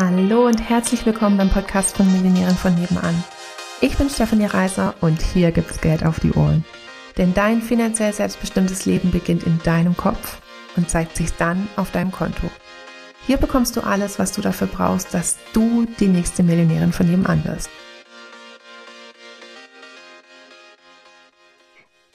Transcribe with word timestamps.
Hallo 0.00 0.46
und 0.46 0.60
herzlich 0.60 1.04
willkommen 1.06 1.38
beim 1.38 1.50
Podcast 1.50 1.96
von 1.96 2.06
Millionären 2.12 2.54
von 2.54 2.72
nebenan. 2.72 3.24
Ich 3.80 3.98
bin 3.98 4.08
Stefanie 4.08 4.46
Reiser 4.46 4.94
und 5.00 5.20
hier 5.20 5.50
gibt's 5.50 5.80
Geld 5.80 6.06
auf 6.06 6.20
die 6.20 6.30
Ohren. 6.34 6.64
Denn 7.16 7.34
dein 7.34 7.60
finanziell 7.60 8.12
selbstbestimmtes 8.12 8.86
Leben 8.86 9.10
beginnt 9.10 9.42
in 9.42 9.58
deinem 9.64 9.96
Kopf 9.96 10.40
und 10.76 10.88
zeigt 10.88 11.16
sich 11.16 11.32
dann 11.32 11.66
auf 11.74 11.90
deinem 11.90 12.12
Konto. 12.12 12.48
Hier 13.26 13.38
bekommst 13.38 13.76
du 13.76 13.80
alles, 13.80 14.20
was 14.20 14.30
du 14.30 14.40
dafür 14.40 14.68
brauchst, 14.68 15.12
dass 15.14 15.36
du 15.52 15.84
die 15.98 16.06
nächste 16.06 16.44
Millionärin 16.44 16.92
von 16.92 17.10
nebenan 17.10 17.44
wirst. 17.44 17.68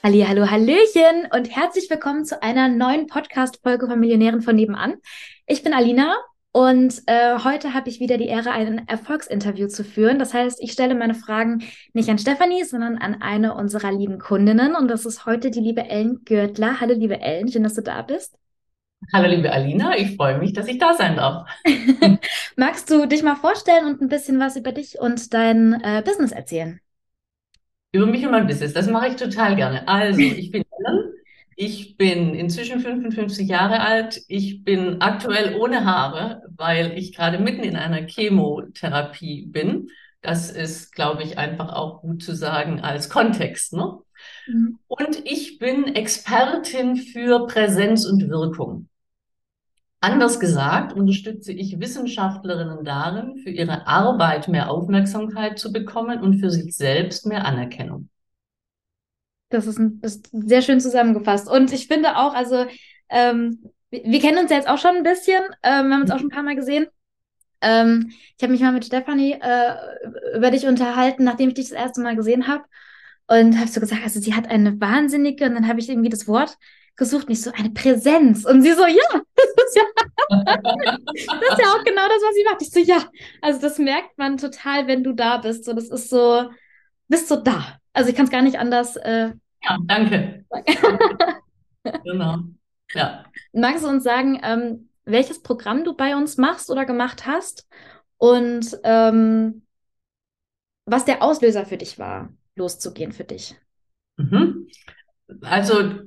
Halli, 0.02 0.24
hallo, 0.26 0.50
hallöchen 0.50 1.28
und 1.34 1.54
herzlich 1.54 1.90
willkommen 1.90 2.24
zu 2.24 2.42
einer 2.42 2.70
neuen 2.70 3.08
Podcast-Folge 3.08 3.88
von 3.88 4.00
Millionären 4.00 4.40
von 4.40 4.56
nebenan. 4.56 4.94
Ich 5.46 5.62
bin 5.62 5.74
Alina 5.74 6.16
und 6.56 7.02
äh, 7.06 7.40
heute 7.42 7.74
habe 7.74 7.88
ich 7.88 7.98
wieder 7.98 8.16
die 8.16 8.28
Ehre, 8.28 8.52
ein 8.52 8.86
Erfolgsinterview 8.86 9.66
zu 9.66 9.82
führen. 9.82 10.20
Das 10.20 10.32
heißt, 10.32 10.62
ich 10.62 10.70
stelle 10.70 10.94
meine 10.94 11.16
Fragen 11.16 11.64
nicht 11.94 12.08
an 12.08 12.16
Stefanie, 12.16 12.62
sondern 12.62 12.96
an 12.96 13.20
eine 13.20 13.56
unserer 13.56 13.90
lieben 13.90 14.20
Kundinnen. 14.20 14.76
Und 14.76 14.86
das 14.86 15.04
ist 15.04 15.26
heute 15.26 15.50
die 15.50 15.58
liebe 15.58 15.88
Ellen 15.88 16.24
Gürtler. 16.24 16.80
Hallo, 16.80 16.94
liebe 16.94 17.20
Ellen, 17.20 17.48
schön, 17.48 17.64
dass 17.64 17.74
du 17.74 17.82
da 17.82 18.02
bist. 18.02 18.38
Hallo, 19.12 19.28
liebe 19.28 19.50
Alina, 19.50 19.98
ich 19.98 20.14
freue 20.14 20.38
mich, 20.38 20.52
dass 20.52 20.68
ich 20.68 20.78
da 20.78 20.94
sein 20.94 21.16
darf. 21.16 21.48
Magst 22.56 22.88
du 22.88 23.06
dich 23.06 23.24
mal 23.24 23.34
vorstellen 23.34 23.86
und 23.86 24.00
ein 24.00 24.08
bisschen 24.08 24.38
was 24.38 24.54
über 24.54 24.70
dich 24.70 25.00
und 25.00 25.34
dein 25.34 25.82
äh, 25.82 26.04
Business 26.06 26.30
erzählen? 26.30 26.78
Über 27.90 28.06
mich 28.06 28.24
und 28.24 28.30
mein 28.30 28.46
Business, 28.46 28.72
das 28.72 28.86
mache 28.88 29.08
ich 29.08 29.16
total 29.16 29.56
gerne. 29.56 29.88
Also, 29.88 30.20
ich 30.20 30.52
bin 30.52 30.63
ich 31.56 31.96
bin 31.96 32.34
inzwischen 32.34 32.80
55 32.80 33.48
Jahre 33.48 33.80
alt. 33.80 34.20
Ich 34.28 34.64
bin 34.64 35.00
aktuell 35.00 35.56
ohne 35.56 35.84
Haare, 35.84 36.42
weil 36.56 36.98
ich 36.98 37.14
gerade 37.14 37.38
mitten 37.38 37.62
in 37.62 37.76
einer 37.76 38.06
Chemotherapie 38.06 39.46
bin. 39.46 39.88
Das 40.20 40.50
ist, 40.50 40.94
glaube 40.94 41.22
ich, 41.22 41.38
einfach 41.38 41.72
auch 41.72 42.00
gut 42.00 42.22
zu 42.22 42.34
sagen 42.34 42.80
als 42.80 43.10
Kontext. 43.10 43.74
Ne? 43.74 43.98
Mhm. 44.46 44.78
Und 44.86 45.20
ich 45.24 45.58
bin 45.58 45.94
Expertin 45.94 46.96
für 46.96 47.46
Präsenz 47.46 48.06
und 48.06 48.28
Wirkung. 48.28 48.88
Anders 50.00 50.38
gesagt, 50.38 50.92
unterstütze 50.92 51.52
ich 51.52 51.80
Wissenschaftlerinnen 51.80 52.84
darin, 52.84 53.38
für 53.38 53.48
ihre 53.48 53.86
Arbeit 53.86 54.48
mehr 54.48 54.70
Aufmerksamkeit 54.70 55.58
zu 55.58 55.72
bekommen 55.72 56.20
und 56.20 56.40
für 56.40 56.50
sich 56.50 56.76
selbst 56.76 57.26
mehr 57.26 57.46
Anerkennung. 57.46 58.10
Das 59.50 59.66
ist, 59.66 59.78
ein, 59.78 60.00
ist 60.02 60.30
sehr 60.32 60.62
schön 60.62 60.80
zusammengefasst. 60.80 61.48
Und 61.48 61.72
ich 61.72 61.86
finde 61.86 62.16
auch, 62.16 62.34
also 62.34 62.66
ähm, 63.08 63.70
wir, 63.90 64.02
wir, 64.04 64.20
kennen 64.20 64.38
uns 64.38 64.50
ja 64.50 64.56
jetzt 64.56 64.68
auch 64.68 64.78
schon 64.78 64.96
ein 64.96 65.02
bisschen, 65.02 65.42
ähm, 65.62 65.88
wir 65.88 65.94
haben 65.94 66.02
uns 66.02 66.10
auch 66.10 66.18
schon 66.18 66.28
ein 66.28 66.34
paar 66.34 66.42
Mal 66.42 66.56
gesehen. 66.56 66.86
Ähm, 67.60 68.10
ich 68.36 68.42
habe 68.42 68.52
mich 68.52 68.60
mal 68.60 68.72
mit 68.72 68.84
Stefanie 68.84 69.38
äh, 69.40 70.36
über 70.36 70.50
dich 70.50 70.66
unterhalten, 70.66 71.24
nachdem 71.24 71.48
ich 71.48 71.54
dich 71.54 71.68
das 71.70 71.78
erste 71.78 72.00
Mal 72.02 72.16
gesehen 72.16 72.46
habe. 72.46 72.64
Und 73.26 73.58
habe 73.58 73.68
so 73.68 73.80
gesagt, 73.80 74.02
also 74.02 74.20
sie 74.20 74.34
hat 74.34 74.50
eine 74.50 74.80
wahnsinnige, 74.80 75.46
und 75.46 75.54
dann 75.54 75.66
habe 75.66 75.80
ich 75.80 75.88
irgendwie 75.88 76.10
das 76.10 76.28
Wort 76.28 76.58
gesucht, 76.96 77.28
nicht 77.28 77.42
so 77.42 77.50
eine 77.52 77.70
Präsenz. 77.70 78.44
Und 78.44 78.62
sie 78.62 78.72
so, 78.72 78.86
ja, 78.86 79.02
das 79.34 79.46
ist 79.66 79.76
ja, 79.76 79.82
das 80.44 81.48
ist 81.50 81.58
ja 81.58 81.72
auch 81.72 81.84
genau 81.84 82.06
das, 82.06 82.22
was 82.22 82.34
sie 82.34 82.44
macht. 82.44 82.62
Ich 82.62 82.70
so, 82.70 82.80
ja, 82.80 83.04
also 83.40 83.60
das 83.60 83.78
merkt 83.78 84.18
man 84.18 84.36
total, 84.36 84.86
wenn 84.86 85.02
du 85.02 85.12
da 85.12 85.38
bist. 85.38 85.64
So, 85.64 85.72
das 85.72 85.88
ist 85.88 86.10
so, 86.10 86.50
bist 87.08 87.28
so 87.28 87.36
da. 87.36 87.78
Also 87.92 88.10
ich 88.10 88.16
kann 88.16 88.24
es 88.26 88.30
gar 88.30 88.42
nicht 88.42 88.58
anders. 88.58 88.96
Äh, 88.96 89.32
ja, 89.62 89.78
danke. 89.84 90.44
genau. 92.04 92.38
Ja. 92.92 93.24
Magst 93.52 93.84
du 93.84 93.88
uns 93.88 94.04
sagen, 94.04 94.40
ähm, 94.42 94.88
welches 95.04 95.42
Programm 95.42 95.84
du 95.84 95.94
bei 95.94 96.16
uns 96.16 96.36
machst 96.36 96.70
oder 96.70 96.84
gemacht 96.84 97.26
hast 97.26 97.66
und 98.18 98.78
ähm, 98.84 99.62
was 100.86 101.04
der 101.04 101.22
Auslöser 101.22 101.64
für 101.64 101.76
dich 101.76 101.98
war, 101.98 102.32
loszugehen 102.56 103.12
für 103.12 103.24
dich? 103.24 103.56
Mhm. 104.16 104.68
Also 105.42 106.00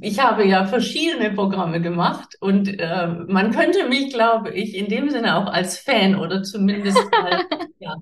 ich 0.00 0.20
habe 0.20 0.46
ja 0.46 0.66
verschiedene 0.66 1.32
Programme 1.32 1.80
gemacht 1.80 2.36
und 2.40 2.68
äh, 2.78 3.06
man 3.06 3.50
könnte 3.52 3.88
mich, 3.88 4.12
glaube 4.12 4.50
ich, 4.50 4.76
in 4.76 4.86
dem 4.86 5.10
Sinne 5.10 5.36
auch 5.36 5.46
als 5.46 5.78
Fan 5.78 6.14
oder 6.14 6.42
zumindest 6.42 6.98
als, 7.24 7.44
ja, 7.78 7.96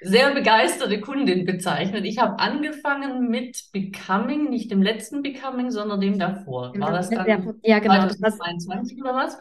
sehr 0.00 0.34
begeisterte 0.34 1.00
Kundin 1.00 1.44
bezeichnet. 1.44 2.04
Ich 2.04 2.18
habe 2.18 2.38
angefangen 2.38 3.28
mit 3.28 3.70
Becoming, 3.72 4.50
nicht 4.50 4.70
dem 4.70 4.82
letzten 4.82 5.22
Becoming, 5.22 5.70
sondern 5.70 6.00
dem 6.00 6.18
davor. 6.18 6.72
War 6.78 6.92
das 6.92 7.10
dann 7.10 7.58
ja, 7.62 7.78
genau, 7.78 8.08
2022 8.08 9.00
oder 9.00 9.14
was? 9.14 9.38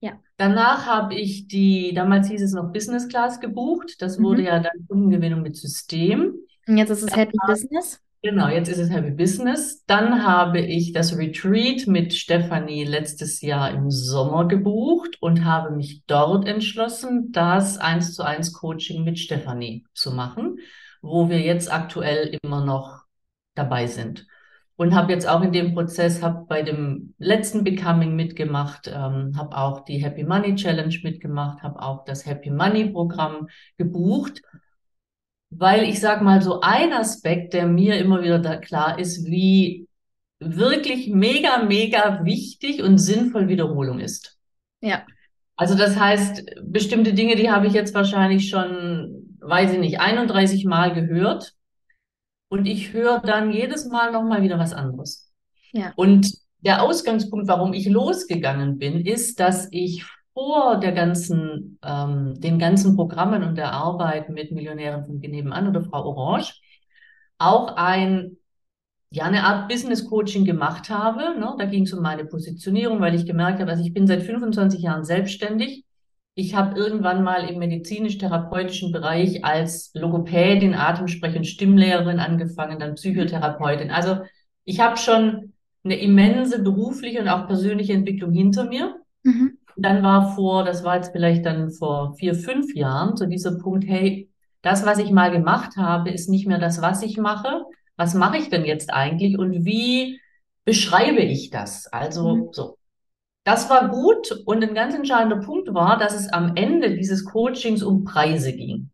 Ja. 0.00 0.12
Danach 0.36 0.86
habe 0.86 1.14
ich 1.14 1.46
die, 1.46 1.94
damals 1.94 2.28
hieß 2.28 2.42
es 2.42 2.52
noch 2.52 2.72
Business 2.72 3.08
Class 3.08 3.38
gebucht. 3.40 4.02
Das 4.02 4.20
wurde 4.20 4.42
mhm. 4.42 4.46
ja 4.48 4.58
dann 4.58 4.86
Kundengewinnung 4.88 5.42
mit 5.42 5.56
System. 5.56 6.34
Und 6.66 6.76
jetzt 6.76 6.90
ist 6.90 7.02
es 7.02 7.16
Happy 7.16 7.36
Business. 7.46 8.00
Genau, 8.24 8.46
jetzt 8.46 8.68
ist 8.68 8.78
es 8.78 8.90
Happy 8.90 9.10
Business. 9.10 9.84
Dann 9.86 10.24
habe 10.24 10.60
ich 10.60 10.92
das 10.92 11.16
Retreat 11.18 11.88
mit 11.88 12.14
Stefanie 12.14 12.84
letztes 12.84 13.40
Jahr 13.40 13.72
im 13.72 13.90
Sommer 13.90 14.46
gebucht 14.46 15.16
und 15.20 15.44
habe 15.44 15.74
mich 15.74 16.04
dort 16.06 16.46
entschlossen, 16.46 17.32
das 17.32 17.78
eins 17.78 18.14
zu 18.14 18.22
eins 18.22 18.52
Coaching 18.52 19.02
mit 19.02 19.18
Stefanie 19.18 19.84
zu 19.92 20.12
machen, 20.12 20.60
wo 21.00 21.28
wir 21.30 21.40
jetzt 21.40 21.72
aktuell 21.72 22.38
immer 22.42 22.64
noch 22.64 23.02
dabei 23.56 23.88
sind. 23.88 24.24
Und 24.76 24.94
habe 24.94 25.12
jetzt 25.12 25.28
auch 25.28 25.42
in 25.42 25.52
dem 25.52 25.74
Prozess, 25.74 26.22
habe 26.22 26.46
bei 26.46 26.62
dem 26.62 27.14
letzten 27.18 27.64
Becoming 27.64 28.14
mitgemacht, 28.14 28.86
ähm, 28.86 29.32
habe 29.36 29.56
auch 29.56 29.84
die 29.84 29.98
Happy 29.98 30.22
Money 30.22 30.54
Challenge 30.54 30.96
mitgemacht, 31.02 31.62
habe 31.64 31.82
auch 31.82 32.04
das 32.04 32.24
Happy 32.24 32.50
Money 32.50 32.90
Programm 32.90 33.48
gebucht 33.78 34.42
weil 35.56 35.84
ich 35.84 36.00
sage 36.00 36.24
mal 36.24 36.40
so 36.42 36.60
ein 36.60 36.92
Aspekt, 36.92 37.52
der 37.52 37.66
mir 37.66 37.98
immer 37.98 38.22
wieder 38.22 38.38
da 38.38 38.56
klar 38.56 38.98
ist, 38.98 39.26
wie 39.26 39.86
wirklich 40.40 41.08
mega, 41.08 41.62
mega 41.64 42.24
wichtig 42.24 42.82
und 42.82 42.98
sinnvoll 42.98 43.48
Wiederholung 43.48 44.00
ist. 44.00 44.38
Ja. 44.80 45.04
Also 45.56 45.76
das 45.76 45.98
heißt, 45.98 46.44
bestimmte 46.64 47.12
Dinge, 47.12 47.36
die 47.36 47.50
habe 47.50 47.66
ich 47.66 47.74
jetzt 47.74 47.94
wahrscheinlich 47.94 48.48
schon, 48.48 49.36
weiß 49.40 49.72
ich 49.72 49.78
nicht, 49.78 50.00
31 50.00 50.64
Mal 50.64 50.94
gehört. 50.94 51.52
Und 52.48 52.66
ich 52.66 52.92
höre 52.92 53.20
dann 53.20 53.52
jedes 53.52 53.86
Mal 53.86 54.12
nochmal 54.12 54.42
wieder 54.42 54.58
was 54.58 54.72
anderes. 54.72 55.32
Ja. 55.72 55.92
Und 55.96 56.32
der 56.60 56.82
Ausgangspunkt, 56.82 57.48
warum 57.48 57.72
ich 57.72 57.86
losgegangen 57.86 58.78
bin, 58.78 59.04
ist, 59.06 59.40
dass 59.40 59.68
ich 59.70 60.04
vor 60.34 60.78
der 60.80 60.92
ganzen, 60.92 61.78
ähm, 61.82 62.40
den 62.40 62.58
ganzen 62.58 62.96
Programmen 62.96 63.42
und 63.42 63.56
der 63.56 63.72
Arbeit 63.72 64.30
mit 64.30 64.52
Millionären 64.52 65.04
von 65.04 65.18
nebenan 65.18 65.68
oder 65.68 65.82
Frau 65.82 66.04
Orange 66.04 66.54
auch 67.38 67.76
ein, 67.76 68.36
ja, 69.10 69.24
eine 69.24 69.44
Art 69.44 69.68
Business 69.68 70.08
Coaching 70.08 70.44
gemacht 70.44 70.90
habe. 70.90 71.38
Ne? 71.38 71.54
Da 71.58 71.66
ging 71.66 71.84
es 71.84 71.92
um 71.92 72.02
meine 72.02 72.24
Positionierung, 72.24 73.00
weil 73.00 73.14
ich 73.14 73.26
gemerkt 73.26 73.60
habe, 73.60 73.70
also 73.70 73.84
ich 73.84 73.92
bin 73.92 74.06
seit 74.06 74.22
25 74.22 74.80
Jahren 74.80 75.04
selbstständig. 75.04 75.84
Ich 76.34 76.54
habe 76.54 76.78
irgendwann 76.78 77.22
mal 77.24 77.46
im 77.50 77.58
medizinisch-therapeutischen 77.58 78.90
Bereich 78.90 79.44
als 79.44 79.90
Logopädin, 79.94 80.74
Atemsprech- 80.74 81.36
und 81.36 81.46
Stimmlehrerin 81.46 82.20
angefangen, 82.20 82.78
dann 82.78 82.94
Psychotherapeutin. 82.94 83.90
Also 83.90 84.18
ich 84.64 84.80
habe 84.80 84.96
schon 84.96 85.52
eine 85.84 85.96
immense 85.96 86.62
berufliche 86.62 87.20
und 87.20 87.28
auch 87.28 87.46
persönliche 87.46 87.92
Entwicklung 87.92 88.32
hinter 88.32 88.64
mir. 88.64 89.01
Dann 89.82 90.02
war 90.02 90.34
vor, 90.34 90.64
das 90.64 90.84
war 90.84 90.96
jetzt 90.96 91.12
vielleicht 91.12 91.44
dann 91.44 91.70
vor 91.70 92.14
vier, 92.14 92.34
fünf 92.34 92.74
Jahren, 92.74 93.16
so 93.16 93.26
dieser 93.26 93.58
Punkt, 93.58 93.84
hey, 93.86 94.30
das, 94.62 94.86
was 94.86 94.98
ich 94.98 95.10
mal 95.10 95.30
gemacht 95.30 95.76
habe, 95.76 96.10
ist 96.10 96.28
nicht 96.28 96.46
mehr 96.46 96.58
das, 96.58 96.80
was 96.80 97.02
ich 97.02 97.18
mache. 97.18 97.64
Was 97.96 98.14
mache 98.14 98.38
ich 98.38 98.48
denn 98.48 98.64
jetzt 98.64 98.92
eigentlich 98.92 99.38
und 99.38 99.64
wie 99.64 100.20
beschreibe 100.64 101.20
ich 101.20 101.50
das? 101.50 101.86
Also 101.88 102.36
mhm. 102.36 102.48
so. 102.52 102.78
Das 103.44 103.68
war 103.70 103.88
gut 103.88 104.30
und 104.46 104.62
ein 104.62 104.74
ganz 104.74 104.94
entscheidender 104.94 105.44
Punkt 105.44 105.74
war, 105.74 105.98
dass 105.98 106.14
es 106.14 106.32
am 106.32 106.54
Ende 106.54 106.94
dieses 106.94 107.24
Coachings 107.24 107.82
um 107.82 108.04
Preise 108.04 108.52
ging. 108.52 108.90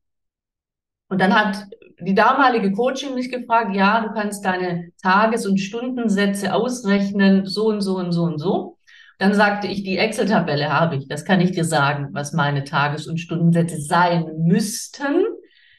Und 1.11 1.21
dann 1.21 1.35
hat 1.35 1.67
die 2.01 2.15
damalige 2.15 2.73
Coaching 2.73 3.15
mich 3.15 3.31
gefragt, 3.31 3.75
ja, 3.75 4.01
du 4.01 4.15
kannst 4.15 4.45
deine 4.45 4.93
Tages- 5.03 5.47
und 5.47 5.59
Stundensätze 5.59 6.55
ausrechnen, 6.55 7.45
so 7.45 7.67
und 7.67 7.83
so 7.83 7.99
und 7.99 8.13
so 8.13 8.23
und 8.23 8.39
so. 8.39 8.78
Dann 9.19 9.35
sagte 9.35 9.67
ich, 9.67 9.83
die 9.83 9.99
Excel-Tabelle 9.99 10.73
habe 10.73 10.97
ich. 10.97 11.09
Das 11.09 11.25
kann 11.25 11.41
ich 11.41 11.51
dir 11.51 11.65
sagen, 11.65 12.11
was 12.13 12.33
meine 12.33 12.63
Tages- 12.63 13.09
und 13.09 13.19
Stundensätze 13.19 13.81
sein 13.81 14.27
müssten. 14.39 15.25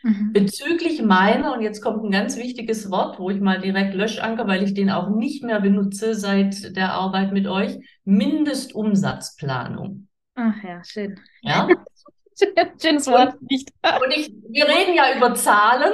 Mhm. 0.03 0.33
Bezüglich 0.33 1.01
meiner, 1.01 1.53
und 1.53 1.61
jetzt 1.61 1.81
kommt 1.81 2.03
ein 2.03 2.11
ganz 2.11 2.35
wichtiges 2.37 2.91
Wort, 2.91 3.17
wo 3.17 3.29
ich 3.29 3.39
mal 3.39 3.61
direkt 3.61 3.93
Löschanker, 3.93 4.45
weil 4.47 4.63
ich 4.63 4.73
den 4.73 4.89
auch 4.89 5.09
nicht 5.09 5.43
mehr 5.43 5.61
benutze 5.61 6.15
seit 6.15 6.75
der 6.75 6.91
Arbeit 6.93 7.31
mit 7.31 7.47
euch, 7.47 7.77
Mindestumsatzplanung. 8.03 10.09
Ach 10.35 10.61
ja, 10.63 10.83
schön. 10.83 11.17
Ja? 11.41 11.69
Schönes 12.81 13.07
Wort. 13.07 13.35
Nicht. 13.49 13.69
Und 13.83 14.13
ich, 14.15 14.33
wir 14.49 14.65
reden 14.65 14.95
ja 14.95 15.17
über 15.17 15.35
Zahlen. 15.35 15.91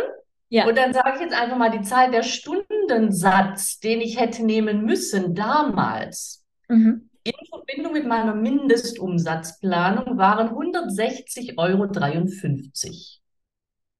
Ja. 0.49 0.67
Und 0.67 0.77
dann 0.77 0.93
sage 0.93 1.13
ich 1.15 1.21
jetzt 1.21 1.33
einfach 1.33 1.57
mal 1.57 1.71
die 1.71 1.81
Zahl 1.81 2.11
der 2.11 2.21
Stundensatz, 2.21 3.79
den 3.79 4.01
ich 4.01 4.19
hätte 4.19 4.45
nehmen 4.45 4.85
müssen 4.85 5.33
damals. 5.33 6.45
Mhm 6.69 7.09
in 7.25 7.33
Verbindung 7.49 7.93
mit 7.93 8.07
meiner 8.07 8.35
Mindestumsatzplanung 8.35 10.17
waren 10.17 10.49
160,53 10.49 11.57
Euro 11.57 11.87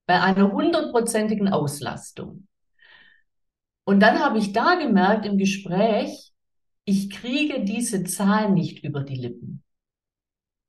bei 0.05 0.21
einer 0.21 0.51
hundertprozentigen 0.51 1.49
Auslastung. 1.49 2.47
Und 3.83 3.99
dann 3.99 4.19
habe 4.19 4.37
ich 4.37 4.53
da 4.53 4.75
gemerkt 4.75 5.25
im 5.25 5.39
Gespräch, 5.39 6.31
ich 6.85 7.09
kriege 7.09 7.63
diese 7.63 8.03
Zahl 8.03 8.51
nicht 8.51 8.83
über 8.83 9.01
die 9.01 9.15
Lippen. 9.15 9.63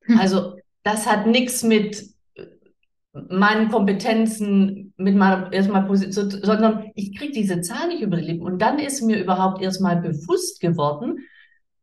Hm. 0.05 0.19
Also 0.19 0.55
das 0.81 1.05
hat 1.05 1.27
nichts 1.27 1.61
mit 1.61 2.03
meinen 3.29 3.69
Kompetenzen, 3.69 4.93
mit 4.97 5.15
meiner 5.15 5.53
erstmal 5.53 5.85
Position, 5.85 6.31
sondern 6.31 6.91
ich 6.95 7.15
kriege 7.15 7.33
diese 7.33 7.61
Zahl 7.61 7.89
nicht 7.89 8.01
über 8.01 8.17
die 8.17 8.23
Lippen. 8.23 8.43
Und 8.43 8.59
dann 8.63 8.79
ist 8.79 9.01
mir 9.01 9.21
überhaupt 9.21 9.61
erstmal 9.61 9.97
bewusst 9.97 10.59
geworden, 10.59 11.19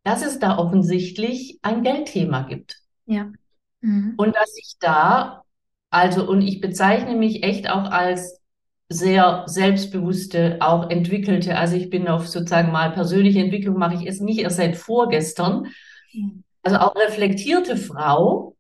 dass 0.04 0.24
es 0.24 0.38
da 0.38 0.58
offensichtlich 0.58 1.58
ein 1.62 1.82
Geldthema 1.82 2.42
gibt. 2.42 2.78
Ja. 3.06 3.32
Mhm. 3.80 4.14
Und 4.16 4.36
dass 4.36 4.56
ich 4.56 4.74
da, 4.78 5.42
also, 5.90 6.28
und 6.28 6.42
ich 6.42 6.60
bezeichne 6.60 7.16
mich 7.16 7.42
echt 7.42 7.68
auch 7.68 7.90
als 7.90 8.40
sehr 8.88 9.44
selbstbewusste, 9.46 10.58
auch 10.60 10.90
entwickelte, 10.90 11.56
also 11.56 11.74
ich 11.74 11.88
bin 11.88 12.06
auf 12.06 12.28
sozusagen 12.28 12.70
mal 12.70 12.92
persönliche 12.92 13.40
Entwicklung 13.40 13.78
mache 13.78 13.94
ich 13.94 14.06
es 14.06 14.20
nicht 14.20 14.40
erst 14.40 14.58
seit 14.58 14.76
vorgestern, 14.76 15.68
mhm. 16.12 16.44
also 16.62 16.76
auch 16.78 16.94
reflektierte 16.94 17.76
Frau. 17.76 18.56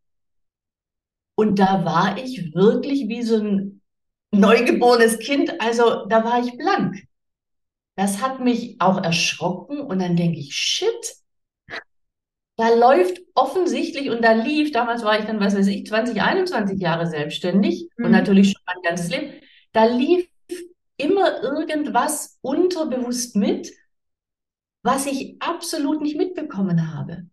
Und 1.36 1.58
da 1.58 1.84
war 1.84 2.16
ich 2.16 2.54
wirklich 2.54 3.08
wie 3.08 3.22
so 3.22 3.36
ein 3.36 3.82
neugeborenes 4.30 5.18
Kind, 5.18 5.60
also 5.60 6.06
da 6.06 6.24
war 6.24 6.40
ich 6.40 6.56
blank. 6.56 7.06
Das 7.96 8.22
hat 8.22 8.40
mich 8.40 8.80
auch 8.80 9.02
erschrocken 9.02 9.80
und 9.80 10.00
dann 10.00 10.16
denke 10.16 10.38
ich, 10.38 10.54
shit, 10.54 11.16
da 12.56 12.72
läuft 12.74 13.20
offensichtlich 13.34 14.10
und 14.10 14.22
da 14.22 14.32
lief, 14.32 14.70
damals 14.72 15.04
war 15.04 15.18
ich 15.18 15.24
dann, 15.24 15.40
was 15.40 15.56
weiß 15.56 15.66
ich, 15.66 15.86
20, 15.86 16.22
21 16.22 16.80
Jahre 16.80 17.06
selbstständig 17.06 17.88
mhm. 17.96 18.06
und 18.06 18.10
natürlich 18.12 18.52
schon 18.52 18.62
mein 18.66 18.82
ganzes 18.82 19.10
Leben, 19.10 19.32
da 19.72 19.84
lief 19.86 20.28
immer 20.96 21.42
irgendwas 21.42 22.38
unterbewusst 22.42 23.34
mit, 23.34 23.72
was 24.82 25.06
ich 25.06 25.36
absolut 25.40 26.00
nicht 26.00 26.16
mitbekommen 26.16 26.94
habe. 26.94 27.26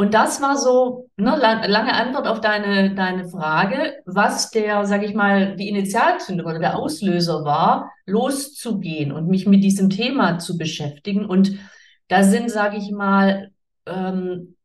Und 0.00 0.14
das 0.14 0.40
war 0.40 0.56
so 0.56 1.10
ne, 1.16 1.36
lange 1.36 1.92
Antwort 1.92 2.28
auf 2.28 2.40
deine, 2.40 2.94
deine 2.94 3.28
Frage, 3.28 4.00
was 4.06 4.52
der, 4.52 4.86
sage 4.86 5.06
ich 5.06 5.14
mal, 5.14 5.56
die 5.56 5.68
Initialzündung 5.68 6.46
oder 6.46 6.60
der 6.60 6.76
Auslöser 6.76 7.44
war, 7.44 7.90
loszugehen 8.06 9.10
und 9.10 9.26
mich 9.26 9.46
mit 9.46 9.64
diesem 9.64 9.90
Thema 9.90 10.38
zu 10.38 10.56
beschäftigen. 10.56 11.26
Und 11.26 11.58
da 12.06 12.22
sind, 12.22 12.48
sage 12.48 12.76
ich 12.76 12.92
mal, 12.92 13.50
ähm, 13.88 14.56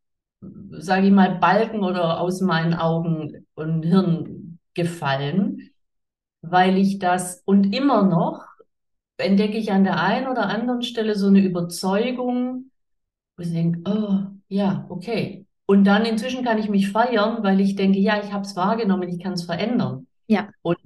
sage 0.71 1.07
ich 1.07 1.13
mal, 1.13 1.35
Balken 1.39 1.83
oder 1.83 2.19
aus 2.19 2.41
meinen 2.41 2.73
Augen 2.73 3.45
und 3.55 3.83
Hirn 3.83 4.59
gefallen, 4.73 5.69
weil 6.41 6.77
ich 6.77 6.99
das 6.99 7.41
und 7.45 7.73
immer 7.73 8.03
noch 8.03 8.45
entdecke 9.17 9.57
ich 9.57 9.71
an 9.71 9.83
der 9.83 10.01
einen 10.01 10.27
oder 10.27 10.47
anderen 10.47 10.81
Stelle 10.81 11.15
so 11.15 11.27
eine 11.27 11.41
Überzeugung, 11.41 12.71
wo 13.37 13.43
ich 13.43 13.51
denke, 13.51 13.81
oh, 13.89 14.19
ja, 14.47 14.85
okay. 14.89 15.45
Und 15.65 15.85
dann 15.85 16.05
inzwischen 16.05 16.43
kann 16.43 16.57
ich 16.57 16.69
mich 16.69 16.91
feiern, 16.91 17.43
weil 17.43 17.61
ich 17.61 17.75
denke, 17.75 17.99
ja, 17.99 18.21
ich 18.21 18.33
habe 18.33 18.43
es 18.43 18.55
wahrgenommen, 18.55 19.07
ich 19.09 19.21
kann 19.23 19.33
es 19.33 19.43
verändern. 19.43 20.07
Ja. 20.27 20.49
Und 20.61 20.79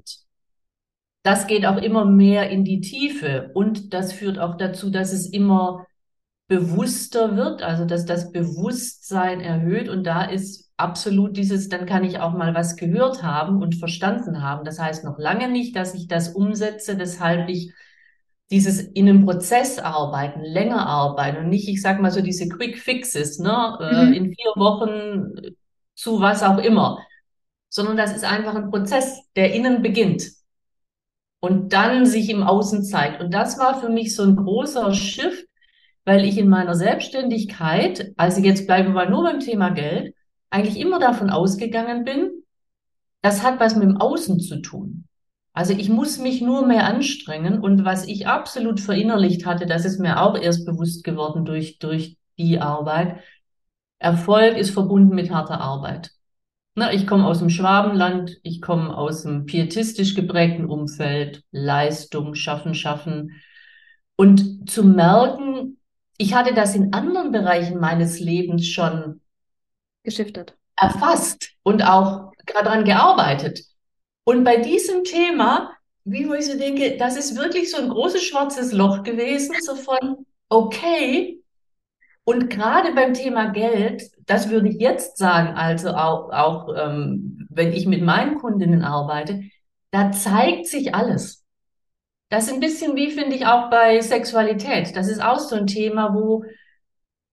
das 1.23 1.47
geht 1.47 1.65
auch 1.65 1.77
immer 1.77 2.05
mehr 2.05 2.49
in 2.49 2.63
die 2.63 2.79
Tiefe 2.79 3.51
und 3.53 3.93
das 3.93 4.13
führt 4.13 4.39
auch 4.39 4.55
dazu, 4.55 4.89
dass 4.89 5.11
es 5.11 5.27
immer 5.27 5.85
bewusster 6.47 7.35
wird, 7.35 7.61
also 7.61 7.85
dass 7.85 8.05
das 8.05 8.31
Bewusstsein 8.31 9.41
erhöht 9.41 9.89
und 9.89 10.03
da 10.05 10.23
ist 10.23 10.69
absolut 10.77 11.35
dieses, 11.35 11.69
dann 11.69 11.85
kann 11.85 12.03
ich 12.03 12.19
auch 12.19 12.33
mal 12.33 12.53
was 12.53 12.75
gehört 12.75 13.23
haben 13.23 13.61
und 13.61 13.75
verstanden 13.75 14.41
haben. 14.41 14.63
Das 14.63 14.79
heißt 14.79 15.03
noch 15.03 15.17
lange 15.17 15.49
nicht, 15.49 15.75
dass 15.75 15.93
ich 15.93 16.07
das 16.07 16.29
umsetze, 16.29 16.97
weshalb 16.97 17.49
ich 17.49 17.73
dieses 18.49 18.79
in 18.79 19.09
einem 19.09 19.25
Prozess 19.25 19.77
arbeiten, 19.77 20.41
länger 20.41 20.87
arbeiten 20.87 21.37
und 21.43 21.49
nicht, 21.49 21.67
ich 21.67 21.81
sag 21.81 21.99
mal 21.99 22.11
so 22.11 22.21
diese 22.21 22.47
Quick 22.47 22.77
Fixes, 22.77 23.39
ne, 23.39 23.77
äh, 23.81 24.05
mhm. 24.05 24.13
in 24.13 24.25
vier 24.33 24.51
Wochen 24.55 25.33
zu 25.95 26.21
was 26.21 26.43
auch 26.43 26.59
immer, 26.59 26.99
sondern 27.67 27.97
das 27.97 28.15
ist 28.15 28.23
einfach 28.23 28.55
ein 28.55 28.69
Prozess, 28.69 29.21
der 29.35 29.53
innen 29.53 29.81
beginnt 29.81 30.31
und 31.39 31.73
dann 31.73 32.05
sich 32.05 32.29
im 32.29 32.43
Außen 32.43 32.85
zeigt. 32.85 33.21
Und 33.21 33.33
das 33.33 33.59
war 33.59 33.81
für 33.81 33.89
mich 33.89 34.15
so 34.15 34.23
ein 34.23 34.37
großer 34.37 34.93
Shift, 34.93 35.46
weil 36.07 36.23
ich 36.23 36.37
in 36.37 36.47
meiner 36.47 36.73
Selbstständigkeit, 36.73 38.13
also 38.15 38.39
jetzt 38.39 38.65
bleiben 38.65 38.87
wir 38.87 38.93
mal 38.93 39.09
nur 39.09 39.23
beim 39.23 39.41
Thema 39.41 39.71
Geld, 39.71 40.15
eigentlich 40.49 40.79
immer 40.79 40.99
davon 40.99 41.29
ausgegangen 41.29 42.05
bin, 42.05 42.31
das 43.21 43.43
hat 43.43 43.59
was 43.59 43.75
mit 43.75 43.89
dem 43.89 43.97
Außen 43.97 44.39
zu 44.39 44.61
tun. 44.61 45.03
Also 45.51 45.73
ich 45.73 45.89
muss 45.89 46.17
mich 46.17 46.39
nur 46.39 46.65
mehr 46.65 46.85
anstrengen 46.85 47.59
und 47.59 47.83
was 47.83 48.07
ich 48.07 48.25
absolut 48.25 48.79
verinnerlicht 48.79 49.45
hatte, 49.45 49.65
das 49.65 49.83
ist 49.83 49.99
mir 49.99 50.21
auch 50.21 50.37
erst 50.37 50.65
bewusst 50.65 51.03
geworden 51.03 51.43
durch, 51.43 51.77
durch 51.77 52.15
die 52.37 52.61
Arbeit. 52.61 53.19
Erfolg 53.99 54.55
ist 54.55 54.69
verbunden 54.69 55.13
mit 55.13 55.29
harter 55.29 55.59
Arbeit. 55.59 56.11
Na, 56.75 56.93
ich 56.93 57.05
komme 57.05 57.25
aus 57.25 57.39
dem 57.39 57.49
Schwabenland, 57.49 58.37
ich 58.43 58.61
komme 58.61 58.95
aus 58.95 59.25
einem 59.25 59.45
pietistisch 59.45 60.15
geprägten 60.15 60.67
Umfeld, 60.67 61.43
Leistung, 61.51 62.33
Schaffen, 62.33 62.75
Schaffen. 62.75 63.41
Und 64.15 64.69
zu 64.69 64.85
merken, 64.85 65.76
ich 66.17 66.33
hatte 66.33 66.53
das 66.53 66.75
in 66.75 66.93
anderen 66.93 67.31
Bereichen 67.31 67.79
meines 67.79 68.19
Lebens 68.19 68.67
schon 68.67 69.21
geschiftet, 70.03 70.55
erfasst 70.75 71.51
und 71.63 71.83
auch 71.83 72.31
daran 72.45 72.85
gearbeitet. 72.85 73.61
Und 74.23 74.43
bei 74.43 74.57
diesem 74.57 75.03
Thema, 75.03 75.71
wie 76.03 76.27
wo 76.27 76.33
ich 76.33 76.45
so 76.45 76.57
denke, 76.57 76.97
das 76.97 77.17
ist 77.17 77.37
wirklich 77.37 77.71
so 77.71 77.77
ein 77.77 77.89
großes 77.89 78.23
schwarzes 78.23 78.71
Loch 78.71 79.03
gewesen, 79.03 79.55
so 79.61 79.75
von, 79.75 80.25
okay, 80.49 81.41
und 82.23 82.49
gerade 82.49 82.93
beim 82.93 83.13
Thema 83.13 83.51
Geld, 83.51 84.03
das 84.25 84.49
würde 84.49 84.67
ich 84.67 84.81
jetzt 84.81 85.17
sagen, 85.17 85.55
also 85.55 85.91
auch, 85.91 86.29
auch 86.29 86.67
ähm, 86.75 87.47
wenn 87.49 87.71
ich 87.71 87.87
mit 87.87 88.01
meinen 88.01 88.35
Kundinnen 88.35 88.83
arbeite, 88.83 89.43
da 89.91 90.11
zeigt 90.11 90.67
sich 90.67 90.93
alles. 90.93 91.45
Das 92.29 92.47
ist 92.47 92.53
ein 92.53 92.59
bisschen 92.59 92.95
wie, 92.95 93.11
finde 93.11 93.35
ich, 93.35 93.45
auch 93.45 93.69
bei 93.69 94.01
Sexualität. 94.01 94.95
Das 94.95 95.07
ist 95.07 95.21
auch 95.21 95.39
so 95.39 95.55
ein 95.55 95.67
Thema, 95.67 96.13
wo 96.13 96.43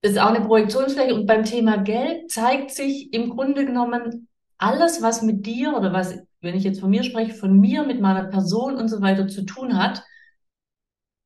es 0.03 0.19
auch 0.19 0.29
eine 0.29 0.45
Projektionsfläche 0.45 1.15
und 1.15 1.27
beim 1.27 1.45
Thema 1.45 1.79
Geld 1.79 2.31
zeigt 2.31 2.71
sich 2.71 3.13
im 3.13 3.31
Grunde 3.31 3.65
genommen 3.65 4.29
alles, 4.59 5.03
was 5.03 5.23
mit 5.23 5.47
dir 5.47 5.75
oder 5.77 5.93
was, 5.93 6.15
wenn 6.41 6.55
ich 6.55 6.65
jetzt 6.65 6.81
von 6.81 6.91
mir 6.91 7.03
spreche, 7.03 7.35
von 7.35 7.59
mir, 7.59 7.85
mit 7.85 8.01
meiner 8.01 8.25
Person 8.25 8.77
und 8.77 8.89
so 8.89 9.01
weiter 9.01 9.27
zu 9.27 9.45
tun 9.45 9.77
hat. 9.77 10.05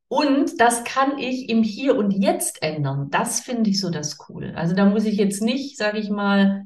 Und 0.09 0.59
das 0.59 0.85
kann 0.85 1.19
ich 1.19 1.50
im 1.50 1.62
Hier 1.62 1.97
und 1.97 2.12
Jetzt 2.12 2.62
ändern. 2.62 3.11
Das 3.11 3.40
finde 3.40 3.69
ich 3.69 3.81
so 3.81 3.90
das 3.90 4.16
Cool. 4.28 4.54
Also 4.57 4.75
da 4.75 4.87
muss 4.87 5.04
ich 5.04 5.19
jetzt 5.19 5.42
nicht, 5.42 5.76
sage 5.76 5.99
ich 5.99 6.09
mal, 6.09 6.64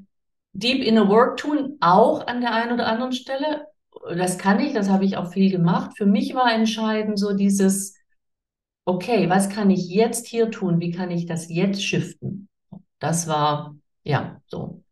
deep 0.53 0.85
in 0.85 0.99
a 0.99 1.09
work 1.09 1.38
tun, 1.38 1.79
auch 1.81 2.26
an 2.26 2.41
der 2.41 2.53
einen 2.53 2.73
oder 2.73 2.87
anderen 2.87 3.12
Stelle, 3.12 3.67
das 4.16 4.38
kann 4.38 4.61
ich, 4.61 4.73
das 4.73 4.88
habe 4.88 5.04
ich 5.04 5.16
auch 5.16 5.32
viel 5.32 5.50
gemacht. 5.50 5.92
Für 5.97 6.06
mich 6.06 6.35
war 6.35 6.52
entscheidend 6.52 7.18
so 7.18 7.35
dieses, 7.35 7.94
okay, 8.85 9.28
was 9.28 9.49
kann 9.49 9.71
ich 9.71 9.88
jetzt 9.88 10.26
hier 10.26 10.50
tun? 10.50 10.80
Wie 10.80 10.90
kann 10.90 11.11
ich 11.11 11.26
das 11.26 11.49
jetzt 11.49 11.85
shiften? 11.85 12.49
Das 12.99 13.26
war, 13.28 13.76
ja, 14.04 14.40
so. 14.47 14.82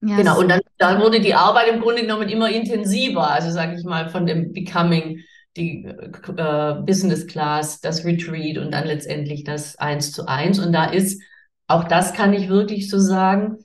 Ja, 0.00 0.16
genau, 0.16 0.38
und 0.38 0.48
dann, 0.48 0.60
dann 0.78 1.00
wurde 1.00 1.20
die 1.20 1.34
Arbeit 1.34 1.68
im 1.68 1.80
Grunde 1.80 2.02
genommen 2.02 2.28
immer 2.28 2.50
intensiver. 2.50 3.30
Also 3.30 3.50
sage 3.50 3.74
ich 3.76 3.84
mal, 3.84 4.08
von 4.08 4.26
dem 4.26 4.52
Becoming, 4.52 5.20
die 5.56 5.84
äh, 5.84 6.74
Business 6.84 7.26
Class, 7.26 7.80
das 7.80 8.04
Retreat 8.04 8.58
und 8.58 8.72
dann 8.72 8.86
letztendlich 8.86 9.42
das 9.42 9.76
Eins 9.76 10.12
zu 10.12 10.26
eins. 10.26 10.60
Und 10.60 10.72
da 10.72 10.84
ist, 10.84 11.20
auch 11.66 11.84
das 11.84 12.12
kann 12.12 12.32
ich 12.32 12.48
wirklich 12.48 12.88
so 12.88 12.98
sagen, 13.00 13.58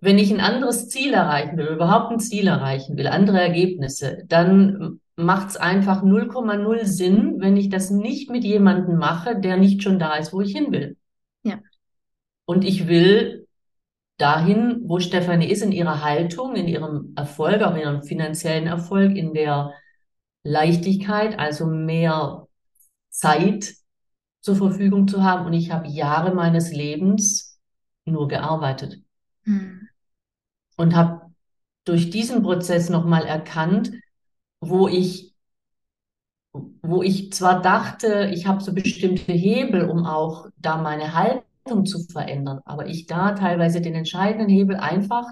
wenn 0.00 0.18
ich 0.18 0.32
ein 0.32 0.40
anderes 0.40 0.88
Ziel 0.88 1.12
erreichen 1.12 1.56
will, 1.56 1.66
überhaupt 1.66 2.12
ein 2.12 2.20
Ziel 2.20 2.46
erreichen 2.46 2.96
will, 2.96 3.08
andere 3.08 3.40
Ergebnisse, 3.40 4.24
dann 4.26 5.00
macht 5.16 5.48
es 5.48 5.56
einfach 5.56 6.04
0,0 6.04 6.84
Sinn, 6.84 7.36
wenn 7.38 7.56
ich 7.56 7.68
das 7.68 7.90
nicht 7.90 8.30
mit 8.30 8.44
jemandem 8.44 8.96
mache, 8.96 9.40
der 9.40 9.56
nicht 9.56 9.82
schon 9.82 9.98
da 9.98 10.14
ist, 10.14 10.32
wo 10.32 10.40
ich 10.40 10.52
hin 10.52 10.70
will. 10.70 10.96
Ja. 11.42 11.58
Und 12.44 12.64
ich 12.64 12.86
will 12.86 13.46
dahin, 14.18 14.82
wo 14.84 15.00
Stefanie 15.00 15.50
ist, 15.50 15.62
in 15.62 15.72
ihrer 15.72 16.04
Haltung, 16.04 16.54
in 16.54 16.68
ihrem 16.68 17.12
Erfolg, 17.16 17.62
auch 17.62 17.74
in 17.74 17.80
ihrem 17.80 18.02
finanziellen 18.04 18.68
Erfolg, 18.68 19.16
in 19.16 19.34
der 19.34 19.72
Leichtigkeit, 20.44 21.38
also 21.38 21.66
mehr 21.66 22.46
Zeit 23.10 23.74
zur 24.40 24.54
Verfügung 24.54 25.08
zu 25.08 25.24
haben. 25.24 25.46
Und 25.46 25.52
ich 25.52 25.72
habe 25.72 25.88
Jahre 25.88 26.32
meines 26.32 26.72
Lebens 26.72 27.58
nur 28.04 28.28
gearbeitet. 28.28 29.00
Hm 29.42 29.87
und 30.78 30.96
habe 30.96 31.32
durch 31.84 32.08
diesen 32.10 32.42
Prozess 32.42 32.88
nochmal 32.88 33.26
erkannt, 33.26 33.92
wo 34.60 34.88
ich, 34.88 35.34
wo 36.82 37.02
ich 37.02 37.32
zwar 37.32 37.60
dachte, 37.60 38.30
ich 38.32 38.46
habe 38.46 38.62
so 38.62 38.72
bestimmte 38.72 39.32
Hebel, 39.32 39.88
um 39.88 40.06
auch 40.06 40.48
da 40.56 40.78
meine 40.78 41.14
Haltung 41.14 41.84
zu 41.84 42.00
verändern, 42.10 42.60
aber 42.64 42.86
ich 42.86 43.06
da 43.06 43.32
teilweise 43.32 43.80
den 43.80 43.94
entscheidenden 43.94 44.48
Hebel 44.48 44.76
einfach 44.76 45.26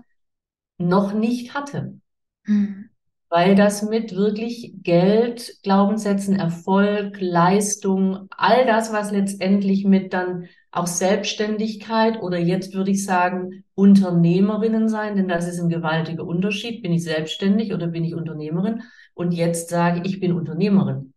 noch 0.79 1.12
nicht 1.15 1.55
hatte. 1.55 1.99
Mhm. 2.45 2.91
Weil 3.29 3.55
das 3.55 3.83
mit 3.83 4.15
wirklich 4.15 4.73
Geld, 4.83 5.59
Glaubenssätzen, 5.62 6.37
Erfolg, 6.37 7.21
Leistung, 7.21 8.29
all 8.31 8.67
das, 8.67 8.93
was 8.93 9.11
letztendlich 9.11 9.85
mit 9.85 10.12
dann 10.12 10.49
auch 10.76 10.87
Selbstständigkeit 10.87 12.21
oder 12.21 12.38
jetzt 12.38 12.75
würde 12.75 12.90
ich 12.90 13.04
sagen 13.04 13.64
Unternehmerinnen 13.75 14.88
sein, 14.88 15.16
denn 15.16 15.28
das 15.28 15.49
ist 15.49 15.59
ein 15.59 15.71
gewaltiger 15.71 16.25
Unterschied. 16.25 16.83
Bin 16.83 16.92
ich 16.92 17.02
selbstständig 17.02 17.73
oder 17.73 17.87
bin 17.87 18.04
ich 18.04 18.14
Unternehmerin? 18.14 18.83
Und 19.14 19.33
jetzt 19.33 19.71
sage 19.71 20.02
ich, 20.04 20.14
ich 20.14 20.21
bin 20.21 20.33
Unternehmerin 20.33 21.14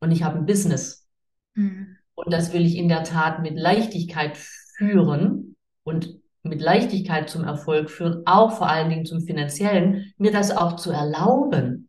und 0.00 0.10
ich 0.10 0.24
habe 0.24 0.38
ein 0.38 0.46
Business. 0.46 1.06
Mhm. 1.54 1.96
Und 2.14 2.32
das 2.32 2.52
will 2.52 2.66
ich 2.66 2.76
in 2.76 2.88
der 2.88 3.04
Tat 3.04 3.40
mit 3.40 3.56
Leichtigkeit 3.56 4.36
führen 4.36 5.54
und 5.84 6.18
mit 6.42 6.60
Leichtigkeit 6.60 7.30
zum 7.30 7.44
Erfolg 7.44 7.90
führen, 7.90 8.22
auch 8.26 8.56
vor 8.56 8.68
allen 8.68 8.90
Dingen 8.90 9.06
zum 9.06 9.20
finanziellen, 9.20 10.12
mir 10.18 10.32
das 10.32 10.50
auch 10.50 10.74
zu 10.74 10.90
erlauben, 10.90 11.87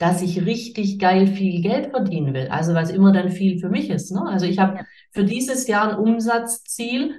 dass 0.00 0.22
ich 0.22 0.46
richtig 0.46 0.98
geil 0.98 1.26
viel 1.26 1.60
Geld 1.60 1.90
verdienen 1.90 2.32
will. 2.32 2.48
Also 2.48 2.72
was 2.72 2.90
immer 2.90 3.12
dann 3.12 3.30
viel 3.30 3.60
für 3.60 3.68
mich 3.68 3.90
ist. 3.90 4.10
Ne? 4.10 4.22
Also 4.26 4.46
ich 4.46 4.58
habe 4.58 4.80
für 5.10 5.24
dieses 5.24 5.68
Jahr 5.68 5.90
ein 5.90 5.98
Umsatzziel 5.98 7.14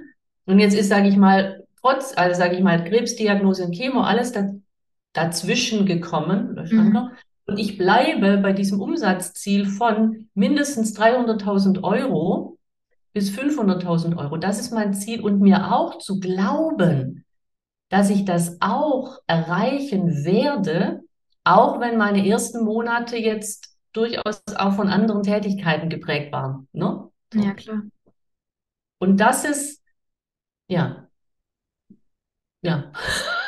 und 0.46 0.58
jetzt 0.58 0.74
ist, 0.74 0.88
sage 0.88 1.06
ich 1.06 1.16
mal, 1.16 1.62
trotz, 1.80 2.12
also 2.16 2.36
sage 2.36 2.56
ich 2.56 2.60
mal, 2.60 2.82
Krebsdiagnose 2.82 3.66
und 3.66 3.76
Chemo, 3.76 4.00
alles 4.00 4.32
da, 4.32 4.50
dazwischen 5.12 5.86
gekommen. 5.86 6.58
Mhm. 6.68 7.10
Und 7.46 7.58
ich 7.58 7.78
bleibe 7.78 8.38
bei 8.38 8.52
diesem 8.52 8.80
Umsatzziel 8.80 9.66
von 9.66 10.28
mindestens 10.34 10.98
300.000 10.98 11.84
Euro 11.84 12.58
bis 13.12 13.30
500.000 13.30 14.16
Euro. 14.16 14.38
Das 14.38 14.58
ist 14.58 14.72
mein 14.72 14.92
Ziel 14.92 15.20
und 15.20 15.40
mir 15.40 15.72
auch 15.72 15.98
zu 15.98 16.18
glauben, 16.18 17.24
dass 17.90 18.10
ich 18.10 18.24
das 18.24 18.56
auch 18.60 19.18
erreichen 19.28 20.24
werde, 20.24 21.01
auch 21.44 21.80
wenn 21.80 21.98
meine 21.98 22.26
ersten 22.26 22.64
Monate 22.64 23.16
jetzt 23.16 23.76
durchaus 23.92 24.42
auch 24.56 24.74
von 24.74 24.88
anderen 24.88 25.22
Tätigkeiten 25.22 25.88
geprägt 25.88 26.32
waren. 26.32 26.68
Ne? 26.72 27.10
Ja, 27.34 27.52
klar. 27.54 27.82
Und 28.98 29.18
das 29.18 29.44
ist, 29.44 29.82
ja, 30.68 31.08
ja. 32.62 32.92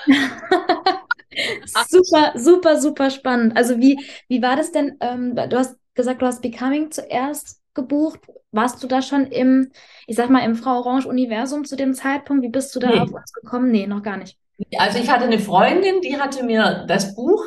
super, 1.88 2.32
super, 2.36 2.80
super 2.80 3.10
spannend. 3.10 3.56
Also 3.56 3.78
wie, 3.78 3.98
wie 4.28 4.42
war 4.42 4.56
das 4.56 4.72
denn? 4.72 4.96
Ähm, 5.00 5.34
du 5.34 5.56
hast 5.56 5.76
gesagt, 5.94 6.22
du 6.22 6.26
hast 6.26 6.42
Becoming 6.42 6.90
zuerst 6.90 7.60
gebucht. 7.74 8.20
Warst 8.50 8.82
du 8.82 8.86
da 8.86 9.02
schon 9.02 9.26
im, 9.26 9.70
ich 10.06 10.16
sag 10.16 10.30
mal, 10.30 10.44
im 10.44 10.56
Frau 10.56 10.78
Orange-Universum 10.78 11.64
zu 11.64 11.76
dem 11.76 11.94
Zeitpunkt? 11.94 12.42
Wie 12.42 12.50
bist 12.50 12.74
du 12.74 12.80
da 12.80 12.88
nee. 12.88 13.00
auf 13.00 13.12
uns 13.12 13.32
gekommen? 13.32 13.70
Nee, 13.70 13.86
noch 13.86 14.02
gar 14.02 14.16
nicht. 14.16 14.38
Also 14.76 14.98
ich 14.98 15.10
hatte 15.10 15.24
eine 15.24 15.40
Freundin, 15.40 16.00
die 16.00 16.20
hatte 16.20 16.44
mir 16.44 16.84
das 16.86 17.14
Buch 17.16 17.44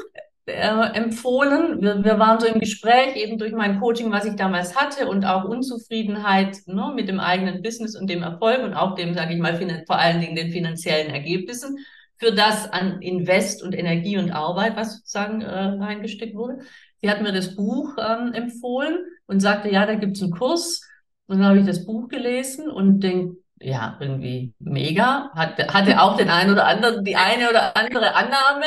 äh, 0.47 0.95
empfohlen. 0.95 1.81
Wir, 1.81 2.03
wir 2.03 2.19
waren 2.19 2.39
so 2.39 2.47
im 2.47 2.59
Gespräch, 2.59 3.15
eben 3.15 3.37
durch 3.37 3.53
mein 3.53 3.79
Coaching, 3.79 4.11
was 4.11 4.25
ich 4.25 4.35
damals 4.35 4.75
hatte 4.75 5.07
und 5.07 5.25
auch 5.25 5.43
Unzufriedenheit 5.43 6.57
ne, 6.65 6.91
mit 6.95 7.07
dem 7.09 7.19
eigenen 7.19 7.61
Business 7.61 7.95
und 7.95 8.09
dem 8.09 8.23
Erfolg 8.23 8.63
und 8.63 8.73
auch 8.73 8.95
dem, 8.95 9.13
sage 9.13 9.33
ich 9.33 9.39
mal, 9.39 9.57
vor 9.85 9.99
allen 9.99 10.21
Dingen 10.21 10.35
den 10.35 10.51
finanziellen 10.51 11.13
Ergebnissen 11.13 11.77
für 12.17 12.31
das 12.31 12.71
an 12.71 13.01
Invest 13.01 13.61
und 13.61 13.77
Energie 13.77 14.17
und 14.17 14.31
Arbeit, 14.31 14.75
was 14.75 14.97
sozusagen 14.97 15.41
äh, 15.41 15.49
reingesteckt 15.49 16.35
wurde. 16.35 16.59
Sie 17.01 17.09
hat 17.09 17.21
mir 17.21 17.31
das 17.31 17.55
Buch 17.55 17.95
ähm, 17.99 18.33
empfohlen 18.33 18.97
und 19.27 19.39
sagte, 19.39 19.69
ja, 19.69 19.85
da 19.85 19.95
gibt's 19.95 20.21
einen 20.21 20.31
Kurs. 20.31 20.81
Und 21.27 21.39
dann 21.39 21.47
habe 21.47 21.59
ich 21.59 21.65
das 21.65 21.85
Buch 21.85 22.07
gelesen 22.07 22.69
und 22.69 23.01
denke, 23.01 23.37
ja, 23.59 23.97
irgendwie 23.99 24.53
mega. 24.59 25.31
Hatte, 25.35 25.67
hatte 25.67 26.01
auch 26.01 26.17
den 26.17 26.29
einen 26.29 26.51
oder 26.51 26.65
anderen, 26.65 27.03
die 27.03 27.15
eine 27.15 27.49
oder 27.49 27.75
andere 27.75 28.15
Annahme. 28.15 28.65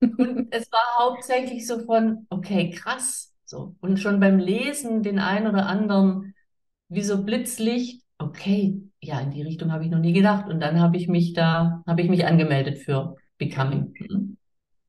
Und 0.00 0.48
es 0.50 0.70
war 0.70 0.84
hauptsächlich 0.98 1.66
so 1.66 1.80
von, 1.80 2.26
okay, 2.30 2.70
krass. 2.70 3.32
So. 3.44 3.74
Und 3.80 3.98
schon 3.98 4.20
beim 4.20 4.38
Lesen 4.38 5.02
den 5.02 5.18
einen 5.18 5.46
oder 5.46 5.66
anderen, 5.66 6.34
wie 6.88 7.02
so 7.02 7.24
Blitzlicht, 7.24 8.02
okay, 8.18 8.80
ja, 9.00 9.20
in 9.20 9.30
die 9.30 9.42
Richtung 9.42 9.72
habe 9.72 9.84
ich 9.84 9.90
noch 9.90 9.98
nie 9.98 10.12
gedacht. 10.12 10.48
Und 10.48 10.60
dann 10.60 10.80
habe 10.80 10.96
ich 10.96 11.08
mich 11.08 11.32
da, 11.32 11.82
habe 11.86 12.02
ich 12.02 12.08
mich 12.08 12.26
angemeldet 12.26 12.78
für 12.78 13.16
Becoming. 13.38 14.36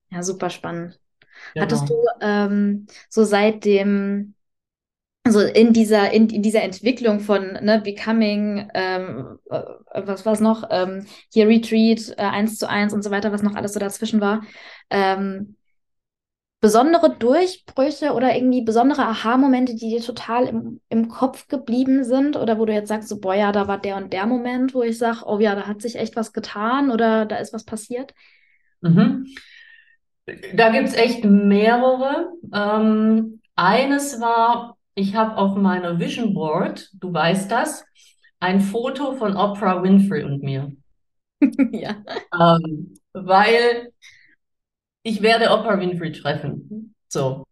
Ja, 0.09 0.23
super 0.23 0.49
spannend. 0.49 0.99
Genau. 1.53 1.65
Hattest 1.65 1.89
du 1.89 1.95
ähm, 2.21 2.85
so 3.09 3.23
seit 3.23 3.65
dem, 3.65 4.34
also 5.25 5.41
in 5.41 5.73
dieser, 5.73 6.11
in, 6.11 6.29
in 6.29 6.43
dieser 6.43 6.61
Entwicklung 6.61 7.19
von 7.19 7.53
ne, 7.53 7.81
Becoming, 7.83 8.69
ähm, 8.75 9.39
äh, 9.49 9.61
was 9.95 10.23
war 10.23 10.33
es 10.33 10.39
noch, 10.39 10.67
ähm, 10.69 11.07
hier 11.33 11.47
Retreat, 11.47 12.13
äh, 12.17 12.21
1 12.21 12.59
zu 12.59 12.69
1 12.69 12.93
und 12.93 13.03
so 13.03 13.09
weiter, 13.09 13.31
was 13.31 13.41
noch 13.41 13.55
alles 13.55 13.73
so 13.73 13.79
dazwischen 13.79 14.21
war, 14.21 14.43
ähm, 14.91 15.55
besondere 16.61 17.15
Durchbrüche 17.15 18.13
oder 18.13 18.35
irgendwie 18.35 18.61
besondere 18.61 19.03
Aha-Momente, 19.07 19.73
die 19.73 19.89
dir 19.89 20.01
total 20.01 20.47
im, 20.47 20.79
im 20.89 21.09
Kopf 21.09 21.47
geblieben 21.47 22.03
sind 22.03 22.35
oder 22.37 22.59
wo 22.59 22.65
du 22.65 22.73
jetzt 22.73 22.89
sagst, 22.89 23.09
so, 23.09 23.19
boah, 23.19 23.33
ja, 23.33 23.51
da 23.51 23.67
war 23.67 23.79
der 23.79 23.97
und 23.97 24.13
der 24.13 24.27
Moment, 24.27 24.75
wo 24.75 24.83
ich 24.83 24.97
sage, 24.99 25.23
oh 25.25 25.39
ja, 25.39 25.55
da 25.55 25.65
hat 25.65 25.81
sich 25.81 25.95
echt 25.95 26.15
was 26.15 26.33
getan 26.33 26.91
oder 26.91 27.25
da 27.25 27.37
ist 27.37 27.51
was 27.51 27.65
passiert? 27.65 28.13
Mhm. 28.81 29.25
Da 30.53 30.69
gibt 30.69 30.89
es 30.89 30.95
echt 30.95 31.23
mehrere. 31.23 32.31
Ähm, 32.53 33.41
eines 33.55 34.19
war, 34.19 34.74
ich 34.95 35.15
habe 35.15 35.37
auf 35.37 35.55
meiner 35.55 35.99
Vision 35.99 36.33
Board, 36.33 36.89
du 36.93 37.13
weißt 37.13 37.51
das, 37.51 37.85
ein 38.39 38.61
Foto 38.61 39.13
von 39.13 39.35
Oprah 39.35 39.83
Winfrey 39.83 40.23
und 40.23 40.41
mir. 40.41 40.71
ja. 41.71 41.97
Ähm, 42.33 42.93
weil 43.13 43.91
ich 45.03 45.21
werde 45.21 45.51
Oprah 45.51 45.79
Winfrey 45.79 46.11
treffen. 46.11 46.95
So. 47.09 47.45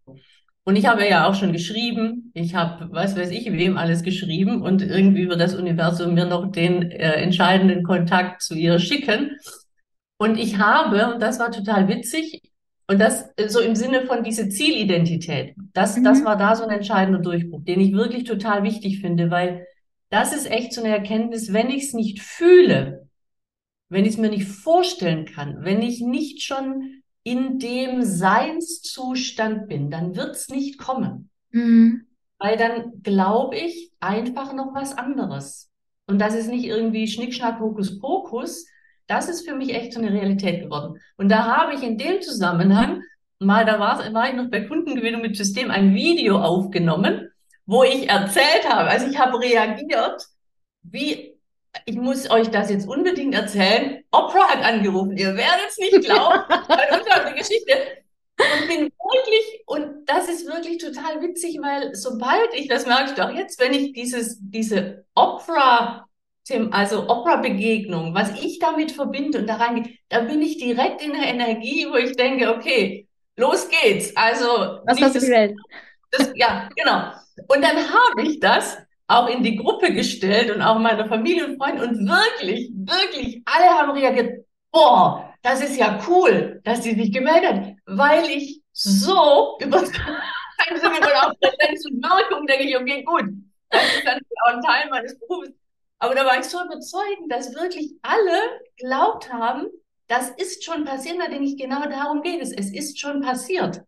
Und 0.66 0.78
ich 0.78 0.86
habe 0.86 1.08
ja 1.08 1.28
auch 1.28 1.36
schon 1.36 1.52
geschrieben, 1.52 2.32
ich 2.34 2.56
habe, 2.56 2.88
was 2.92 3.18
weiß 3.18 3.32
ich, 3.32 3.52
wem 3.52 3.78
alles 3.78 4.02
geschrieben 4.04 4.62
und 4.62 4.82
irgendwie 4.82 5.28
wird 5.28 5.42
das 5.42 5.56
Universum 5.56 6.14
mir 6.14 6.26
noch 6.26 6.50
den 6.52 6.90
äh, 6.90 7.16
entscheidenden 7.16 7.84
Kontakt 7.84 8.42
zu 8.42 8.56
ihr 8.56 8.80
schicken. 8.80 9.38
Und 10.18 10.38
ich 10.38 10.58
habe, 10.58 11.14
und 11.14 11.22
das 11.22 11.40
war 11.40 11.52
total 11.52 11.90
witzig, 11.90 12.42
und 12.88 13.00
das 13.00 13.30
äh, 13.38 13.50
so 13.50 13.60
im 13.60 13.76
Sinne 13.76 14.06
von 14.06 14.24
diese 14.24 14.50
Zielidentität, 14.50 15.56
das, 15.74 15.98
mhm. 15.98 16.04
das 16.04 16.24
war 16.24 16.36
da 16.36 16.56
so 16.56 16.64
ein 16.64 16.70
entscheidender 16.70 17.20
Durchbruch, 17.20 17.64
den 17.64 17.80
ich 17.80 17.94
wirklich 17.94 18.24
total 18.24 18.64
wichtig 18.64 19.00
finde, 19.00 19.32
weil 19.32 19.66
das 20.10 20.34
ist 20.34 20.50
echt 20.50 20.74
so 20.74 20.84
eine 20.84 20.94
Erkenntnis, 20.94 21.54
wenn 21.54 21.70
ich 21.70 21.86
es 21.86 21.94
nicht 21.94 22.22
fühle, 22.22 23.08
wenn 23.90 24.06
ich 24.06 24.14
es 24.14 24.18
mir 24.18 24.30
nicht 24.30 24.48
vorstellen 24.48 25.26
kann, 25.26 25.64
wenn 25.64 25.82
ich 25.82 26.02
nicht 26.02 26.44
schon 26.44 27.02
in 27.24 27.58
dem 27.58 28.04
Seinszustand 28.04 29.68
bin, 29.68 29.90
dann 29.90 30.16
wird 30.16 30.36
es 30.36 30.50
nicht 30.50 30.78
kommen. 30.78 31.30
Mhm. 31.52 32.08
Weil 32.38 32.58
dann 32.58 33.02
glaube 33.02 33.56
ich 33.56 33.92
einfach 34.00 34.54
noch 34.54 34.74
was 34.74 34.98
anderes. 34.98 35.72
Und 36.06 36.20
das 36.20 36.36
ist 36.36 36.48
nicht 36.48 36.66
irgendwie 36.66 37.08
Schnickschnack, 37.08 37.60
Hokus 37.60 38.00
Pokus. 38.00 38.68
Das 39.14 39.30
ist 39.30 39.48
für 39.48 39.54
mich 39.54 39.76
echt 39.76 39.94
so 39.94 40.00
eine 40.00 40.12
Realität 40.12 40.64
geworden. 40.64 41.00
Und 41.18 41.30
da 41.30 41.46
habe 41.46 41.76
ich 41.76 41.84
in 41.84 42.00
dem 42.00 42.24
Zusammenhang 42.24 43.04
mal, 43.38 43.64
da 43.64 43.80
war, 43.80 44.12
war 44.12 44.28
ich 44.28 44.36
noch 44.36 44.50
bei 44.50 44.62
Kundengewinnung 44.62 45.22
mit 45.22 45.38
System, 45.38 45.70
ein 45.70 45.94
Video 45.94 46.40
aufgenommen, 46.40 47.30
wo 47.68 47.84
ich 47.84 48.10
erzählt 48.10 48.68
habe, 48.68 48.90
also 48.90 49.06
ich 49.06 49.20
habe 49.20 49.40
reagiert, 49.40 50.26
wie 50.82 51.38
ich 51.86 51.96
muss 51.96 52.30
euch 52.32 52.50
das 52.50 52.72
jetzt 52.72 52.88
unbedingt 52.88 53.36
erzählen. 53.36 54.04
Oprah 54.12 54.48
hat 54.48 54.64
angerufen. 54.64 55.16
Ihr 55.16 55.36
werdet 55.36 55.70
es 55.70 55.78
nicht 55.78 56.02
glauben. 56.02 56.40
Eine 56.68 57.00
unglaubliche 57.00 57.36
Geschichte. 57.36 57.74
Und 58.40 58.68
bin 58.68 58.80
wirklich, 58.82 59.64
und 59.68 60.06
das 60.08 60.28
ist 60.28 60.48
wirklich 60.48 60.80
total 60.80 61.22
witzig, 61.22 61.60
weil 61.62 61.94
sobald 61.94 62.54
ich, 62.56 62.68
das 62.68 62.88
merke 62.88 63.12
ich 63.12 63.16
doch 63.16 63.32
jetzt, 63.32 63.60
wenn 63.60 63.74
ich 63.74 63.94
dieses, 63.94 64.38
diese 64.40 65.06
Oprah, 66.50 66.70
also 66.72 67.08
Opera-Begegnung, 67.08 68.14
was 68.14 68.32
ich 68.42 68.60
damit 68.60 68.92
verbinde 68.92 69.40
und 69.40 69.48
da 69.48 69.56
reingehe, 69.56 69.96
da 70.10 70.22
bin 70.22 70.42
ich 70.42 70.58
direkt 70.58 71.02
in 71.02 71.14
der 71.14 71.28
Energie, 71.28 71.88
wo 71.90 71.96
ich 71.96 72.16
denke, 72.16 72.54
okay, 72.54 73.08
los 73.38 73.70
geht's. 73.70 74.16
Also, 74.16 74.82
was 74.86 75.02
hast 75.02 75.16
du 75.16 75.20
die 75.20 75.28
Welt? 75.28 75.56
Das, 76.12 76.32
ja, 76.36 76.70
genau. 76.76 77.12
Und 77.48 77.64
dann 77.64 77.78
habe 77.78 78.24
ich 78.24 78.40
das 78.40 78.78
auch 79.08 79.28
in 79.28 79.44
die 79.44 79.56
Gruppe 79.56 79.94
gestellt 79.94 80.54
und 80.54 80.62
auch 80.62 80.80
meiner 80.80 81.08
Familie 81.08 81.46
und 81.46 81.58
Freunden 81.58 81.82
und 81.82 82.08
wirklich, 82.08 82.72
wirklich, 82.74 83.42
alle 83.46 83.70
haben 83.70 83.92
reagiert, 83.92 84.46
boah, 84.72 85.34
das 85.42 85.62
ist 85.62 85.78
ja 85.78 86.00
cool, 86.08 86.62
dass 86.64 86.84
sie 86.84 86.94
sich 86.94 87.12
gemeldet 87.12 87.50
hat, 87.52 87.74
weil 87.86 88.30
ich 88.30 88.62
so 88.72 89.58
über 89.62 89.78
auch 89.78 91.34
Präsenz 91.40 91.86
und 91.86 92.04
Wirkung 92.04 92.48
denke 92.48 92.64
ich, 92.64 92.78
okay, 92.78 93.04
gut, 93.04 93.26
das 93.70 93.84
ist 93.84 94.06
dann 94.06 94.20
auch 94.46 94.54
ein 94.54 94.62
Teil 94.62 94.90
meines 94.90 95.18
Berufes. 95.20 95.52
Aber 96.00 96.16
da 96.16 96.26
war 96.26 96.40
ich 96.40 96.46
so 96.46 96.64
überzeugt, 96.64 97.22
dass 97.30 97.56
wirklich 97.56 97.94
alle 98.02 98.60
glaubt 98.78 99.32
haben, 99.32 99.68
das 100.08 100.30
ist 100.32 100.64
schon 100.64 100.86
passiert, 100.86 101.18
da 101.20 101.28
denke 101.28 101.46
ich, 101.46 101.58
genau 101.58 101.88
darum 101.88 102.22
geht 102.22 102.42
es. 102.42 102.52
Es 102.52 102.74
ist 102.74 103.00
schon 103.00 103.22
passiert. 103.22 103.82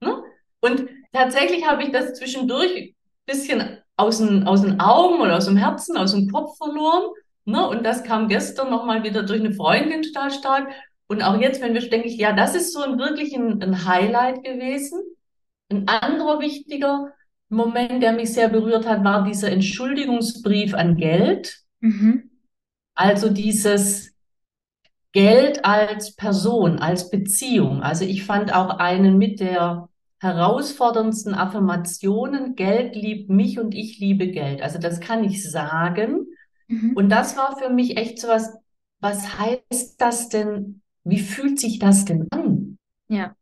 Ne? 0.00 0.22
Und 0.60 0.88
tatsächlich 1.12 1.66
habe 1.66 1.82
ich 1.82 1.90
das 1.90 2.14
zwischendurch 2.14 2.74
ein 2.76 2.94
bisschen 3.26 3.78
aus 3.96 4.18
den, 4.18 4.46
aus 4.46 4.62
den 4.62 4.80
Augen 4.80 5.20
oder 5.20 5.36
aus 5.36 5.46
dem 5.46 5.56
Herzen, 5.56 5.96
aus 5.96 6.12
dem 6.12 6.30
Kopf 6.30 6.56
verloren. 6.56 7.10
Ne? 7.44 7.66
Und 7.68 7.84
das 7.84 8.04
kam 8.04 8.28
gestern 8.28 8.70
nochmal 8.70 9.02
wieder 9.02 9.22
durch 9.22 9.40
eine 9.40 9.52
Freundin 9.52 10.02
total 10.02 10.30
stark. 10.30 10.68
Und 11.08 11.22
auch 11.22 11.40
jetzt, 11.40 11.60
wenn 11.60 11.74
wir, 11.74 11.88
denke 11.88 12.08
ich, 12.08 12.16
ja, 12.16 12.32
das 12.32 12.54
ist 12.54 12.72
so 12.72 12.82
ein 12.82 12.98
wirklich 12.98 13.34
ein, 13.34 13.62
ein 13.62 13.84
Highlight 13.86 14.44
gewesen. 14.44 15.00
Ein 15.68 15.88
anderer 15.88 16.40
wichtiger 16.40 17.12
Moment, 17.48 18.02
der 18.02 18.12
mich 18.12 18.32
sehr 18.32 18.48
berührt 18.48 18.86
hat, 18.86 19.04
war 19.04 19.24
dieser 19.24 19.50
Entschuldigungsbrief 19.50 20.74
an 20.74 20.96
Geld. 20.96 21.62
Mhm. 21.80 22.30
Also 22.94 23.28
dieses 23.28 24.14
Geld 25.12 25.64
als 25.64 26.14
Person, 26.14 26.78
als 26.78 27.10
Beziehung. 27.10 27.82
Also 27.82 28.04
ich 28.04 28.24
fand 28.24 28.54
auch 28.54 28.78
einen 28.78 29.16
mit 29.18 29.40
der 29.40 29.88
herausforderndsten 30.18 31.34
Affirmationen, 31.34 32.54
Geld 32.54 32.96
liebt 32.96 33.30
mich 33.30 33.58
und 33.58 33.74
ich 33.74 33.98
liebe 33.98 34.28
Geld. 34.28 34.62
Also 34.62 34.78
das 34.78 35.00
kann 35.00 35.24
ich 35.24 35.48
sagen. 35.48 36.26
Mhm. 36.68 36.92
Und 36.94 37.10
das 37.10 37.36
war 37.36 37.56
für 37.56 37.70
mich 37.70 37.96
echt 37.96 38.18
so 38.18 38.28
was, 38.28 38.56
was 39.00 39.38
heißt 39.38 40.00
das 40.00 40.28
denn? 40.28 40.82
Wie 41.04 41.20
fühlt 41.20 41.60
sich 41.60 41.78
das 41.78 42.04
denn 42.04 42.26
an? 42.30 42.78
Ja. 43.08 43.34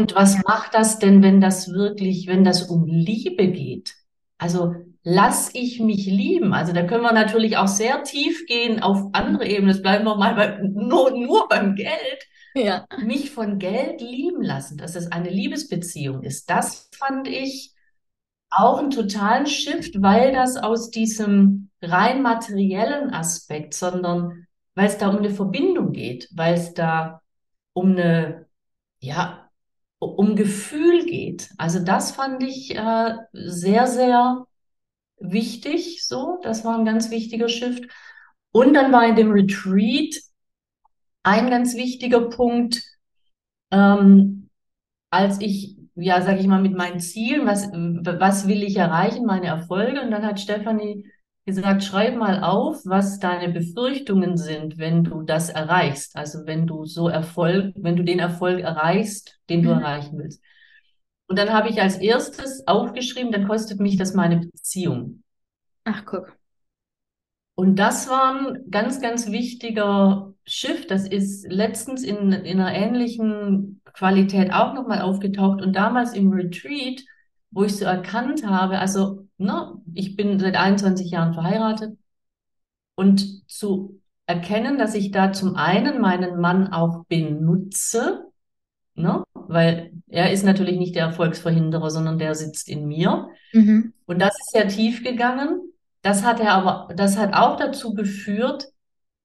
Und 0.00 0.14
was 0.14 0.42
macht 0.44 0.72
das 0.72 0.98
denn, 0.98 1.22
wenn 1.22 1.42
das 1.42 1.68
wirklich, 1.68 2.26
wenn 2.26 2.42
das 2.42 2.62
um 2.62 2.86
Liebe 2.86 3.48
geht? 3.48 3.96
Also 4.38 4.74
lass 5.02 5.54
ich 5.54 5.78
mich 5.78 6.06
lieben. 6.06 6.54
Also 6.54 6.72
da 6.72 6.84
können 6.84 7.02
wir 7.02 7.12
natürlich 7.12 7.58
auch 7.58 7.68
sehr 7.68 8.02
tief 8.02 8.46
gehen 8.46 8.82
auf 8.82 9.10
andere 9.12 9.46
Ebenen. 9.46 9.68
Das 9.68 9.82
bleiben 9.82 10.06
wir 10.06 10.16
mal 10.16 10.34
bei, 10.34 10.58
nur, 10.62 11.10
nur 11.10 11.48
beim 11.48 11.74
Geld. 11.74 12.26
Ja. 12.54 12.86
Mich 13.04 13.30
von 13.30 13.58
Geld 13.58 14.00
lieben 14.00 14.40
lassen, 14.40 14.78
dass 14.78 14.96
es 14.96 15.12
eine 15.12 15.28
Liebesbeziehung 15.28 16.22
ist. 16.22 16.48
Das 16.48 16.88
fand 16.98 17.28
ich 17.28 17.74
auch 18.48 18.78
einen 18.78 18.90
totalen 18.90 19.46
Shift, 19.46 20.00
weil 20.00 20.32
das 20.32 20.56
aus 20.56 20.90
diesem 20.90 21.68
rein 21.82 22.22
materiellen 22.22 23.12
Aspekt, 23.12 23.74
sondern 23.74 24.46
weil 24.74 24.86
es 24.86 24.96
da 24.96 25.10
um 25.10 25.18
eine 25.18 25.30
Verbindung 25.30 25.92
geht, 25.92 26.30
weil 26.32 26.54
es 26.54 26.72
da 26.72 27.20
um 27.74 27.90
eine, 27.90 28.46
ja, 28.98 29.49
um 30.00 30.34
Gefühl 30.34 31.04
geht. 31.04 31.50
Also 31.58 31.78
das 31.78 32.12
fand 32.12 32.42
ich 32.42 32.74
äh, 32.74 33.14
sehr, 33.32 33.86
sehr 33.86 34.46
wichtig. 35.18 36.06
So, 36.06 36.38
das 36.42 36.64
war 36.64 36.78
ein 36.78 36.84
ganz 36.84 37.10
wichtiger 37.10 37.48
Shift. 37.48 37.84
Und 38.52 38.74
dann 38.74 38.92
war 38.92 39.06
in 39.06 39.16
dem 39.16 39.30
Retreat 39.30 40.16
ein 41.22 41.50
ganz 41.50 41.76
wichtiger 41.76 42.22
Punkt, 42.30 42.82
ähm, 43.70 44.48
als 45.10 45.40
ich, 45.40 45.76
ja, 45.94 46.22
sag 46.22 46.40
ich 46.40 46.46
mal, 46.46 46.62
mit 46.62 46.76
meinen 46.76 47.00
Zielen, 47.00 47.46
was, 47.46 47.70
was 47.70 48.48
will 48.48 48.62
ich 48.62 48.76
erreichen, 48.76 49.26
meine 49.26 49.46
Erfolge. 49.46 50.00
Und 50.00 50.10
dann 50.10 50.24
hat 50.24 50.40
Stefanie 50.40 51.06
gesagt, 51.46 51.84
schreib 51.84 52.16
mal 52.16 52.42
auf, 52.42 52.80
was 52.84 53.18
deine 53.18 53.52
Befürchtungen 53.52 54.36
sind, 54.36 54.78
wenn 54.78 55.04
du 55.04 55.22
das 55.22 55.50
erreichst. 55.50 56.16
Also 56.16 56.46
wenn 56.46 56.66
du 56.66 56.84
so 56.86 57.08
Erfolg, 57.08 57.74
wenn 57.76 57.96
du 57.96 58.04
den 58.04 58.18
Erfolg 58.18 58.60
erreichst, 58.60 59.38
den 59.48 59.62
du 59.62 59.68
Mhm. 59.68 59.70
erreichen 59.70 60.18
willst. 60.18 60.42
Und 61.28 61.38
dann 61.38 61.52
habe 61.52 61.68
ich 61.70 61.80
als 61.80 61.96
erstes 61.98 62.66
aufgeschrieben, 62.68 63.32
dann 63.32 63.48
kostet 63.48 63.80
mich 63.80 63.96
das 63.96 64.14
meine 64.14 64.38
Beziehung. 64.38 65.22
Ach, 65.84 66.04
guck. 66.06 66.38
Und 67.54 67.76
das 67.76 68.08
war 68.08 68.34
ein 68.34 68.70
ganz, 68.70 69.00
ganz 69.02 69.30
wichtiger 69.30 70.32
Shift. 70.46 70.90
Das 70.90 71.06
ist 71.06 71.46
letztens 71.50 72.02
in, 72.02 72.32
in 72.32 72.60
einer 72.60 72.74
ähnlichen 72.74 73.82
Qualität 73.92 74.52
auch 74.52 74.72
nochmal 74.74 75.02
aufgetaucht. 75.02 75.60
Und 75.60 75.74
damals 75.74 76.14
im 76.14 76.30
Retreat, 76.32 77.02
wo 77.50 77.64
ich 77.64 77.76
so 77.76 77.84
erkannt 77.84 78.46
habe, 78.46 78.78
also, 78.78 79.26
ne, 79.40 79.74
ich 79.94 80.16
bin 80.16 80.38
seit 80.38 80.56
21 80.56 81.10
Jahren 81.10 81.34
verheiratet 81.34 81.98
und 82.94 83.48
zu 83.50 84.00
erkennen, 84.26 84.78
dass 84.78 84.94
ich 84.94 85.10
da 85.10 85.32
zum 85.32 85.56
einen 85.56 86.00
meinen 86.00 86.40
Mann 86.40 86.72
auch 86.72 87.04
benutze, 87.06 88.26
ne, 88.94 89.24
weil 89.34 89.92
er 90.08 90.32
ist 90.32 90.44
natürlich 90.44 90.78
nicht 90.78 90.94
der 90.94 91.06
Erfolgsverhinderer, 91.06 91.90
sondern 91.90 92.18
der 92.18 92.34
sitzt 92.34 92.68
in 92.68 92.86
mir. 92.86 93.28
Mhm. 93.52 93.92
Und 94.06 94.20
das 94.20 94.38
ist 94.38 94.50
sehr 94.52 94.68
tief 94.68 95.02
gegangen. 95.02 95.72
Das 96.02 96.24
hat 96.24 96.40
er 96.40 96.52
aber, 96.54 96.94
das 96.94 97.16
hat 97.16 97.34
auch 97.34 97.56
dazu 97.56 97.94
geführt, 97.94 98.68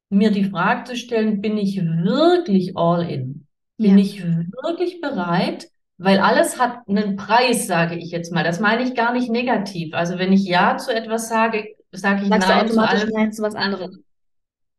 mir 0.10 0.32
die 0.32 0.46
Frage 0.46 0.84
zu 0.86 0.96
stellen, 0.96 1.42
bin 1.42 1.58
ich 1.58 1.78
wirklich 1.82 2.78
all 2.78 3.10
in? 3.10 3.48
Bin 3.78 3.98
Ja. 3.98 4.04
ich 4.04 4.24
wirklich 4.24 5.02
bereit? 5.02 5.68
Weil 5.98 6.20
alles 6.20 6.60
hat 6.60 6.88
einen 6.88 7.16
Preis, 7.16 7.68
sage 7.68 7.96
ich 7.96 8.12
jetzt 8.12 8.32
mal. 8.34 8.44
Das 8.44 8.60
meine 8.60 8.84
ich 8.84 8.96
gar 8.96 9.14
nicht 9.14 9.30
negativ. 9.30 9.94
Also 9.94 10.18
wenn 10.20 10.34
ich 10.34 10.44
Ja 10.44 10.78
zu 10.78 10.94
etwas 10.94 11.30
sage, 11.30 11.76
sage 11.92 12.24
ich 12.24 12.28
Sagst 12.30 12.50
du 12.50 12.54
Nein 12.54 12.68
zu 12.68 12.74
automatisch 12.74 13.02
allem. 13.02 13.14
Nein 13.14 13.32
zu 13.34 13.42
was 13.44 13.56
anderem. 13.56 14.04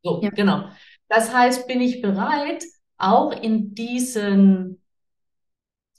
So, 0.03 0.21
Ja. 0.23 0.31
genau. 0.31 0.69
Das 1.09 1.35
heißt, 1.35 1.67
bin 1.69 1.81
ich 1.81 2.03
bereit, 2.03 2.65
auch 2.99 3.33
in 3.33 3.75
diesen, 3.75 4.81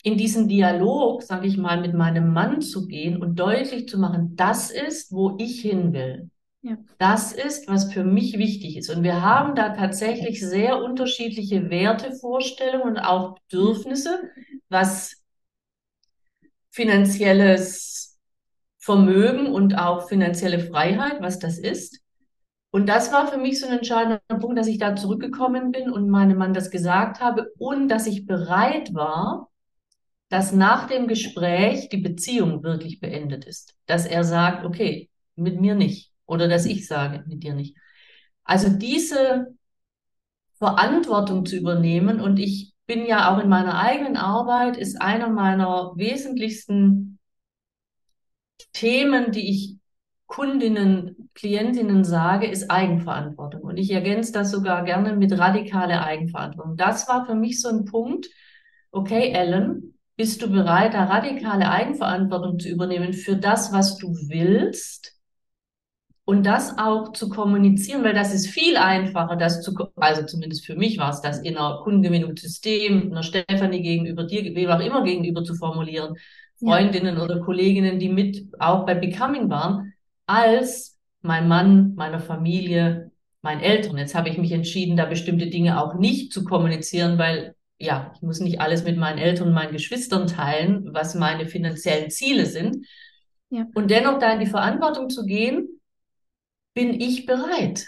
in 0.03 0.17
diesen 0.17 0.47
Dialog, 0.47 1.23
sage 1.23 1.47
ich 1.47 1.57
mal, 1.57 1.81
mit 1.81 1.93
meinem 1.93 2.31
Mann 2.31 2.61
zu 2.61 2.87
gehen 2.87 3.21
und 3.21 3.35
deutlich 3.37 3.87
zu 3.87 3.97
machen, 3.99 4.35
das 4.35 4.71
ist, 4.71 5.11
wo 5.11 5.35
ich 5.39 5.61
hin 5.61 5.93
will. 5.93 6.29
Ja. 6.61 6.77
Das 6.97 7.31
ist, 7.33 7.67
was 7.67 7.91
für 7.93 8.03
mich 8.03 8.37
wichtig 8.37 8.77
ist. 8.77 8.89
Und 8.89 9.03
wir 9.03 9.21
haben 9.21 9.55
da 9.55 9.69
tatsächlich 9.69 10.41
sehr 10.41 10.83
unterschiedliche 10.83 11.69
Wertevorstellungen 11.69 12.95
und 12.95 12.99
auch 12.99 13.37
Bedürfnisse, 13.49 14.21
was 14.69 15.15
finanzielles 16.69 18.17
Vermögen 18.77 19.47
und 19.47 19.77
auch 19.77 20.07
finanzielle 20.07 20.59
Freiheit, 20.59 21.21
was 21.21 21.39
das 21.39 21.57
ist. 21.57 21.99
Und 22.69 22.87
das 22.87 23.11
war 23.11 23.27
für 23.27 23.37
mich 23.37 23.59
so 23.59 23.67
ein 23.67 23.79
entscheidender 23.79 24.21
Punkt, 24.39 24.57
dass 24.57 24.67
ich 24.67 24.77
da 24.77 24.95
zurückgekommen 24.95 25.71
bin 25.71 25.89
und 25.89 26.09
meinem 26.09 26.37
Mann 26.37 26.53
das 26.53 26.69
gesagt 26.69 27.19
habe 27.19 27.51
und 27.57 27.89
dass 27.89 28.07
ich 28.07 28.25
bereit 28.25 28.93
war, 28.93 29.49
dass 30.29 30.51
nach 30.51 30.87
dem 30.87 31.07
Gespräch 31.07 31.89
die 31.89 31.97
Beziehung 31.97 32.63
wirklich 32.63 32.99
beendet 32.99 33.45
ist. 33.45 33.75
Dass 33.85 34.05
er 34.05 34.23
sagt, 34.23 34.65
okay, 34.65 35.09
mit 35.35 35.59
mir 35.59 35.75
nicht. 35.75 36.11
Oder 36.25 36.47
dass 36.47 36.65
ich 36.65 36.87
sage, 36.87 37.23
mit 37.27 37.43
dir 37.43 37.53
nicht. 37.53 37.77
Also 38.43 38.69
diese 38.69 39.47
Verantwortung 40.57 41.45
zu 41.45 41.55
übernehmen 41.55 42.19
und 42.19 42.37
ich 42.37 42.73
bin 42.87 43.05
ja 43.05 43.33
auch 43.33 43.43
in 43.43 43.49
meiner 43.49 43.79
eigenen 43.79 44.17
Arbeit, 44.17 44.77
ist 44.77 45.01
einer 45.01 45.29
meiner 45.29 45.93
wesentlichsten 45.95 47.19
Themen, 48.73 49.31
die 49.31 49.49
ich 49.49 49.77
Kundinnen, 50.25 51.29
Klientinnen 51.35 52.03
sage, 52.03 52.47
ist 52.47 52.69
Eigenverantwortung. 52.69 53.61
Und 53.61 53.77
ich 53.77 53.91
ergänze 53.91 54.33
das 54.33 54.51
sogar 54.51 54.83
gerne 54.83 55.15
mit 55.15 55.37
radikale 55.37 56.01
Eigenverantwortung. 56.01 56.75
Das 56.75 57.07
war 57.07 57.25
für 57.25 57.35
mich 57.35 57.61
so 57.61 57.69
ein 57.69 57.85
Punkt. 57.85 58.27
Okay, 58.91 59.31
Ellen, 59.31 59.95
bist 60.15 60.41
du 60.41 60.49
bereit, 60.49 60.93
da 60.93 61.05
radikale 61.05 61.69
Eigenverantwortung 61.69 62.59
zu 62.59 62.69
übernehmen 62.69 63.13
für 63.13 63.35
das, 63.35 63.71
was 63.71 63.97
du 63.97 64.09
willst? 64.09 65.16
Und 66.29 66.45
das 66.45 66.77
auch 66.77 67.13
zu 67.13 67.29
kommunizieren, 67.29 68.03
weil 68.03 68.13
das 68.13 68.33
ist 68.33 68.47
viel 68.47 68.75
einfacher, 68.75 69.37
das 69.37 69.61
zu, 69.61 69.73
also 69.95 70.25
zumindest 70.25 70.65
für 70.65 70.75
mich 70.75 70.97
war 70.97 71.09
es 71.11 71.21
das, 71.21 71.39
in 71.39 71.55
einer 71.55 71.79
Kundengewinnungssystem, 71.83 73.11
einer 73.11 73.23
Stefanie 73.23 73.81
gegenüber 73.81 74.25
dir, 74.25 74.43
wem 74.53 74.69
auch 74.69 74.81
immer 74.81 75.03
gegenüber 75.05 75.45
zu 75.45 75.55
formulieren, 75.55 76.15
Ja. 76.59 76.73
Freundinnen 76.73 77.17
oder 77.17 77.39
Kolleginnen, 77.39 77.97
die 77.97 78.09
mit 78.09 78.45
auch 78.59 78.85
bei 78.85 78.93
Becoming 78.93 79.49
waren, 79.49 79.93
als 80.25 80.97
mein 81.21 81.47
Mann, 81.47 81.95
meiner 81.95 82.19
Familie, 82.19 83.11
meinen 83.41 83.61
Eltern. 83.61 83.97
Jetzt 83.97 84.13
habe 84.13 84.27
ich 84.27 84.37
mich 84.37 84.51
entschieden, 84.51 84.97
da 84.97 85.05
bestimmte 85.05 85.47
Dinge 85.47 85.81
auch 85.81 85.93
nicht 85.93 86.33
zu 86.33 86.43
kommunizieren, 86.43 87.17
weil 87.17 87.55
ja, 87.79 88.11
ich 88.15 88.21
muss 88.21 88.41
nicht 88.41 88.59
alles 88.59 88.83
mit 88.83 88.97
meinen 88.97 89.19
Eltern 89.19 89.47
und 89.49 89.53
meinen 89.53 89.71
Geschwistern 89.71 90.27
teilen, 90.27 90.89
was 90.91 91.15
meine 91.15 91.45
finanziellen 91.47 92.09
Ziele 92.09 92.47
sind. 92.47 92.85
Ja. 93.49 93.65
Und 93.75 93.91
dennoch 93.91 94.19
da 94.19 94.33
in 94.33 94.41
die 94.41 94.45
Verantwortung 94.45 95.09
zu 95.09 95.25
gehen, 95.25 95.76
bin 96.77 97.01
ich 97.01 97.25
bereit. 97.25 97.87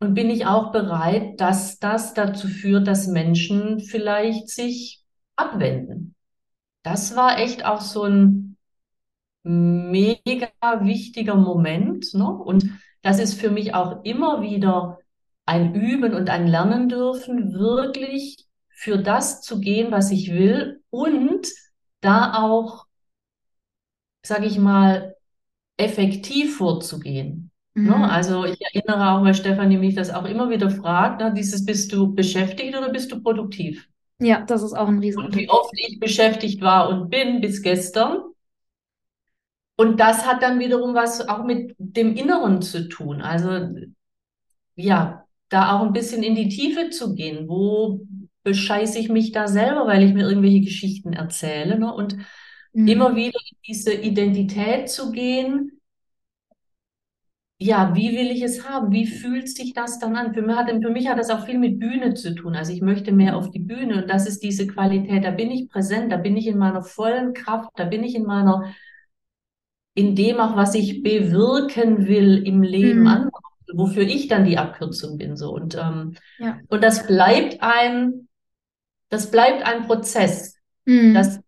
Und 0.00 0.14
bin 0.14 0.30
ich 0.30 0.46
auch 0.46 0.72
bereit, 0.72 1.40
dass 1.40 1.78
das 1.78 2.12
dazu 2.12 2.48
führt, 2.48 2.88
dass 2.88 3.06
Menschen 3.06 3.78
vielleicht 3.78 4.48
sich 4.48 5.04
abwenden. 5.36 6.16
Das 6.82 7.14
war 7.14 7.38
echt 7.38 7.64
auch 7.64 7.80
so 7.80 8.02
ein 8.02 8.56
mega 9.44 10.50
wichtiger 10.80 11.36
Moment, 11.36 12.14
ne? 12.14 12.28
Und 12.28 12.68
das 13.02 13.20
ist 13.20 13.34
für 13.34 13.50
mich 13.52 13.74
auch 13.74 14.04
immer 14.04 14.42
wieder 14.42 14.98
ein 15.46 15.76
Üben 15.76 16.14
und 16.14 16.30
ein 16.30 16.48
Lernen 16.48 16.88
dürfen, 16.88 17.52
wirklich 17.52 18.44
für 18.70 18.98
das 18.98 19.40
zu 19.40 19.60
gehen, 19.60 19.92
was 19.92 20.10
ich 20.10 20.32
will 20.32 20.82
und 20.90 21.46
da 22.00 22.42
auch, 22.42 22.86
sage 24.24 24.46
ich 24.46 24.58
mal, 24.58 25.14
effektiv 25.76 26.56
vorzugehen. 26.56 27.47
Ne? 27.84 27.96
Mhm. 27.96 28.04
Also 28.04 28.44
ich 28.44 28.58
erinnere 28.60 29.10
auch, 29.10 29.24
weil 29.24 29.34
Stefanie 29.34 29.78
mich 29.78 29.94
das 29.94 30.10
auch 30.10 30.24
immer 30.24 30.50
wieder 30.50 30.70
fragt, 30.70 31.20
ne, 31.20 31.32
dieses, 31.32 31.64
bist 31.64 31.92
du 31.92 32.14
beschäftigt 32.14 32.76
oder 32.76 32.90
bist 32.90 33.12
du 33.12 33.22
produktiv? 33.22 33.88
Ja, 34.20 34.40
das 34.40 34.62
ist 34.62 34.72
auch 34.72 34.88
ein 34.88 34.96
Und 34.96 35.36
wie 35.36 35.48
oft 35.48 35.72
ich 35.74 36.00
beschäftigt 36.00 36.60
war 36.60 36.88
und 36.88 37.08
bin 37.08 37.40
bis 37.40 37.62
gestern. 37.62 38.22
Und 39.76 40.00
das 40.00 40.26
hat 40.26 40.42
dann 40.42 40.58
wiederum 40.58 40.94
was 40.94 41.28
auch 41.28 41.44
mit 41.44 41.76
dem 41.78 42.16
Inneren 42.16 42.60
zu 42.62 42.88
tun. 42.88 43.22
Also 43.22 43.68
ja, 44.74 45.24
da 45.48 45.72
auch 45.72 45.86
ein 45.86 45.92
bisschen 45.92 46.24
in 46.24 46.34
die 46.34 46.48
Tiefe 46.48 46.90
zu 46.90 47.14
gehen. 47.14 47.48
Wo 47.48 48.00
bescheiße 48.42 48.98
ich 48.98 49.08
mich 49.08 49.30
da 49.30 49.46
selber, 49.46 49.86
weil 49.86 50.02
ich 50.02 50.14
mir 50.14 50.28
irgendwelche 50.28 50.62
Geschichten 50.62 51.12
erzähle, 51.12 51.78
ne? 51.78 51.94
Und 51.94 52.16
mhm. 52.72 52.88
immer 52.88 53.14
wieder 53.14 53.38
in 53.50 53.56
diese 53.66 53.92
Identität 53.92 54.90
zu 54.90 55.12
gehen, 55.12 55.77
ja, 57.60 57.92
wie 57.94 58.16
will 58.16 58.30
ich 58.30 58.42
es 58.42 58.68
haben? 58.68 58.92
Wie 58.92 59.06
fühlt 59.06 59.48
sich 59.48 59.74
das 59.74 59.98
dann 59.98 60.14
an? 60.14 60.32
Für 60.32 60.42
mich, 60.42 60.56
hat, 60.56 60.70
für 60.70 60.90
mich 60.90 61.08
hat 61.08 61.18
das 61.18 61.30
auch 61.30 61.44
viel 61.44 61.58
mit 61.58 61.80
Bühne 61.80 62.14
zu 62.14 62.34
tun. 62.34 62.54
Also 62.54 62.72
ich 62.72 62.82
möchte 62.82 63.10
mehr 63.10 63.36
auf 63.36 63.50
die 63.50 63.58
Bühne 63.58 64.02
und 64.02 64.08
das 64.08 64.28
ist 64.28 64.44
diese 64.44 64.68
Qualität. 64.68 65.24
Da 65.24 65.32
bin 65.32 65.50
ich 65.50 65.68
präsent, 65.68 66.12
da 66.12 66.18
bin 66.18 66.36
ich 66.36 66.46
in 66.46 66.56
meiner 66.56 66.82
vollen 66.82 67.34
Kraft, 67.34 67.70
da 67.74 67.84
bin 67.84 68.04
ich 68.04 68.14
in 68.14 68.24
meiner, 68.24 68.72
in 69.94 70.14
dem 70.14 70.38
auch, 70.38 70.54
was 70.54 70.76
ich 70.76 71.02
bewirken 71.02 72.06
will 72.06 72.46
im 72.46 72.62
Leben 72.62 73.00
mhm. 73.00 73.06
anderer, 73.08 73.40
wofür 73.74 74.04
ich 74.04 74.28
dann 74.28 74.44
die 74.44 74.56
Abkürzung 74.58 75.18
bin. 75.18 75.36
So. 75.36 75.52
Und, 75.52 75.74
ähm, 75.74 76.14
ja. 76.38 76.60
und 76.68 76.84
das 76.84 77.08
bleibt 77.08 77.60
ein, 77.60 78.28
das 79.08 79.32
bleibt 79.32 79.66
ein 79.66 79.86
Prozess. 79.86 80.54
Mhm. 80.84 81.12
Das, 81.12 81.40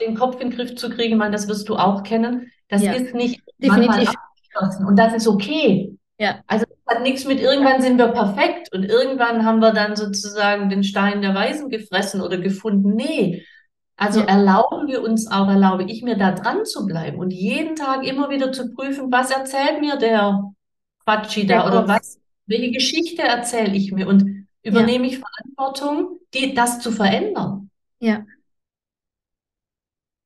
den 0.00 0.16
Kopf 0.16 0.38
in 0.38 0.50
den 0.50 0.56
Griff 0.58 0.74
zu 0.74 0.90
kriegen, 0.90 1.16
man, 1.16 1.32
das 1.32 1.48
wirst 1.48 1.66
du 1.70 1.76
auch 1.76 2.02
kennen. 2.02 2.52
Das 2.68 2.82
ja. 2.82 2.92
ist 2.92 3.14
nicht 3.14 3.40
definitiv 3.58 4.12
abgeschlossen 4.54 4.86
und 4.86 4.96
das 4.96 5.14
ist 5.14 5.28
okay. 5.28 5.96
Ja. 6.18 6.40
Also 6.46 6.64
hat 6.86 7.02
nichts 7.02 7.24
mit 7.24 7.40
irgendwann 7.40 7.80
sind 7.80 7.98
wir 7.98 8.08
perfekt 8.08 8.72
und 8.72 8.84
irgendwann 8.84 9.44
haben 9.44 9.60
wir 9.60 9.72
dann 9.72 9.96
sozusagen 9.96 10.68
den 10.68 10.84
Stein 10.84 11.22
der 11.22 11.34
Weisen 11.34 11.70
gefressen 11.70 12.20
oder 12.20 12.38
gefunden. 12.38 12.94
Nee. 12.94 13.44
Also 13.96 14.20
ja. 14.20 14.26
erlauben 14.26 14.86
wir 14.88 15.02
uns 15.02 15.30
auch, 15.30 15.48
erlaube 15.48 15.84
ich 15.84 16.02
mir 16.02 16.16
da 16.16 16.32
dran 16.32 16.64
zu 16.64 16.84
bleiben 16.86 17.18
und 17.18 17.32
jeden 17.32 17.76
Tag 17.76 18.04
immer 18.04 18.28
wieder 18.28 18.52
zu 18.52 18.74
prüfen, 18.74 19.10
was 19.10 19.30
erzählt 19.30 19.80
mir 19.80 19.96
der 19.96 20.52
Quatschi 21.04 21.46
da 21.46 21.66
oder 21.66 21.88
was, 21.88 22.18
welche 22.46 22.70
Geschichte 22.70 23.22
erzähle 23.22 23.74
ich 23.74 23.92
mir 23.92 24.08
und 24.08 24.46
übernehme 24.62 25.06
ja. 25.06 25.12
ich 25.12 25.20
Verantwortung, 25.20 26.18
die, 26.34 26.54
das 26.54 26.80
zu 26.80 26.90
verändern. 26.90 27.70
Ja. 28.00 28.24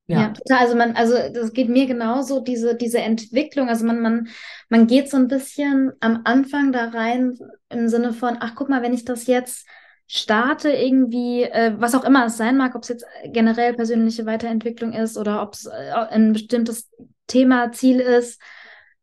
Ja. 0.08 0.28
total. 0.30 0.58
Also 0.58 0.74
man, 0.74 0.96
also 0.96 1.14
das 1.32 1.52
geht 1.52 1.68
mir 1.68 1.86
genauso, 1.86 2.40
diese, 2.40 2.74
diese 2.74 2.98
Entwicklung. 2.98 3.68
Also 3.68 3.84
man, 3.84 4.00
man, 4.00 4.28
man 4.70 4.86
geht 4.86 5.10
so 5.10 5.18
ein 5.18 5.28
bisschen 5.28 5.92
am 6.00 6.22
Anfang 6.24 6.72
da 6.72 6.88
rein 6.88 7.38
im 7.68 7.88
Sinne 7.88 8.14
von, 8.14 8.38
ach 8.40 8.54
guck 8.54 8.70
mal, 8.70 8.82
wenn 8.82 8.94
ich 8.94 9.04
das 9.04 9.26
jetzt 9.26 9.66
starte, 10.06 10.70
irgendwie, 10.70 11.42
äh, 11.42 11.74
was 11.76 11.94
auch 11.94 12.04
immer 12.04 12.24
es 12.24 12.38
sein 12.38 12.56
mag, 12.56 12.74
ob 12.74 12.82
es 12.82 12.88
jetzt 12.88 13.04
generell 13.26 13.74
persönliche 13.74 14.24
Weiterentwicklung 14.24 14.94
ist 14.94 15.18
oder 15.18 15.42
ob 15.42 15.52
es 15.52 15.66
äh, 15.66 15.92
ein 15.92 16.32
bestimmtes 16.32 16.90
Thema, 17.26 17.70
Ziel 17.72 18.00
ist, 18.00 18.40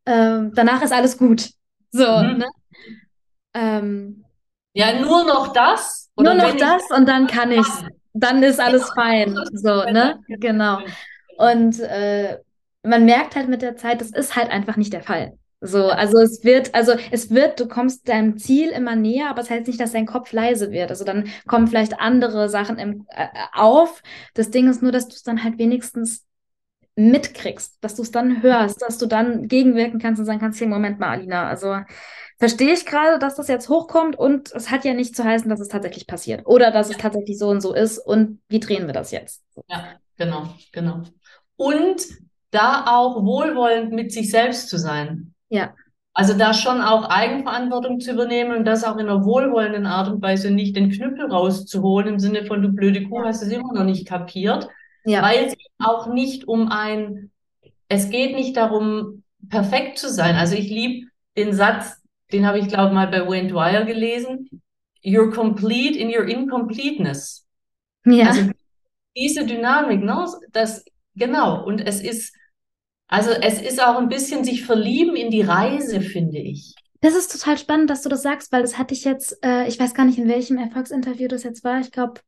äh, 0.04 0.40
danach 0.52 0.82
ist 0.82 0.92
alles 0.92 1.16
gut. 1.16 1.50
So, 1.92 2.04
mhm. 2.04 2.38
ne? 2.38 2.46
Ähm, 3.54 4.24
ja, 4.72 4.98
nur 4.98 5.24
noch 5.24 5.52
das. 5.52 6.10
nur 6.16 6.34
noch 6.34 6.56
das 6.56 6.82
und 6.90 7.08
dann 7.08 7.28
kann 7.28 7.52
ich 7.52 7.66
dann 8.20 8.42
ist 8.42 8.60
alles 8.60 8.90
fein. 8.94 9.38
So, 9.52 9.84
ne? 9.84 10.20
Genau. 10.28 10.80
Und 11.38 11.80
äh, 11.80 12.38
man 12.82 13.04
merkt 13.04 13.36
halt 13.36 13.48
mit 13.48 13.62
der 13.62 13.76
Zeit, 13.76 14.00
das 14.00 14.10
ist 14.10 14.36
halt 14.36 14.50
einfach 14.50 14.76
nicht 14.76 14.92
der 14.92 15.02
Fall. 15.02 15.38
So, 15.60 15.88
also 15.88 16.18
es 16.18 16.44
wird, 16.44 16.74
also 16.74 16.92
es 17.10 17.30
wird, 17.30 17.58
du 17.58 17.66
kommst 17.66 18.08
deinem 18.08 18.36
Ziel 18.36 18.68
immer 18.70 18.94
näher, 18.94 19.30
aber 19.30 19.40
es 19.40 19.50
heißt 19.50 19.66
nicht, 19.66 19.80
dass 19.80 19.92
dein 19.92 20.06
Kopf 20.06 20.32
leise 20.32 20.70
wird. 20.70 20.90
Also 20.90 21.04
dann 21.04 21.28
kommen 21.46 21.66
vielleicht 21.66 21.98
andere 21.98 22.48
Sachen 22.48 22.78
im, 22.78 23.06
äh, 23.10 23.28
auf. 23.54 24.02
Das 24.34 24.50
Ding 24.50 24.68
ist 24.68 24.82
nur, 24.82 24.92
dass 24.92 25.08
du 25.08 25.14
es 25.14 25.22
dann 25.22 25.42
halt 25.42 25.58
wenigstens 25.58 26.24
mitkriegst, 26.94 27.78
dass 27.82 27.94
du 27.94 28.02
es 28.02 28.10
dann 28.10 28.42
hörst, 28.42 28.82
dass 28.82 28.98
du 28.98 29.06
dann 29.06 29.48
gegenwirken 29.48 29.98
kannst 30.00 30.18
und 30.18 30.26
sagen 30.26 30.40
kannst, 30.40 30.58
hier, 30.58 30.68
Moment 30.68 30.98
mal, 30.98 31.10
Alina, 31.10 31.48
also 31.48 31.78
verstehe 32.38 32.72
ich 32.72 32.84
gerade, 32.84 33.18
dass 33.18 33.36
das 33.36 33.48
jetzt 33.48 33.68
hochkommt 33.68 34.16
und 34.16 34.52
es 34.52 34.70
hat 34.70 34.84
ja 34.84 34.94
nicht 34.94 35.16
zu 35.16 35.24
heißen, 35.24 35.48
dass 35.48 35.60
es 35.60 35.68
tatsächlich 35.68 36.06
passiert 36.06 36.46
oder 36.46 36.70
dass 36.70 36.90
es 36.90 36.96
tatsächlich 36.96 37.38
so 37.38 37.48
und 37.48 37.60
so 37.60 37.74
ist 37.74 37.98
und 37.98 38.40
wie 38.48 38.60
drehen 38.60 38.86
wir 38.86 38.92
das 38.92 39.10
jetzt? 39.10 39.42
Ja, 39.68 39.94
genau, 40.16 40.48
genau. 40.72 41.02
Und 41.56 42.02
da 42.50 42.84
auch 42.88 43.24
wohlwollend 43.24 43.92
mit 43.92 44.12
sich 44.12 44.30
selbst 44.30 44.68
zu 44.68 44.78
sein. 44.78 45.34
Ja. 45.48 45.74
Also 46.12 46.32
da 46.32 46.54
schon 46.54 46.80
auch 46.80 47.10
Eigenverantwortung 47.10 48.00
zu 48.00 48.12
übernehmen 48.12 48.56
und 48.56 48.64
das 48.64 48.84
auch 48.84 48.96
in 48.96 49.08
einer 49.08 49.24
wohlwollenden 49.24 49.84
Art 49.84 50.08
und 50.08 50.22
Weise 50.22 50.50
nicht 50.50 50.74
den 50.74 50.90
Knüppel 50.90 51.30
rauszuholen 51.30 52.08
im 52.08 52.18
Sinne 52.18 52.46
von 52.46 52.62
du 52.62 52.70
blöde 52.70 53.06
Kuh 53.06 53.22
hast 53.24 53.42
es 53.42 53.52
immer 53.52 53.74
noch 53.74 53.84
nicht 53.84 54.08
kapiert, 54.08 54.68
ja. 55.04 55.20
weil 55.20 55.44
es 55.44 55.54
auch 55.78 56.06
nicht 56.06 56.48
um 56.48 56.70
ein, 56.70 57.30
es 57.88 58.08
geht 58.08 58.34
nicht 58.34 58.56
darum, 58.56 59.24
perfekt 59.50 59.98
zu 59.98 60.10
sein. 60.10 60.36
Also 60.36 60.54
ich 60.54 60.70
liebe 60.70 61.08
den 61.36 61.52
Satz, 61.52 62.02
den 62.32 62.46
habe 62.46 62.58
ich, 62.58 62.68
glaube 62.68 62.94
mal 62.94 63.08
bei 63.08 63.26
Wayne 63.26 63.48
Dwyer 63.48 63.84
gelesen. 63.84 64.62
You're 65.04 65.32
complete 65.32 65.98
in 65.98 66.08
your 66.08 66.26
incompleteness. 66.26 67.46
Ja. 68.04 68.28
Also 68.28 68.50
diese 69.16 69.46
Dynamik, 69.46 70.02
ne? 70.02 70.26
Das, 70.52 70.84
genau. 71.14 71.64
Und 71.64 71.80
es 71.80 72.00
ist, 72.00 72.34
also 73.08 73.30
es 73.30 73.60
ist 73.62 73.82
auch 73.82 73.96
ein 73.96 74.08
bisschen 74.08 74.44
sich 74.44 74.64
verlieben 74.64 75.16
in 75.16 75.30
die 75.30 75.42
Reise, 75.42 76.00
finde 76.00 76.38
ich. 76.38 76.74
Das 77.00 77.14
ist 77.14 77.30
total 77.30 77.56
spannend, 77.58 77.90
dass 77.90 78.02
du 78.02 78.08
das 78.08 78.22
sagst, 78.22 78.50
weil 78.52 78.62
das 78.62 78.78
hatte 78.78 78.94
ich 78.94 79.04
jetzt, 79.04 79.38
äh, 79.44 79.68
ich 79.68 79.78
weiß 79.78 79.94
gar 79.94 80.04
nicht, 80.04 80.18
in 80.18 80.28
welchem 80.28 80.58
Erfolgsinterview 80.58 81.28
das 81.28 81.44
jetzt 81.44 81.62
war. 81.62 81.80
Ich 81.80 81.92
glaube, 81.92 82.20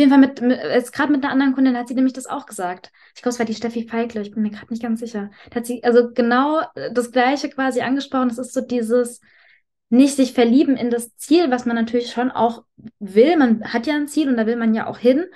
jeden 0.00 0.10
Fall 0.10 0.18
mit, 0.18 0.40
mit 0.40 0.58
jetzt 0.58 0.92
gerade 0.92 1.12
mit 1.12 1.22
einer 1.22 1.32
anderen 1.32 1.54
Kundin 1.54 1.76
hat 1.76 1.86
sie 1.86 1.94
nämlich 1.94 2.12
das 2.12 2.26
auch 2.26 2.46
gesagt. 2.46 2.90
Ich 3.14 3.22
glaube, 3.22 3.34
es 3.34 3.38
war 3.38 3.46
die 3.46 3.54
Steffi 3.54 3.86
Feigler, 3.86 4.22
ich 4.22 4.32
bin 4.32 4.42
mir 4.42 4.50
gerade 4.50 4.70
nicht 4.70 4.82
ganz 4.82 4.98
sicher. 4.98 5.30
Da 5.50 5.56
hat 5.56 5.66
sie 5.66 5.84
also 5.84 6.10
genau 6.12 6.62
das 6.92 7.12
Gleiche 7.12 7.48
quasi 7.48 7.82
angesprochen. 7.82 8.30
Es 8.30 8.38
ist 8.38 8.52
so 8.52 8.60
dieses 8.60 9.20
nicht 9.88 10.16
sich 10.16 10.32
verlieben 10.32 10.76
in 10.76 10.90
das 10.90 11.16
Ziel, 11.16 11.50
was 11.50 11.66
man 11.66 11.76
natürlich 11.76 12.10
schon 12.10 12.30
auch 12.30 12.64
will. 12.98 13.36
Man 13.36 13.64
hat 13.72 13.86
ja 13.86 13.94
ein 13.94 14.08
Ziel 14.08 14.28
und 14.28 14.36
da 14.36 14.46
will 14.46 14.56
man 14.56 14.74
ja 14.74 14.86
auch 14.86 14.98
hin. 14.98 15.26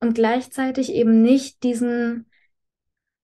Und 0.00 0.14
gleichzeitig 0.14 0.92
eben 0.92 1.22
nicht 1.22 1.62
diesen, 1.62 2.26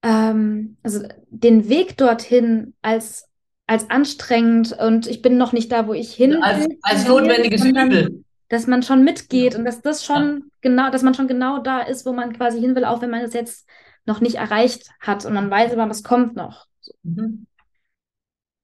ähm, 0.03 0.77
also 0.83 1.07
den 1.31 1.69
Weg 1.69 1.97
dorthin 1.97 2.75
als 2.83 3.29
als 3.67 3.89
anstrengend 3.89 4.77
und 4.79 5.07
ich 5.07 5.23
bin 5.23 5.39
noch 5.39 5.55
nicht 5.55 5.73
da, 5.73 5.87
wo 5.87 5.95
ich 5.95 6.13
hin 6.13 6.33
will. 6.33 6.43
Als, 6.43 6.67
als 6.83 7.09
notwendiges 7.09 7.65
Übel 7.65 8.24
dass 8.55 8.67
man 8.67 8.83
schon 8.83 9.05
mitgeht 9.05 9.57
und 9.57 9.65
dass 9.65 9.83
das 9.83 10.05
schon 10.05 10.23
ja. 10.23 10.47
genau, 10.63 10.91
dass 10.91 11.03
man 11.03 11.15
schon 11.15 11.29
genau 11.29 11.59
da 11.59 11.81
ist, 11.81 12.07
wo 12.07 12.13
man 12.13 12.33
quasi 12.33 12.61
hin 12.61 12.75
will, 12.75 12.85
auch 12.85 13.03
wenn 13.03 13.11
man 13.11 13.23
es 13.23 13.35
jetzt 13.35 13.69
noch 14.07 14.21
nicht 14.21 14.37
erreicht 14.37 14.91
hat 15.01 15.25
und 15.27 15.35
man 15.35 15.51
weiß 15.51 15.73
aber, 15.73 15.89
was 15.89 16.03
kommt 16.03 16.37
noch. 16.37 16.67
Mhm. 17.03 17.47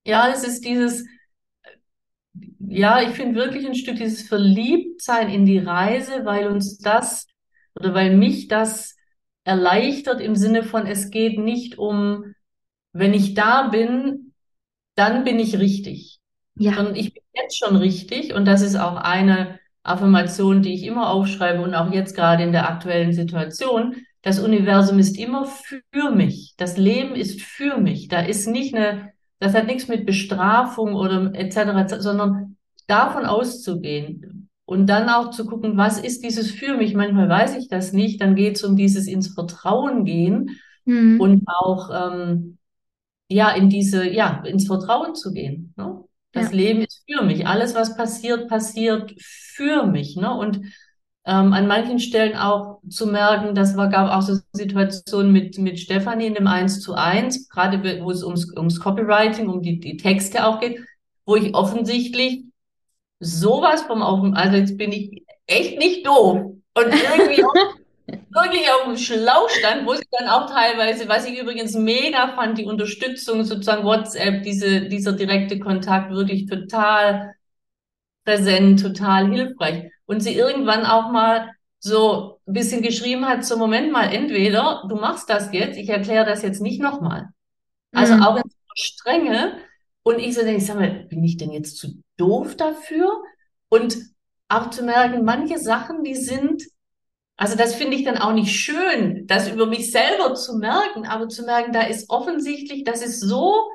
Ja, 0.04 0.30
es 0.32 0.44
ist 0.44 0.64
dieses, 0.64 1.04
ja, 2.58 3.02
ich 3.02 3.10
finde 3.10 3.34
wirklich 3.34 3.66
ein 3.66 3.74
Stück 3.74 3.96
dieses 3.96 4.26
Verliebtsein 4.26 5.28
in 5.28 5.44
die 5.44 5.58
Reise, 5.58 6.24
weil 6.24 6.48
uns 6.48 6.78
das 6.78 7.26
oder 7.74 7.94
weil 7.94 8.16
mich 8.16 8.48
das 8.48 8.96
erleichtert 9.44 10.20
im 10.20 10.36
Sinne 10.36 10.62
von, 10.62 10.86
es 10.86 11.10
geht 11.10 11.38
nicht 11.38 11.78
um, 11.78 12.34
wenn 12.92 13.14
ich 13.14 13.34
da 13.34 13.68
bin, 13.68 14.34
dann 14.94 15.24
bin 15.24 15.38
ich 15.38 15.58
richtig. 15.58 16.20
Ja. 16.56 16.74
Sondern 16.74 16.96
ich 16.96 17.14
bin 17.14 17.22
jetzt 17.34 17.58
schon 17.58 17.76
richtig 17.76 18.34
und 18.34 18.44
das 18.44 18.62
ist 18.62 18.76
auch 18.76 18.96
eine 18.96 19.59
Affirmation, 19.82 20.62
die 20.62 20.74
ich 20.74 20.84
immer 20.84 21.10
aufschreibe 21.10 21.62
und 21.62 21.74
auch 21.74 21.92
jetzt 21.92 22.14
gerade 22.14 22.42
in 22.42 22.52
der 22.52 22.68
aktuellen 22.68 23.12
Situation. 23.12 23.96
Das 24.22 24.38
Universum 24.38 24.98
ist 24.98 25.18
immer 25.18 25.46
für 25.46 26.10
mich. 26.10 26.54
Das 26.58 26.76
Leben 26.76 27.14
ist 27.14 27.40
für 27.40 27.78
mich. 27.78 28.08
Da 28.08 28.20
ist 28.20 28.46
nicht 28.46 28.74
eine, 28.74 29.12
das 29.38 29.54
hat 29.54 29.66
nichts 29.66 29.88
mit 29.88 30.04
Bestrafung 30.04 30.94
oder 30.94 31.32
etc., 31.34 31.94
sondern 31.98 32.56
davon 32.86 33.24
auszugehen 33.24 34.50
und 34.66 34.86
dann 34.86 35.08
auch 35.08 35.30
zu 35.30 35.46
gucken, 35.46 35.76
was 35.76 35.98
ist 35.98 36.22
dieses 36.22 36.50
für 36.50 36.76
mich? 36.76 36.94
Manchmal 36.94 37.28
weiß 37.28 37.56
ich 37.56 37.68
das 37.68 37.92
nicht. 37.92 38.20
Dann 38.20 38.34
geht 38.34 38.56
es 38.56 38.64
um 38.64 38.76
dieses 38.76 39.06
ins 39.06 39.28
Vertrauen 39.28 40.04
gehen 40.04 40.60
mhm. 40.84 41.20
und 41.20 41.42
auch 41.46 41.90
ähm, 41.92 42.58
ja 43.28 43.50
in 43.50 43.70
diese 43.70 44.08
ja 44.08 44.42
ins 44.44 44.66
Vertrauen 44.66 45.14
zu 45.14 45.32
gehen. 45.32 45.72
Ne? 45.76 46.04
Das 46.32 46.50
ja. 46.50 46.56
Leben 46.56 46.82
ist 46.82 47.02
für 47.10 47.24
mich. 47.24 47.46
Alles, 47.46 47.74
was 47.74 47.96
passiert, 47.96 48.48
passiert 48.48 49.14
für 49.20 49.86
mich. 49.86 50.16
Ne? 50.16 50.32
Und 50.32 50.60
ähm, 51.26 51.52
an 51.52 51.66
manchen 51.66 51.98
Stellen 51.98 52.36
auch 52.36 52.80
zu 52.88 53.06
merken, 53.06 53.54
das 53.54 53.76
war, 53.76 53.88
gab 53.88 54.10
auch 54.10 54.22
so 54.22 54.38
Situationen 54.52 55.32
mit, 55.32 55.58
mit 55.58 55.78
Stefanie 55.78 56.26
in 56.26 56.34
dem 56.34 56.46
1 56.46 56.80
zu 56.80 56.94
1, 56.94 57.48
gerade 57.48 58.02
wo 58.02 58.10
es 58.10 58.22
ums, 58.22 58.50
ums 58.56 58.80
Copywriting, 58.80 59.48
um 59.48 59.60
die, 59.62 59.78
die 59.80 59.96
Texte 59.96 60.46
auch 60.46 60.60
geht, 60.60 60.80
wo 61.26 61.36
ich 61.36 61.54
offensichtlich 61.54 62.44
sowas 63.18 63.82
vom 63.82 64.02
auf 64.02 64.24
also 64.34 64.56
jetzt 64.56 64.78
bin 64.78 64.92
ich 64.92 65.24
echt 65.46 65.78
nicht 65.78 66.06
doof 66.06 66.38
und 66.38 66.56
irgendwie 66.74 67.44
auch 67.44 67.79
wirklich 68.30 68.70
auf 68.70 68.84
dem 68.84 68.96
Schlauch 68.96 69.48
stand, 69.48 69.86
wo 69.86 69.94
sie 69.94 70.06
dann 70.10 70.28
auch 70.28 70.50
teilweise, 70.50 71.08
was 71.08 71.26
ich 71.26 71.38
übrigens 71.38 71.74
mega 71.74 72.34
fand, 72.34 72.58
die 72.58 72.64
Unterstützung, 72.64 73.44
sozusagen 73.44 73.84
WhatsApp, 73.84 74.42
diese, 74.42 74.82
dieser 74.88 75.12
direkte 75.12 75.58
Kontakt 75.58 76.10
wirklich 76.12 76.46
total 76.46 77.34
präsent, 78.24 78.80
total 78.80 79.30
hilfreich. 79.30 79.90
Und 80.06 80.20
sie 80.20 80.34
irgendwann 80.34 80.86
auch 80.86 81.10
mal 81.10 81.50
so 81.78 82.40
ein 82.46 82.52
bisschen 82.52 82.82
geschrieben 82.82 83.26
hat, 83.26 83.44
so 83.44 83.56
Moment 83.56 83.90
mal, 83.90 84.12
entweder 84.12 84.84
du 84.88 84.96
machst 84.96 85.30
das 85.30 85.52
jetzt, 85.52 85.78
ich 85.78 85.88
erkläre 85.88 86.26
das 86.26 86.42
jetzt 86.42 86.60
nicht 86.60 86.80
nochmal. 86.80 87.28
Also 87.92 88.14
mhm. 88.14 88.22
auch 88.22 88.36
in 88.36 88.42
so 88.42 88.74
Strenge. 88.74 89.58
Und 90.02 90.18
ich 90.18 90.34
so 90.34 90.42
denke, 90.42 90.62
sag 90.62 90.76
mal, 90.76 90.90
bin 91.08 91.22
ich 91.24 91.36
denn 91.36 91.52
jetzt 91.52 91.78
zu 91.78 92.02
doof 92.16 92.56
dafür? 92.56 93.22
Und 93.68 93.98
auch 94.48 94.70
zu 94.70 94.82
merken, 94.82 95.24
manche 95.24 95.58
Sachen, 95.58 96.02
die 96.04 96.16
sind, 96.16 96.64
also 97.40 97.56
das 97.56 97.74
finde 97.74 97.96
ich 97.96 98.04
dann 98.04 98.18
auch 98.18 98.34
nicht 98.34 98.54
schön, 98.54 99.26
das 99.26 99.50
über 99.50 99.64
mich 99.64 99.90
selber 99.90 100.34
zu 100.34 100.58
merken, 100.58 101.06
aber 101.06 101.26
zu 101.30 101.42
merken, 101.42 101.72
da 101.72 101.80
ist 101.80 102.10
offensichtlich, 102.10 102.84
das 102.84 103.00
ist 103.00 103.18
so 103.20 103.70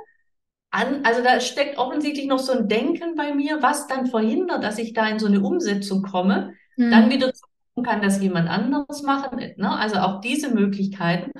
an, 0.69 1.03
also 1.03 1.23
da 1.23 1.39
steckt 1.39 1.79
offensichtlich 1.79 2.27
noch 2.27 2.37
so 2.37 2.51
ein 2.51 2.67
Denken 2.67 3.15
bei 3.15 3.33
mir, 3.33 3.63
was 3.63 3.87
dann 3.87 4.05
verhindert, 4.05 4.63
dass 4.63 4.77
ich 4.77 4.93
da 4.93 5.07
in 5.07 5.17
so 5.17 5.25
eine 5.25 5.41
Umsetzung 5.41 6.03
komme, 6.03 6.53
mhm. 6.77 6.91
dann 6.91 7.09
wieder 7.09 7.33
zu 7.33 7.41
gucken, 7.73 7.89
kann 7.89 8.03
das 8.03 8.21
jemand 8.21 8.49
anderes 8.49 9.01
machen, 9.01 9.39
ne? 9.57 9.75
Also 9.79 9.95
auch 9.97 10.21
diese 10.21 10.53
Möglichkeiten. 10.53 11.31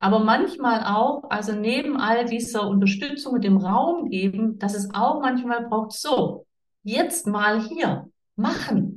Aber 0.00 0.18
manchmal 0.18 0.82
auch, 0.82 1.30
also 1.30 1.52
neben 1.52 1.96
all 1.96 2.24
dieser 2.24 2.66
Unterstützung 2.66 3.34
und 3.34 3.44
dem 3.44 3.58
Raum 3.58 4.10
geben, 4.10 4.58
dass 4.58 4.74
es 4.74 4.92
auch 4.92 5.20
manchmal 5.20 5.68
braucht, 5.68 5.92
so, 5.92 6.46
jetzt 6.82 7.28
mal 7.28 7.62
hier, 7.62 8.10
machen. 8.34 8.89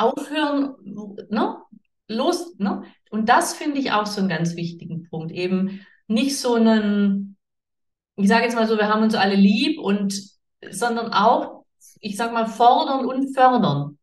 Aufhören, 0.00 0.74
ne? 1.28 1.56
Los, 2.08 2.56
ne? 2.58 2.82
Und 3.10 3.28
das 3.28 3.54
finde 3.54 3.78
ich 3.78 3.92
auch 3.92 4.06
so 4.06 4.20
einen 4.20 4.28
ganz 4.28 4.56
wichtigen 4.56 5.08
Punkt. 5.08 5.30
Eben 5.32 5.86
nicht 6.08 6.38
so 6.38 6.54
einen, 6.54 7.36
ich 8.16 8.28
sage 8.28 8.44
jetzt 8.44 8.54
mal 8.54 8.66
so, 8.66 8.76
wir 8.76 8.88
haben 8.88 9.02
uns 9.02 9.14
alle 9.14 9.36
lieb 9.36 9.78
und, 9.78 10.20
sondern 10.70 11.12
auch, 11.12 11.64
ich 12.00 12.16
sag 12.16 12.32
mal, 12.32 12.46
fordern 12.46 13.06
und 13.06 13.34
fördern. 13.34 13.98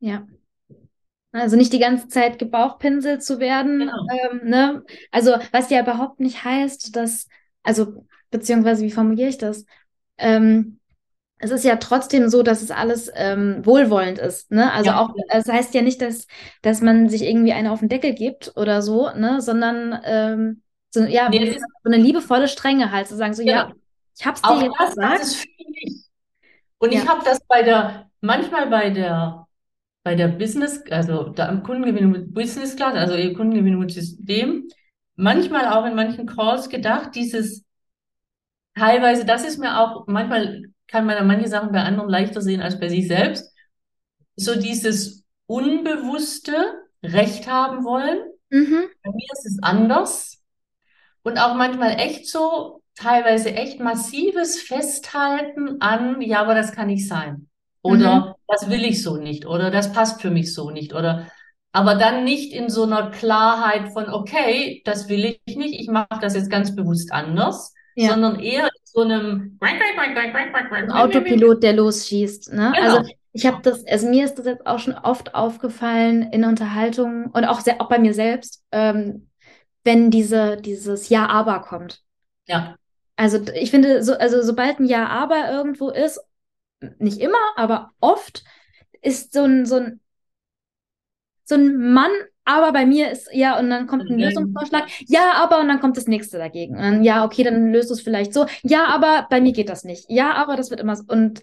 Ja. 0.00 0.26
Also 1.32 1.56
nicht 1.56 1.72
die 1.72 1.78
ganze 1.78 2.08
Zeit 2.08 2.38
gebauchpinselt 2.38 3.22
zu 3.22 3.38
werden. 3.38 3.80
Genau. 3.80 4.06
Ähm, 4.30 4.40
ne? 4.48 4.84
Also 5.10 5.36
was 5.52 5.70
ja 5.70 5.82
überhaupt 5.82 6.20
nicht 6.20 6.44
heißt, 6.44 6.96
dass, 6.96 7.28
also 7.62 8.06
beziehungsweise 8.30 8.84
wie 8.84 8.90
formuliere 8.90 9.28
ich 9.28 9.38
das? 9.38 9.64
Ähm, 10.16 10.77
es 11.38 11.50
ist 11.50 11.64
ja 11.64 11.76
trotzdem 11.76 12.28
so, 12.28 12.42
dass 12.42 12.62
es 12.62 12.70
alles 12.70 13.10
ähm, 13.14 13.64
wohlwollend 13.64 14.18
ist. 14.18 14.50
Ne? 14.50 14.72
Also 14.72 14.90
ja. 14.90 15.00
auch, 15.00 15.14
es 15.28 15.44
das 15.44 15.54
heißt 15.54 15.74
ja 15.74 15.82
nicht, 15.82 16.00
dass, 16.00 16.26
dass 16.62 16.80
man 16.80 17.08
sich 17.08 17.22
irgendwie 17.22 17.52
eine 17.52 17.70
auf 17.70 17.80
den 17.80 17.88
Deckel 17.88 18.14
gibt 18.14 18.52
oder 18.56 18.82
so, 18.82 19.10
ne? 19.10 19.40
sondern 19.40 20.00
ähm, 20.04 20.62
so, 20.90 21.02
ja, 21.04 21.28
nee, 21.28 21.52
so 21.52 21.64
eine 21.84 22.02
liebevolle 22.02 22.48
Strenge 22.48 22.90
halt, 22.90 23.06
zu 23.06 23.16
sagen, 23.16 23.34
so, 23.34 23.42
genau. 23.42 23.54
ja, 23.54 23.72
ich 24.18 24.26
hab's 24.26 24.42
dir 24.42 24.48
auch 24.48 24.62
jetzt 24.62 24.74
das, 24.78 24.94
gesagt. 24.94 25.20
Ist 25.20 25.36
viel 25.36 26.02
Und 26.78 26.92
ja. 26.92 27.02
ich 27.02 27.08
habe 27.08 27.24
das 27.24 27.40
bei 27.46 27.62
der, 27.62 28.10
manchmal 28.20 28.68
bei 28.68 28.90
der 28.90 29.46
bei 30.08 30.14
der 30.14 30.28
Business, 30.28 30.82
also 30.90 31.24
da 31.24 31.48
am 31.48 31.62
Kundengewinnung 31.62 32.12
mit 32.12 32.32
Business 32.32 32.76
Class, 32.76 32.94
also 32.94 33.14
ihr 33.14 33.34
Kundengewinnung 33.34 33.80
mit 33.80 33.92
System, 33.92 34.66
manchmal 35.16 35.68
auch 35.68 35.84
in 35.84 35.94
manchen 35.94 36.24
Calls 36.24 36.70
gedacht, 36.70 37.14
dieses 37.14 37.66
teilweise, 38.74 39.26
das 39.26 39.44
ist 39.44 39.58
mir 39.58 39.78
auch, 39.78 40.06
manchmal 40.06 40.62
kann 40.88 41.06
man 41.06 41.26
manche 41.26 41.48
Sachen 41.48 41.72
bei 41.72 41.82
anderen 41.82 42.08
leichter 42.08 42.40
sehen 42.40 42.60
als 42.60 42.80
bei 42.80 42.88
sich 42.88 43.06
selbst, 43.06 43.54
so 44.36 44.58
dieses 44.58 45.24
unbewusste 45.46 46.54
Recht 47.02 47.48
haben 47.48 47.84
wollen. 47.84 48.18
Mhm. 48.50 48.88
Bei 49.02 49.10
mir 49.10 49.26
ist 49.32 49.46
es 49.46 49.58
anders. 49.62 50.42
Und 51.22 51.38
auch 51.38 51.54
manchmal 51.54 51.98
echt 51.98 52.28
so, 52.28 52.82
teilweise 52.94 53.54
echt 53.54 53.80
massives 53.80 54.60
Festhalten 54.60 55.80
an, 55.80 56.20
ja, 56.20 56.40
aber 56.40 56.54
das 56.54 56.72
kann 56.72 56.88
nicht 56.88 57.06
sein. 57.06 57.48
Oder 57.82 58.20
mhm. 58.20 58.34
das 58.48 58.68
will 58.70 58.84
ich 58.84 59.02
so 59.02 59.16
nicht. 59.16 59.46
Oder 59.46 59.70
das 59.70 59.92
passt 59.92 60.20
für 60.20 60.30
mich 60.30 60.52
so 60.52 60.70
nicht. 60.70 60.94
Oder 60.94 61.28
aber 61.72 61.94
dann 61.94 62.24
nicht 62.24 62.52
in 62.52 62.70
so 62.70 62.84
einer 62.84 63.10
Klarheit 63.10 63.92
von, 63.92 64.08
okay, 64.08 64.82
das 64.84 65.08
will 65.08 65.38
ich 65.44 65.56
nicht, 65.56 65.78
ich 65.78 65.88
mache 65.88 66.18
das 66.20 66.34
jetzt 66.34 66.50
ganz 66.50 66.74
bewusst 66.74 67.12
anders, 67.12 67.74
ja. 67.98 68.10
sondern 68.10 68.38
eher 68.38 68.64
in 68.64 68.84
so 68.84 69.00
einem 69.00 69.58
Autopilot, 70.90 71.62
der 71.62 71.72
losschießt. 71.72 72.52
Ne? 72.52 72.72
Genau. 72.74 72.96
Also 72.96 73.10
ich 73.32 73.46
habe 73.46 73.58
das, 73.62 73.84
also 73.86 74.08
mir 74.08 74.24
ist 74.24 74.36
das 74.36 74.46
jetzt 74.46 74.66
auch 74.66 74.78
schon 74.78 74.94
oft 74.94 75.34
aufgefallen 75.34 76.30
in 76.32 76.44
Unterhaltungen 76.44 77.26
und 77.26 77.44
auch 77.44 77.60
sehr, 77.60 77.80
auch 77.80 77.88
bei 77.88 77.98
mir 77.98 78.14
selbst, 78.14 78.62
ähm, 78.72 79.28
wenn 79.84 80.10
diese, 80.10 80.56
dieses 80.56 81.08
Ja-Aber 81.08 81.60
kommt. 81.60 82.02
Ja. 82.46 82.76
Also 83.16 83.40
ich 83.52 83.70
finde, 83.70 84.02
so, 84.02 84.14
also 84.14 84.42
sobald 84.42 84.78
ein 84.78 84.86
Ja-Aber 84.86 85.50
irgendwo 85.50 85.90
ist 85.90 86.20
nicht 86.98 87.20
immer, 87.20 87.38
aber 87.56 87.90
oft 88.00 88.44
ist 89.02 89.32
so 89.32 89.42
ein, 89.42 89.66
so 89.66 89.76
ein, 89.76 90.00
so 91.44 91.56
ein 91.56 91.92
Mann, 91.92 92.12
aber 92.48 92.72
bei 92.72 92.86
mir 92.86 93.10
ist, 93.10 93.28
ja, 93.30 93.58
und 93.58 93.68
dann 93.68 93.86
kommt 93.86 94.08
ein 94.08 94.14
mhm. 94.14 94.22
Lösungsvorschlag, 94.22 94.84
ja, 95.06 95.32
aber, 95.34 95.60
und 95.60 95.68
dann 95.68 95.80
kommt 95.80 95.98
das 95.98 96.06
nächste 96.06 96.38
dagegen. 96.38 96.76
Und 96.76 96.82
dann, 96.82 97.04
ja, 97.04 97.22
okay, 97.26 97.42
dann 97.42 97.72
löst 97.72 97.90
du 97.90 97.94
es 97.94 98.00
vielleicht 98.00 98.32
so, 98.32 98.46
ja, 98.62 98.86
aber 98.86 99.26
bei 99.28 99.42
mir 99.42 99.52
geht 99.52 99.68
das 99.68 99.84
nicht. 99.84 100.06
Ja, 100.08 100.32
aber 100.32 100.56
das 100.56 100.70
wird 100.70 100.80
immer 100.80 100.96
so. 100.96 101.04
Und 101.08 101.42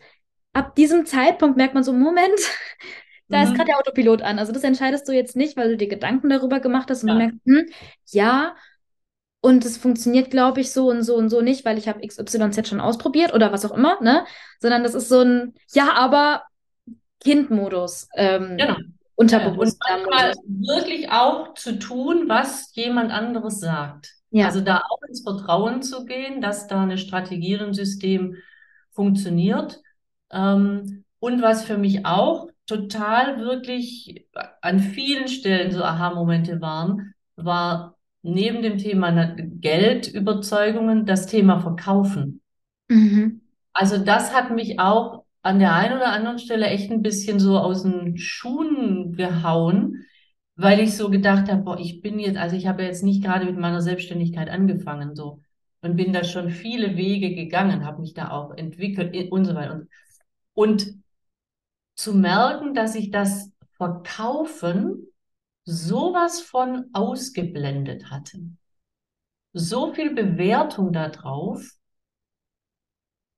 ab 0.53 0.75
diesem 0.75 1.05
Zeitpunkt 1.05 1.57
merkt 1.57 1.75
man 1.75 1.83
so, 1.83 1.93
Moment, 1.93 2.39
da 3.29 3.37
mhm. 3.37 3.43
ist 3.43 3.53
gerade 3.53 3.67
der 3.67 3.77
Autopilot 3.77 4.23
an. 4.23 4.39
Also 4.39 4.51
das 4.51 4.63
entscheidest 4.63 5.07
du 5.07 5.11
jetzt 5.11 5.35
nicht, 5.35 5.55
weil 5.57 5.69
du 5.69 5.77
dir 5.77 5.87
Gedanken 5.87 6.29
darüber 6.29 6.59
gemacht 6.59 6.89
hast 6.89 7.03
und 7.03 7.09
ja. 7.09 7.13
du 7.13 7.19
merkst, 7.19 7.39
hm, 7.45 7.65
ja, 8.11 8.55
und 9.41 9.63
es 9.63 9.77
funktioniert, 9.77 10.31
glaube 10.31 10.61
ich, 10.61 10.71
so 10.71 10.89
und 10.89 11.03
so 11.03 11.15
und 11.15 11.29
so 11.29 11.41
nicht, 11.41 11.65
weil 11.65 11.77
ich 11.77 11.87
habe 11.87 12.05
XYZ 12.05 12.67
schon 12.67 12.81
ausprobiert 12.81 13.31
oder 13.31 13.51
was 13.51 13.63
auch 13.63 13.77
immer, 13.77 14.01
ne? 14.01 14.25
Sondern 14.59 14.81
das 14.81 14.95
ist 14.95 15.07
so 15.07 15.21
ein 15.21 15.53
Ja, 15.71 15.93
aber 15.93 16.45
Kindmodus. 17.19 18.09
Ähm, 18.15 18.57
genau. 18.57 18.75
Unterbewusst. 19.15 19.79
Ja, 19.87 19.95
und 19.95 20.03
manchmal 20.09 20.33
wirklich 20.45 21.09
auch 21.09 21.53
zu 21.53 21.79
tun, 21.79 22.25
was 22.27 22.75
jemand 22.75 23.11
anderes 23.11 23.59
sagt. 23.59 24.13
Ja. 24.31 24.47
Also 24.47 24.61
da 24.61 24.81
auch 24.89 25.01
ins 25.07 25.23
Vertrauen 25.23 25.81
zu 25.81 26.05
gehen, 26.05 26.41
dass 26.41 26.67
da 26.67 26.83
eine 26.83 26.97
Strategie 26.97 27.53
im 27.53 27.73
System 27.73 28.35
funktioniert. 28.91 29.81
Ähm, 30.31 31.05
und 31.19 31.41
was 31.41 31.63
für 31.63 31.77
mich 31.77 32.05
auch 32.05 32.49
total 32.67 33.39
wirklich 33.39 34.27
an 34.61 34.79
vielen 34.79 35.27
Stellen 35.27 35.71
so 35.71 35.83
Aha-Momente 35.83 36.59
waren, 36.61 37.13
war 37.35 37.95
neben 38.21 38.61
dem 38.61 38.77
Thema 38.77 39.35
Geldüberzeugungen 39.37 41.05
das 41.05 41.27
Thema 41.27 41.59
Verkaufen. 41.59 42.41
Mhm. 42.89 43.41
Also 43.71 43.97
das 43.97 44.33
hat 44.33 44.51
mich 44.51 44.79
auch 44.79 45.25
an 45.43 45.59
der 45.59 45.75
einen 45.75 45.97
oder 45.97 46.11
anderen 46.11 46.39
Stelle 46.39 46.65
echt 46.65 46.91
ein 46.91 47.03
bisschen 47.03 47.39
so 47.39 47.59
aus 47.59 47.83
den 47.83 48.17
Schuhen 48.17 49.04
gehauen, 49.15 50.05
weil 50.55 50.79
ich 50.79 50.95
so 50.95 51.09
gedacht 51.09 51.51
habe, 51.51 51.63
boah, 51.63 51.79
ich 51.79 52.01
bin 52.01 52.19
jetzt, 52.19 52.37
also 52.37 52.55
ich 52.55 52.67
habe 52.67 52.83
jetzt 52.83 53.03
nicht 53.03 53.23
gerade 53.23 53.45
mit 53.45 53.57
meiner 53.57 53.81
Selbstständigkeit 53.81 54.49
angefangen 54.49 55.15
so 55.15 55.41
und 55.81 55.95
bin 55.95 56.13
da 56.13 56.23
schon 56.23 56.49
viele 56.49 56.95
Wege 56.97 57.35
gegangen, 57.35 57.85
habe 57.85 58.01
mich 58.01 58.13
da 58.13 58.31
auch 58.31 58.51
entwickelt 58.55 59.31
und 59.31 59.45
so 59.45 59.55
weiter. 59.55 59.73
Und, 59.73 59.89
und 60.53 61.03
zu 61.95 62.13
merken, 62.13 62.73
dass 62.73 62.95
ich 62.95 63.11
das 63.11 63.51
Verkaufen 63.77 65.07
sowas 65.65 66.41
von 66.41 66.85
ausgeblendet 66.93 68.09
hatten. 68.09 68.57
So 69.53 69.93
viel 69.93 70.13
Bewertung 70.13 70.93
darauf 70.93 71.71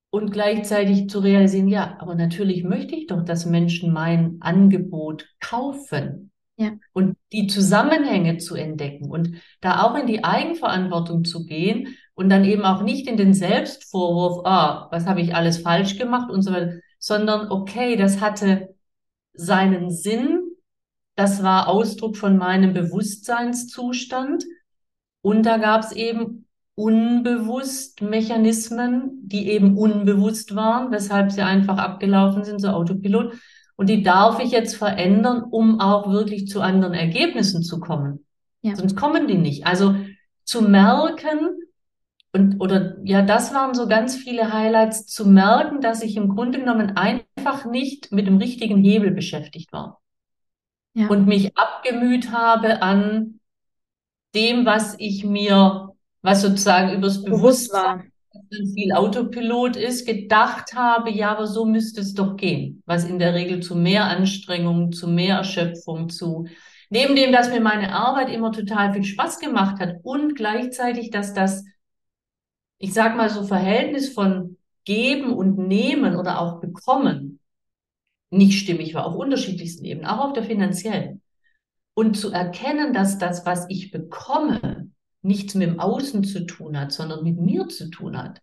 und 0.09 0.31
gleichzeitig 0.31 1.09
zu 1.09 1.19
realisieren, 1.19 1.67
ja, 1.67 1.97
aber 1.99 2.15
natürlich 2.15 2.63
möchte 2.63 2.95
ich 2.95 3.07
doch, 3.07 3.23
dass 3.23 3.45
Menschen 3.45 3.91
mein 3.91 4.37
Angebot 4.39 5.27
kaufen. 5.39 6.31
Ja. 6.59 6.71
Und 6.93 7.17
die 7.31 7.45
Zusammenhänge 7.45 8.37
zu 8.37 8.55
entdecken 8.55 9.11
und 9.11 9.35
da 9.61 9.83
auch 9.83 9.95
in 9.95 10.07
die 10.07 10.23
Eigenverantwortung 10.23 11.23
zu 11.23 11.45
gehen 11.45 11.95
und 12.15 12.29
dann 12.29 12.45
eben 12.45 12.63
auch 12.63 12.81
nicht 12.81 13.07
in 13.07 13.15
den 13.15 13.35
Selbstvorwurf, 13.35 14.43
ah, 14.43 14.87
was 14.89 15.05
habe 15.05 15.21
ich 15.21 15.35
alles 15.35 15.59
falsch 15.59 15.99
gemacht 15.99 16.31
und 16.31 16.41
so 16.41 16.51
weiter, 16.51 16.79
sondern 16.97 17.51
okay, 17.51 17.95
das 17.95 18.21
hatte 18.21 18.73
seinen 19.33 19.91
Sinn, 19.91 20.47
das 21.15 21.43
war 21.43 21.67
Ausdruck 21.67 22.17
von 22.17 22.37
meinem 22.37 22.73
Bewusstseinszustand. 22.73 24.43
Und 25.21 25.45
da 25.45 25.57
gab 25.57 25.81
es 25.81 25.91
eben 25.91 26.46
unbewusst 26.77 28.03
Mechanismen, 28.03 29.21
die 29.23 29.49
eben 29.49 29.77
unbewusst 29.77 30.55
waren, 30.55 30.91
weshalb 30.91 31.31
sie 31.31 31.41
einfach 31.41 31.79
abgelaufen 31.79 32.43
sind, 32.43 32.59
so 32.59 32.67
Autopilot. 32.67 33.33
Und 33.75 33.89
die 33.89 34.03
darf 34.03 34.39
ich 34.39 34.51
jetzt 34.51 34.75
verändern, 34.75 35.43
um 35.49 35.79
auch 35.79 36.11
wirklich 36.11 36.47
zu 36.47 36.61
anderen 36.61 36.93
Ergebnissen 36.93 37.63
zu 37.63 37.79
kommen. 37.79 38.25
Ja. 38.61 38.75
Sonst 38.75 38.95
kommen 38.95 39.27
die 39.27 39.39
nicht. 39.39 39.65
Also 39.65 39.95
zu 40.43 40.61
merken, 40.61 41.57
und, 42.31 42.61
oder 42.61 42.97
ja, 43.03 43.23
das 43.23 43.55
waren 43.55 43.73
so 43.73 43.87
ganz 43.87 44.15
viele 44.15 44.53
Highlights, 44.53 45.07
zu 45.07 45.27
merken, 45.27 45.81
dass 45.81 46.03
ich 46.03 46.15
im 46.15 46.29
Grunde 46.29 46.59
genommen 46.59 46.95
einfach 46.95 47.65
nicht 47.65 48.11
mit 48.11 48.27
dem 48.27 48.37
richtigen 48.37 48.77
Hebel 48.83 49.09
beschäftigt 49.09 49.73
war 49.73 49.99
ja. 50.93 51.07
und 51.07 51.25
mich 51.25 51.57
abgemüht 51.57 52.31
habe 52.31 52.83
an 52.83 53.39
dem, 54.35 54.65
was 54.67 54.95
ich 54.99 55.23
mir, 55.23 55.86
was 56.27 56.41
sozusagen 56.41 56.91
übers 56.93 57.23
Bewusstsein 57.23 58.11
viel 58.75 58.91
Autopilot 58.91 59.77
ist, 59.77 60.05
gedacht 60.05 60.73
habe, 60.73 61.09
ja, 61.09 61.31
aber 61.31 61.47
so 61.47 61.63
müsste 61.63 62.01
es 62.01 62.15
doch 62.15 62.35
gehen, 62.35 62.83
was 62.85 63.05
in 63.05 63.17
der 63.17 63.33
Regel 63.33 63.61
zu 63.61 63.77
mehr 63.77 64.03
Anstrengung, 64.03 64.91
zu 64.91 65.07
mehr 65.07 65.37
Erschöpfung, 65.37 66.09
zu 66.09 66.47
neben 66.89 67.15
dem, 67.15 67.31
dass 67.31 67.49
mir 67.49 67.61
meine 67.61 67.93
Arbeit 67.93 68.29
immer 68.29 68.51
total 68.51 68.91
viel 68.91 69.05
Spaß 69.05 69.39
gemacht 69.39 69.79
hat 69.79 69.99
und 70.03 70.35
gleichzeitig, 70.35 71.11
dass 71.11 71.33
das, 71.33 71.63
ich 72.77 72.93
sag 72.93 73.15
mal 73.15 73.29
so 73.29 73.43
Verhältnis 73.43 74.09
von 74.09 74.57
Geben 74.83 75.31
und 75.31 75.57
Nehmen 75.57 76.17
oder 76.17 76.41
auch 76.41 76.59
Bekommen 76.59 77.39
nicht 78.31 78.59
stimmig 78.59 78.93
war, 78.93 79.05
auf 79.05 79.15
unterschiedlichsten 79.15 79.85
Ebenen, 79.85 80.07
auch 80.07 80.25
auf 80.25 80.33
der 80.33 80.43
finanziellen. 80.43 81.21
Und 81.93 82.17
zu 82.17 82.31
erkennen, 82.31 82.91
dass 82.91 83.17
das, 83.17 83.45
was 83.45 83.65
ich 83.69 83.91
bekomme, 83.91 84.89
nichts 85.27 85.53
mit 85.55 85.67
dem 85.67 85.79
Außen 85.79 86.23
zu 86.23 86.45
tun 86.45 86.79
hat, 86.79 86.91
sondern 86.91 87.23
mit 87.23 87.37
mir 87.37 87.67
zu 87.67 87.89
tun 87.89 88.17
hat. 88.17 88.41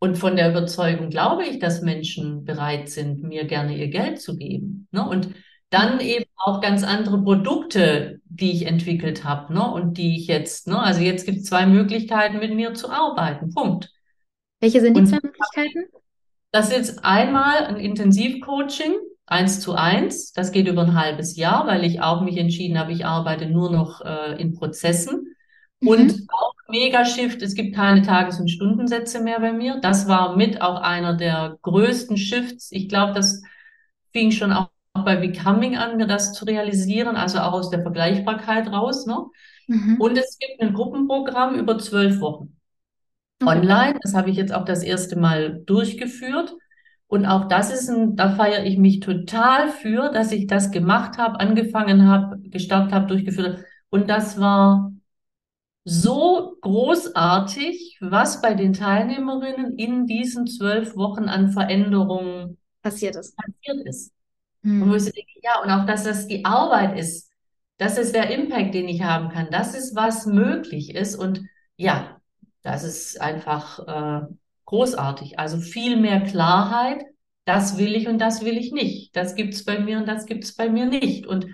Und 0.00 0.16
von 0.16 0.36
der 0.36 0.50
Überzeugung 0.50 1.10
glaube 1.10 1.44
ich, 1.44 1.58
dass 1.58 1.82
Menschen 1.82 2.44
bereit 2.44 2.88
sind, 2.88 3.22
mir 3.22 3.44
gerne 3.46 3.76
ihr 3.76 3.88
Geld 3.88 4.20
zu 4.20 4.36
geben. 4.36 4.88
Ne? 4.92 5.06
Und 5.06 5.34
dann 5.70 6.00
eben 6.00 6.24
auch 6.36 6.60
ganz 6.60 6.82
andere 6.82 7.22
Produkte, 7.22 8.20
die 8.24 8.52
ich 8.52 8.66
entwickelt 8.66 9.24
habe, 9.24 9.52
ne? 9.52 9.70
Und 9.70 9.98
die 9.98 10.16
ich 10.16 10.26
jetzt, 10.26 10.66
ne? 10.66 10.80
Also 10.80 11.02
jetzt 11.02 11.26
gibt 11.26 11.38
es 11.38 11.44
zwei 11.44 11.66
Möglichkeiten, 11.66 12.38
mit 12.38 12.54
mir 12.54 12.72
zu 12.72 12.90
arbeiten. 12.90 13.52
Punkt. 13.52 13.90
Welche 14.60 14.80
sind 14.80 14.96
die 14.96 15.00
Und 15.00 15.06
zwei 15.08 15.18
Möglichkeiten? 15.22 15.90
Das 16.52 16.72
ist 16.72 17.04
einmal 17.04 17.66
ein 17.66 17.76
Intensivcoaching, 17.76 18.94
eins 19.28 19.60
zu 19.60 19.74
eins. 19.74 20.32
Das 20.32 20.52
geht 20.52 20.66
über 20.66 20.82
ein 20.82 20.98
halbes 20.98 21.36
Jahr, 21.36 21.66
weil 21.66 21.84
ich 21.84 22.00
auch 22.00 22.22
mich 22.22 22.36
entschieden 22.36 22.78
habe, 22.78 22.92
ich 22.92 23.04
arbeite 23.04 23.46
nur 23.46 23.70
noch 23.70 24.00
äh, 24.00 24.40
in 24.40 24.54
Prozessen. 24.54 25.34
Mhm. 25.80 25.88
Und 25.88 26.26
auch 26.28 26.54
Megashift, 26.68 27.40
es 27.42 27.54
gibt 27.54 27.74
keine 27.74 28.02
Tages- 28.02 28.40
und 28.40 28.48
Stundensätze 28.48 29.22
mehr 29.22 29.40
bei 29.40 29.52
mir. 29.52 29.78
Das 29.80 30.08
war 30.08 30.36
mit 30.36 30.60
auch 30.60 30.80
einer 30.80 31.14
der 31.14 31.58
größten 31.62 32.16
Shifts. 32.16 32.72
Ich 32.72 32.88
glaube, 32.88 33.12
das 33.12 33.42
fing 34.12 34.32
schon 34.32 34.52
auch 34.52 34.70
bei 34.92 35.16
Becoming 35.16 35.76
an, 35.76 35.96
mir 35.96 36.06
das 36.06 36.32
zu 36.32 36.44
realisieren, 36.44 37.16
also 37.16 37.38
auch 37.38 37.52
aus 37.52 37.70
der 37.70 37.82
Vergleichbarkeit 37.82 38.68
raus. 38.68 39.06
Ne? 39.06 39.16
Mhm. 39.68 39.96
Und 39.98 40.18
es 40.18 40.38
gibt 40.38 40.60
ein 40.60 40.74
Gruppenprogramm 40.74 41.54
über 41.54 41.78
zwölf 41.78 42.20
Wochen. 42.20 42.56
Online, 43.44 43.98
das 44.02 44.14
habe 44.14 44.30
ich 44.30 44.36
jetzt 44.36 44.52
auch 44.52 44.64
das 44.64 44.82
erste 44.82 45.16
Mal 45.16 45.62
durchgeführt. 45.64 46.54
Und 47.08 47.24
auch 47.24 47.48
das 47.48 47.72
ist 47.72 47.88
ein, 47.88 48.16
da 48.16 48.36
feiere 48.36 48.64
ich 48.64 48.76
mich 48.76 49.00
total 49.00 49.70
für, 49.70 50.10
dass 50.12 50.30
ich 50.30 50.46
das 50.46 50.70
gemacht 50.70 51.16
habe, 51.18 51.40
angefangen 51.40 52.06
habe, 52.06 52.38
gestartet 52.50 52.92
habe, 52.92 53.06
durchgeführt. 53.06 53.64
Und 53.88 54.10
das 54.10 54.38
war 54.38 54.92
so 55.84 56.58
großartig, 56.60 57.96
was 58.02 58.42
bei 58.42 58.52
den 58.52 58.74
Teilnehmerinnen 58.74 59.78
in 59.78 60.06
diesen 60.06 60.46
zwölf 60.46 60.96
Wochen 60.96 61.24
an 61.24 61.50
Veränderungen 61.50 62.58
passiert 62.82 63.16
ist. 63.16 63.34
Passiert 63.36 63.86
ist. 63.86 64.12
Hm. 64.62 64.82
Und 64.82 64.90
wo 64.90 64.94
ich 64.94 65.04
so 65.04 65.10
denke, 65.10 65.32
ja, 65.42 65.62
und 65.62 65.70
auch, 65.70 65.86
dass 65.86 66.04
das 66.04 66.26
die 66.26 66.44
Arbeit 66.44 66.98
ist, 66.98 67.30
das 67.78 67.96
ist 67.96 68.14
der 68.14 68.30
Impact, 68.30 68.74
den 68.74 68.86
ich 68.86 69.02
haben 69.02 69.30
kann, 69.30 69.48
das 69.50 69.74
ist, 69.74 69.96
was 69.96 70.26
möglich 70.26 70.94
ist. 70.94 71.16
Und 71.16 71.40
ja, 71.76 72.20
das 72.62 72.84
ist 72.84 73.18
einfach 73.20 73.78
äh, 73.86 74.26
großartig. 74.68 75.38
Also 75.38 75.58
viel 75.58 75.96
mehr 75.96 76.20
Klarheit, 76.20 77.02
das 77.46 77.78
will 77.78 77.96
ich 77.96 78.06
und 78.06 78.18
das 78.18 78.44
will 78.44 78.58
ich 78.58 78.72
nicht. 78.72 79.16
Das 79.16 79.34
gibt's 79.34 79.64
bei 79.64 79.78
mir 79.78 79.98
und 79.98 80.06
das 80.06 80.26
gibt's 80.26 80.54
bei 80.54 80.68
mir 80.68 80.86
nicht. 80.86 81.26
Und 81.26 81.46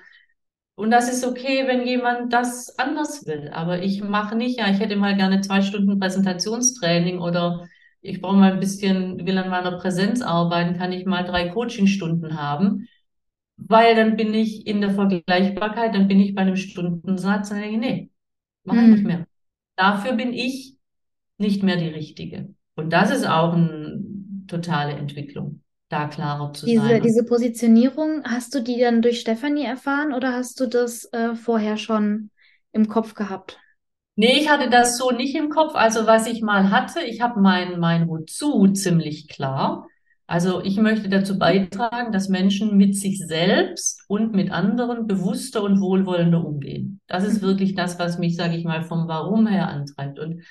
und 0.77 0.91
das 0.91 1.09
ist 1.09 1.25
okay, 1.25 1.69
wenn 1.69 1.87
jemand 1.87 2.33
das 2.33 2.77
anders 2.79 3.27
will. 3.27 3.49
Aber 3.53 3.83
ich 3.83 4.03
mache 4.03 4.35
nicht, 4.35 4.59
ja, 4.59 4.69
ich 4.69 4.81
hätte 4.81 4.97
mal 4.97 5.17
gerne 5.17 5.41
zwei 5.41 5.63
Stunden 5.63 6.01
Präsentationstraining 6.01 7.21
oder 7.21 7.69
ich 8.01 8.21
brauche 8.21 8.37
mal 8.37 8.53
ein 8.53 8.61
bisschen, 8.61 9.25
will 9.25 9.39
an 9.39 9.51
meiner 9.51 9.79
Präsenz 9.79 10.21
arbeiten, 10.21 10.77
kann 10.77 10.91
ich 10.91 11.07
mal 11.07 11.23
drei 11.25 11.51
Coachingstunden 11.51 12.37
haben. 12.41 12.89
Weil 13.57 13.95
dann 13.95 14.17
bin 14.17 14.35
ich 14.35 14.67
in 14.67 14.81
der 14.81 14.91
Vergleichbarkeit, 14.91 15.95
dann 15.95 16.09
bin 16.09 16.19
ich 16.19 16.35
bei 16.35 16.43
einem 16.43 16.57
Stundensatz 16.57 17.53
und 17.53 17.61
denke, 17.61 17.79
nee, 17.79 18.11
mache 18.65 18.79
ich 18.79 18.83
hm. 18.83 18.93
nicht 18.95 19.05
mehr. 19.05 19.27
Dafür 19.77 20.15
bin 20.15 20.33
ich 20.33 20.77
nicht 21.39 21.63
mehr 21.63 21.77
die 21.77 21.89
Richtige. 21.89 22.54
Und 22.77 22.93
das 22.93 23.11
ist 23.11 23.27
auch 23.27 23.55
eine 23.55 24.03
totale 24.47 24.93
Entwicklung 24.93 25.61
da 25.89 26.09
klarer 26.09 26.53
zu 26.53 26.67
diese, 26.67 26.83
sein. 26.83 27.03
Diese 27.03 27.25
Positionierung, 27.25 28.25
hast 28.25 28.55
du 28.55 28.61
die 28.61 28.81
dann 28.81 29.03
durch 29.03 29.21
Stefanie 29.21 29.65
erfahren 29.65 30.13
oder 30.13 30.33
hast 30.33 30.59
du 30.61 30.67
das 30.67 31.05
äh, 31.13 31.35
vorher 31.35 31.77
schon 31.77 32.31
im 32.73 32.89
Kopf 32.89 33.15
gehabt? 33.15 33.59
Nee, 34.17 34.39
ich 34.41 34.49
hatte 34.49 34.71
das 34.71 34.97
so 34.97 35.11
nicht 35.11 35.35
im 35.35 35.51
Kopf. 35.51 35.75
Also 35.75 36.07
was 36.07 36.27
ich 36.27 36.43
mal 36.43 36.71
hatte, 36.71 37.01
ich 37.01 37.21
habe 37.21 37.41
mein, 37.41 37.79
mein 37.81 38.09
Wozu 38.09 38.69
ziemlich 38.73 39.29
klar. 39.29 39.89
Also 40.27 40.63
ich 40.63 40.79
möchte 40.79 41.09
dazu 41.09 41.39
beitragen, 41.39 42.11
dass 42.11 42.29
Menschen 42.29 42.77
mit 42.77 42.97
sich 42.97 43.19
selbst 43.19 44.05
und 44.09 44.33
mit 44.33 44.51
anderen 44.51 45.07
bewusster 45.07 45.63
und 45.63 45.81
wohlwollender 45.81 46.45
umgehen. 46.45 47.01
Das 47.07 47.25
ist 47.25 47.43
mhm. 47.43 47.47
wirklich 47.47 47.75
das, 47.75 47.99
was 47.99 48.19
mich, 48.19 48.37
sage 48.37 48.57
ich 48.57 48.65
mal, 48.65 48.83
vom 48.85 49.07
Warum 49.07 49.47
her 49.47 49.69
antreibt. 49.69 50.19
Und 50.19 50.43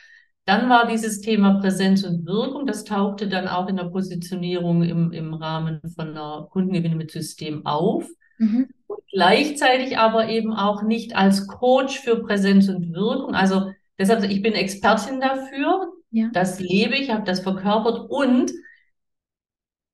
dann 0.46 0.70
war 0.70 0.88
dieses 0.88 1.22
Thema 1.22 1.60
Präsenz 1.60 2.04
und 2.04 2.26
Wirkung, 2.26 2.66
das 2.68 2.84
tauchte 2.84 3.30
dann 3.30 3.48
auch 3.48 3.70
in 3.70 3.78
der 3.78 3.86
Positionierung 3.86 4.84
im, 4.84 5.12
im 5.14 5.34
Rahmen 5.34 5.80
von 5.96 6.10
einer 6.10 6.48
Kundengewinne 6.52 6.96
mit 6.96 7.12
System 7.12 7.66
auf. 7.66 8.06
Mhm. 8.38 8.68
Und 8.88 9.00
gleichzeitig 9.10 9.98
aber 9.98 10.28
eben 10.28 10.54
auch 10.54 10.84
nicht 10.84 11.16
als 11.16 11.48
Coach 11.48 12.00
für 12.00 12.22
Präsenz 12.22 12.68
und 12.68 12.94
Wirkung. 12.94 13.36
Also 13.36 13.72
deshalb, 13.98 14.24
ich 14.30 14.42
bin 14.42 14.54
Expertin 14.54 15.22
dafür. 15.22 15.94
Ja. 16.12 16.30
Das 16.34 16.60
lebe 16.60 16.96
ich, 16.96 17.10
habe 17.10 17.24
das 17.24 17.40
verkörpert 17.40 18.10
und 18.10 18.52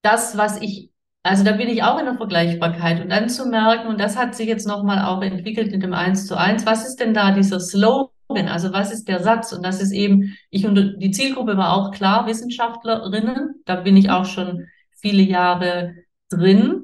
das, 0.01 0.35
was 0.37 0.61
ich, 0.61 0.91
also 1.23 1.43
da 1.43 1.53
bin 1.53 1.69
ich 1.69 1.83
auch 1.83 1.99
in 1.99 2.05
der 2.05 2.15
Vergleichbarkeit 2.15 3.01
und 3.01 3.09
dann 3.09 3.29
zu 3.29 3.45
merken, 3.45 3.87
und 3.87 3.99
das 3.99 4.17
hat 4.17 4.35
sich 4.35 4.47
jetzt 4.47 4.67
nochmal 4.67 5.05
auch 5.05 5.21
entwickelt 5.21 5.71
in 5.71 5.79
dem 5.79 5.93
Eins 5.93 6.25
zu 6.25 6.37
eins, 6.37 6.65
was 6.65 6.87
ist 6.87 6.99
denn 6.99 7.13
da 7.13 7.31
dieser 7.31 7.59
Slogan? 7.59 8.13
Also 8.29 8.71
was 8.71 8.91
ist 8.91 9.07
der 9.07 9.23
Satz? 9.23 9.53
Und 9.53 9.63
das 9.63 9.81
ist 9.81 9.91
eben, 9.91 10.37
ich 10.51 10.65
und 10.65 10.97
die 10.99 11.11
Zielgruppe 11.11 11.57
war 11.57 11.73
auch 11.73 11.91
klar, 11.91 12.27
Wissenschaftlerinnen. 12.27 13.63
Da 13.65 13.77
bin 13.77 13.97
ich 13.97 14.11
auch 14.11 14.25
schon 14.25 14.67
viele 14.91 15.23
Jahre 15.23 15.95
drin. 16.29 16.83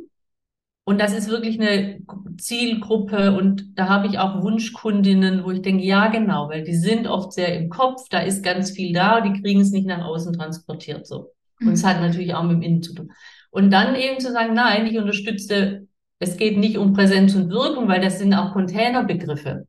Und 0.86 1.00
das 1.00 1.14
ist 1.14 1.30
wirklich 1.30 1.60
eine 1.60 2.00
Zielgruppe 2.38 3.36
und 3.36 3.76
da 3.76 3.90
habe 3.90 4.06
ich 4.08 4.20
auch 4.20 4.44
Wunschkundinnen, 4.44 5.44
wo 5.44 5.50
ich 5.50 5.64
denke, 5.64 5.84
ja, 5.84 6.08
genau, 6.08 6.50
weil 6.50 6.64
die 6.64 6.76
sind 6.76 7.08
oft 7.08 7.34
sehr 7.34 7.58
im 7.58 7.70
Kopf, 7.70 8.08
da 8.10 8.20
ist 8.20 8.44
ganz 8.44 8.70
viel 8.70 8.94
da, 8.94 9.22
die 9.22 9.42
kriegen 9.42 9.62
es 9.62 9.72
nicht 9.72 9.88
nach 9.88 10.06
außen 10.06 10.34
transportiert 10.34 11.08
so. 11.08 11.32
Und 11.60 11.70
es 11.72 11.84
hat 11.84 12.02
natürlich 12.02 12.36
auch 12.36 12.44
mit 12.44 12.58
dem 12.58 12.62
Innen 12.62 12.84
zu 12.84 12.94
tun. 12.94 13.12
Und 13.50 13.72
dann 13.72 13.96
eben 13.96 14.20
zu 14.20 14.32
sagen, 14.32 14.54
nein, 14.54 14.86
ich 14.86 14.98
unterstütze, 15.00 15.88
es 16.20 16.38
geht 16.38 16.58
nicht 16.58 16.78
um 16.78 16.94
Präsenz 16.94 17.34
und 17.34 17.50
Wirkung, 17.50 17.88
weil 17.88 18.02
das 18.02 18.20
sind 18.20 18.36
auch 18.36 18.54
Containerbegriffe. 18.54 19.68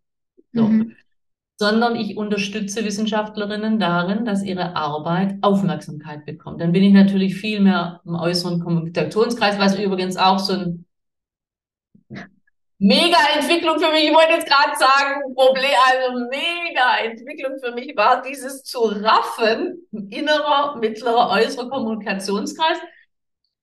So. 0.53 0.65
Mhm 0.65 0.97
sondern 1.59 1.97
ich 1.97 2.17
unterstütze 2.17 2.85
Wissenschaftlerinnen 2.85 3.79
darin, 3.79 4.25
dass 4.25 4.43
ihre 4.43 4.77
Arbeit 4.77 5.37
Aufmerksamkeit 5.41 6.27
bekommt. 6.27 6.61
Dann 6.61 6.73
bin 6.73 6.83
ich 6.83 6.93
natürlich 6.93 7.37
viel 7.37 7.61
mehr 7.61 8.01
im 8.05 8.15
äußeren 8.15 8.61
Kommunikationskreis, 8.61 9.59
was 9.59 9.79
übrigens 9.79 10.17
auch 10.17 10.39
so 10.39 10.53
ein 10.53 10.85
Mega-Entwicklung 12.79 13.81
für 13.81 13.91
mich, 13.91 14.05
ich 14.05 14.15
wollte 14.15 14.35
jetzt 14.35 14.47
gerade 14.47 14.77
sagen, 14.77 15.35
Problem, 15.35 15.71
also 15.87 16.29
Mega-Entwicklung 16.29 17.59
für 17.59 17.73
mich 17.73 17.97
war 17.97 18.21
dieses 18.21 18.65
zu 18.65 18.81
raffen, 18.81 19.89
innerer, 20.11 20.77
mittlerer, 20.77 21.31
äußerer 21.31 21.71
Kommunikationskreis 21.71 22.77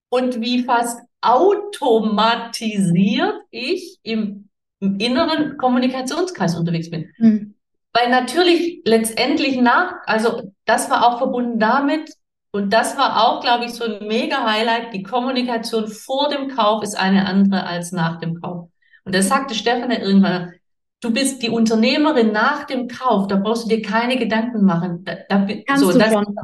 und 0.10 0.42
wie 0.42 0.64
fast 0.64 1.00
automatisiert 1.22 3.36
ich 3.52 4.00
im, 4.02 4.50
im 4.80 5.00
inneren 5.00 5.58
Kommunikationskreis 5.58 6.56
unterwegs 6.56 6.90
bin. 6.90 7.12
Hm. 7.18 7.53
Weil 7.94 8.10
natürlich 8.10 8.82
letztendlich 8.86 9.58
nach, 9.58 9.96
also 10.06 10.52
das 10.66 10.90
war 10.90 11.08
auch 11.08 11.20
verbunden 11.20 11.60
damit, 11.60 12.10
und 12.56 12.72
das 12.72 12.98
war 12.98 13.26
auch, 13.26 13.42
glaube 13.42 13.66
ich, 13.66 13.74
so 13.74 13.84
ein 13.84 14.08
mega 14.08 14.46
Highlight, 14.46 14.94
die 14.94 15.02
Kommunikation 15.02 15.88
vor 15.88 16.30
dem 16.30 16.50
Kauf 16.50 16.84
ist 16.84 16.96
eine 16.96 17.26
andere 17.26 17.66
als 17.66 17.92
nach 17.92 18.20
dem 18.20 18.40
Kauf. 18.40 18.70
Und 19.06 19.16
da 19.16 19.24
sagte 19.24 19.56
Stefan 19.56 19.90
ja 19.90 20.00
irgendwann, 20.00 20.54
du 21.02 21.12
bist 21.12 21.42
die 21.42 21.50
Unternehmerin 21.50 22.32
nach 22.32 22.66
dem 22.66 22.88
Kauf, 22.88 23.28
da 23.28 23.38
brauchst 23.38 23.66
du 23.66 23.70
dir 23.70 23.82
keine 23.82 24.18
Gedanken 24.18 24.66
machen. 24.66 25.04
Da, 25.04 25.16
da, 25.30 25.48
Kannst 25.66 25.84
so, 25.84 25.92
du 25.92 25.98
das, 25.98 26.14
schon. 26.14 26.36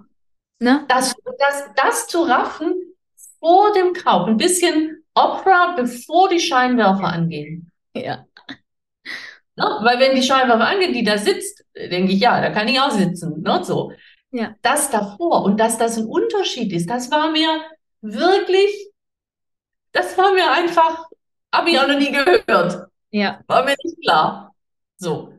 Ne? 0.59 0.83
Das, 0.87 1.15
das, 1.37 1.69
das 1.75 2.07
zu 2.07 2.23
raffen 2.23 2.73
vor 3.39 3.71
dem 3.73 3.93
Kauf, 3.93 4.27
ein 4.27 4.37
bisschen 4.37 5.03
Opera, 5.13 5.75
bevor 5.75 6.27
die 6.29 6.39
Scheinwerfer 6.39 7.07
angehen. 7.07 7.71
Ja. 7.93 8.25
Ne? 9.59 9.65
Weil 9.81 9.99
wenn 9.99 10.15
die 10.15 10.23
Scheinwerfer 10.23 10.67
angeht, 10.67 10.95
die 10.95 11.03
da 11.03 11.17
sitzt, 11.17 11.65
denke 11.75 12.13
ich, 12.13 12.21
ja, 12.21 12.39
da 12.39 12.49
kann 12.49 12.69
ich 12.69 12.79
auch 12.79 12.91
sitzen. 12.91 13.41
Ne? 13.41 13.61
So. 13.63 13.91
Ja. 14.31 14.55
Das 14.61 14.89
davor 14.89 15.43
und 15.43 15.59
dass 15.59 15.77
das 15.77 15.97
ein 15.97 16.05
Unterschied 16.05 16.71
ist, 16.71 16.89
das 16.89 17.11
war 17.11 17.31
mir 17.31 17.49
wirklich, 17.99 18.71
das 19.91 20.17
war 20.17 20.31
mir 20.33 20.49
einfach, 20.49 21.07
habe 21.53 21.69
ich 21.69 21.79
auch 21.79 21.87
noch 21.87 21.99
nie 21.99 22.11
gehört. 22.11 22.87
Ja. 23.11 23.41
War 23.47 23.65
mir 23.65 23.75
nicht 23.83 24.01
klar. 24.01 24.55
So. 24.95 25.33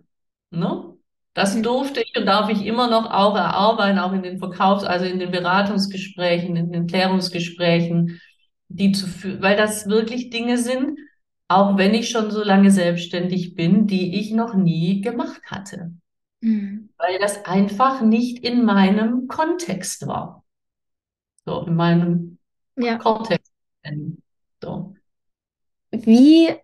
Ne? 0.51 0.99
Das 1.33 1.61
durfte 1.63 2.03
ich 2.03 2.15
und 2.19 2.27
darf 2.27 2.51
ich 2.51 2.67
immer 2.67 2.91
noch 2.91 3.11
auch 3.11 3.37
erarbeiten, 3.37 4.01
auch 4.01 4.13
in 4.13 4.23
den 4.23 4.39
Verkaufs-, 4.39 4.85
also 4.85 5.07
in 5.07 5.19
den 5.19 5.31
Beratungsgesprächen, 5.31 6.57
in 6.57 6.73
den 6.73 6.87
Klärungsgesprächen, 6.87 8.21
die 8.69 8.93
zu 8.93 9.07
führen, 9.07 9.41
weil 9.41 9.57
das 9.57 9.89
wirklich 9.89 10.29
Dinge 10.29 10.59
sind, 10.59 10.99
auch 11.51 11.77
wenn 11.77 11.95
ich 11.95 12.11
schon 12.11 12.31
so 12.31 12.45
lange 12.45 12.71
selbstständig 12.71 13.57
bin, 13.57 13.89
die 13.89 14.21
ich 14.21 14.31
noch 14.31 14.55
nie 14.55 15.01
gemacht 15.01 15.43
hatte. 15.47 15.93
Mhm. 16.41 16.91
Weil 16.97 17.19
das 17.19 17.45
einfach 17.45 18.03
nicht 18.03 18.45
in 18.45 18.65
meinem 18.65 19.27
Kontext 19.27 20.07
war. 20.07 20.45
So, 21.45 21.67
in 21.67 21.75
meinem 21.75 22.39
ja. 22.77 22.99
Kontext. 22.99 23.53
So. 24.63 24.95
Wie 25.91 26.55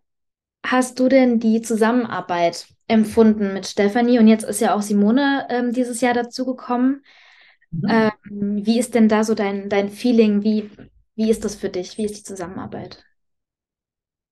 hast 0.64 1.01
du 1.01 1.09
denn 1.09 1.41
die 1.41 1.62
Zusammenarbeit 1.62 2.68
empfunden 2.87 3.55
mit 3.55 3.66
Stefanie? 3.66 4.20
Und 4.20 4.28
jetzt 4.28 4.45
ist 4.45 4.61
ja 4.61 4.72
auch 4.72 4.82
Simone 4.82 5.49
ähm, 5.51 5.72
dieses 5.72 6.01
Jahr 6.01 6.14
dazugekommen. 6.14 7.05
Mhm. 7.72 7.89
Ähm, 7.89 8.66
wie 8.66 8.78
ist 8.78 8.95
denn 8.95 9.09
da 9.09 9.24
so 9.24 9.34
dein, 9.34 9.68
dein 9.68 9.89
Feeling? 9.89 10.45
Wie, 10.45 10.70
wie 11.16 11.28
ist 11.28 11.45
das 11.45 11.57
für 11.57 11.70
dich? 11.70 11.99
Wie 11.99 12.05
ist 12.05 12.18
die 12.18 12.22
Zusammenarbeit? 12.22 13.06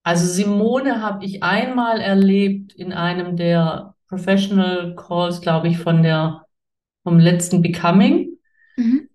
Also 0.05 0.27
Simone 0.27 1.01
habe 1.01 1.25
ich 1.25 1.41
einmal 1.41 1.99
erlebt 1.99 2.73
in 2.73 2.93
einem 2.93 3.37
der 3.37 3.95
Professional 4.07 4.95
Calls, 4.95 5.41
glaube 5.41 5.67
ich, 5.67 5.79
von 5.79 6.03
der 6.03 6.45
vom 7.01 7.17
letzten 7.17 7.63
Becoming. 7.63 8.37
Mhm. 8.77 9.09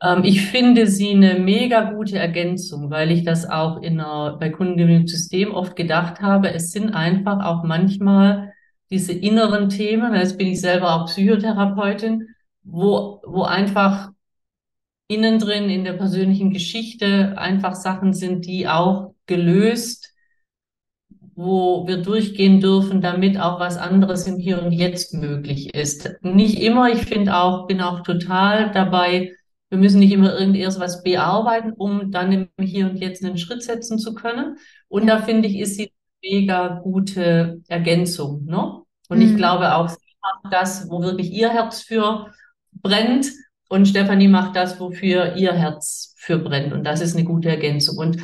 Ähm, 0.00 0.22
ich 0.22 0.42
finde 0.46 0.86
sie 0.86 1.10
eine 1.10 1.40
mega 1.40 1.90
gute 1.90 2.20
Ergänzung, 2.20 2.90
weil 2.90 3.10
ich 3.10 3.24
das 3.24 3.50
auch 3.50 3.82
in 3.82 3.98
einer, 3.98 4.36
bei 4.38 4.50
Kundengewinnungssystem 4.50 5.50
oft 5.52 5.74
gedacht 5.74 6.20
habe. 6.20 6.54
Es 6.54 6.70
sind 6.70 6.90
einfach 6.94 7.44
auch 7.44 7.64
manchmal 7.64 8.52
diese 8.88 9.12
inneren 9.12 9.68
Themen, 9.68 10.14
jetzt 10.14 10.38
bin 10.38 10.46
ich 10.46 10.60
selber 10.60 10.94
auch 10.94 11.06
Psychotherapeutin, 11.06 12.28
wo, 12.62 13.20
wo 13.26 13.42
einfach 13.42 14.12
innen 15.08 15.40
drin 15.40 15.70
in 15.70 15.82
der 15.82 15.94
persönlichen 15.94 16.52
Geschichte 16.52 17.36
einfach 17.36 17.74
Sachen 17.74 18.12
sind, 18.12 18.46
die 18.46 18.68
auch 18.68 19.12
gelöst, 19.26 20.12
wo 21.36 21.86
wir 21.86 21.98
durchgehen 21.98 22.60
dürfen, 22.60 23.02
damit 23.02 23.38
auch 23.38 23.60
was 23.60 23.76
anderes 23.76 24.26
im 24.26 24.38
Hier 24.38 24.60
und 24.62 24.72
Jetzt 24.72 25.12
möglich 25.12 25.74
ist. 25.74 26.10
Nicht 26.22 26.60
immer, 26.60 26.90
ich 26.90 27.02
finde 27.02 27.36
auch, 27.36 27.66
bin 27.66 27.82
auch 27.82 28.00
total 28.00 28.72
dabei, 28.72 29.32
wir 29.68 29.78
müssen 29.78 29.98
nicht 29.98 30.12
immer 30.12 30.38
irgend 30.38 30.56
erst 30.56 30.80
was 30.80 31.02
bearbeiten, 31.02 31.72
um 31.72 32.10
dann 32.10 32.32
im 32.32 32.48
Hier 32.64 32.86
und 32.88 32.96
Jetzt 32.96 33.22
einen 33.24 33.36
Schritt 33.36 33.62
setzen 33.62 33.98
zu 33.98 34.14
können. 34.14 34.56
Und 34.88 35.06
da 35.06 35.18
finde 35.18 35.48
ich, 35.48 35.58
ist 35.58 35.76
sie 35.76 35.92
eine 36.22 36.40
mega 36.40 36.68
gute 36.82 37.60
Ergänzung. 37.68 38.44
Ne? 38.44 38.80
Und 39.08 39.18
mhm. 39.18 39.24
ich 39.24 39.36
glaube 39.36 39.74
auch, 39.74 39.88
sie 39.88 39.98
macht 40.22 40.54
das, 40.54 40.88
wo 40.88 41.02
wirklich 41.02 41.32
ihr 41.32 41.50
Herz 41.50 41.82
für 41.82 42.32
brennt. 42.72 43.30
Und 43.68 43.88
Stefanie 43.88 44.28
macht 44.28 44.54
das, 44.54 44.78
wofür 44.78 45.34
ihr 45.34 45.52
Herz 45.52 46.14
für 46.16 46.38
brennt. 46.38 46.72
Und 46.72 46.84
das 46.84 47.00
ist 47.00 47.16
eine 47.16 47.24
gute 47.24 47.48
Ergänzung. 47.48 47.98
Und 47.98 48.18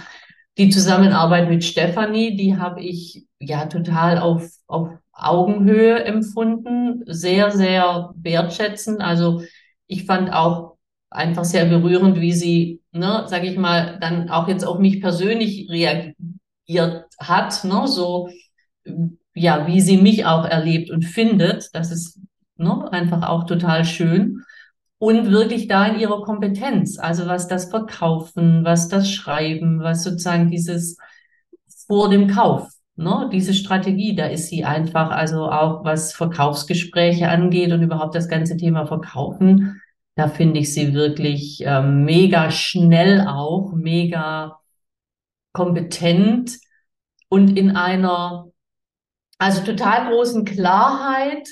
die 0.59 0.69
Zusammenarbeit 0.71 1.49
mit 1.49 1.65
Stefanie, 1.65 2.37
die 2.37 2.57
habe 2.57 2.83
ich 2.83 3.27
ja 3.39 3.67
total 3.67 4.19
auf, 4.19 4.49
auf 4.67 4.91
Augenhöhe 5.13 6.05
empfunden, 6.05 7.03
sehr, 7.07 7.51
sehr 7.51 8.13
wertschätzend. 8.17 9.01
Also 9.01 9.43
ich 9.87 10.05
fand 10.05 10.33
auch 10.33 10.77
einfach 11.11 11.45
sehr 11.45 11.67
berührend, 11.67 12.21
wie 12.21 12.33
sie, 12.33 12.83
ne, 12.93 13.25
sage 13.27 13.47
ich 13.47 13.59
mal, 13.59 13.99
dann 14.01 14.31
auch 14.31 14.49
jetzt 14.49 14.65
auf 14.65 14.79
mich 14.79 15.01
persönlich 15.01 15.69
reagiert 15.71 17.07
hat, 17.19 17.65
ne, 17.65 17.87
so 17.87 18.29
ja, 19.35 19.67
wie 19.67 19.81
sie 19.81 19.97
mich 19.97 20.27
auch 20.27 20.45
erlebt 20.45 20.91
und 20.91 21.05
findet. 21.05 21.71
Das 21.75 21.91
ist 21.91 22.21
ne, 22.57 22.93
einfach 22.93 23.29
auch 23.29 23.45
total 23.45 23.85
schön. 23.85 24.43
Und 25.03 25.33
wirklich 25.33 25.67
da 25.67 25.87
in 25.87 25.99
ihrer 25.99 26.23
Kompetenz, 26.23 26.97
also 26.97 27.27
was 27.27 27.49
das 27.49 27.71
Verkaufen, 27.71 28.65
was 28.65 28.87
das 28.87 29.11
Schreiben, 29.11 29.81
was 29.81 30.05
sozusagen 30.05 30.49
dieses 30.49 30.97
vor 31.89 32.09
dem 32.09 32.29
Kauf, 32.29 32.69
ne, 32.95 33.29
diese 33.33 33.53
Strategie, 33.53 34.15
da 34.15 34.27
ist 34.27 34.47
sie 34.47 34.65
einfach, 34.65 35.11
also 35.11 35.51
auch 35.51 35.85
was 35.85 36.15
Verkaufsgespräche 36.15 37.29
angeht 37.29 37.73
und 37.73 37.83
überhaupt 37.83 38.15
das 38.15 38.29
ganze 38.29 38.57
Thema 38.57 38.87
Verkaufen, 38.87 39.83
da 40.15 40.29
finde 40.29 40.61
ich 40.61 40.73
sie 40.73 40.95
wirklich 40.95 41.67
äh, 41.67 41.83
mega 41.83 42.53
schnell 42.53 43.27
auch, 43.27 43.73
mega 43.73 44.61
kompetent 45.53 46.61
und 47.29 47.59
in 47.59 47.75
einer, 47.75 48.53
also 49.39 49.65
total 49.65 50.13
großen 50.13 50.45
Klarheit 50.45 51.49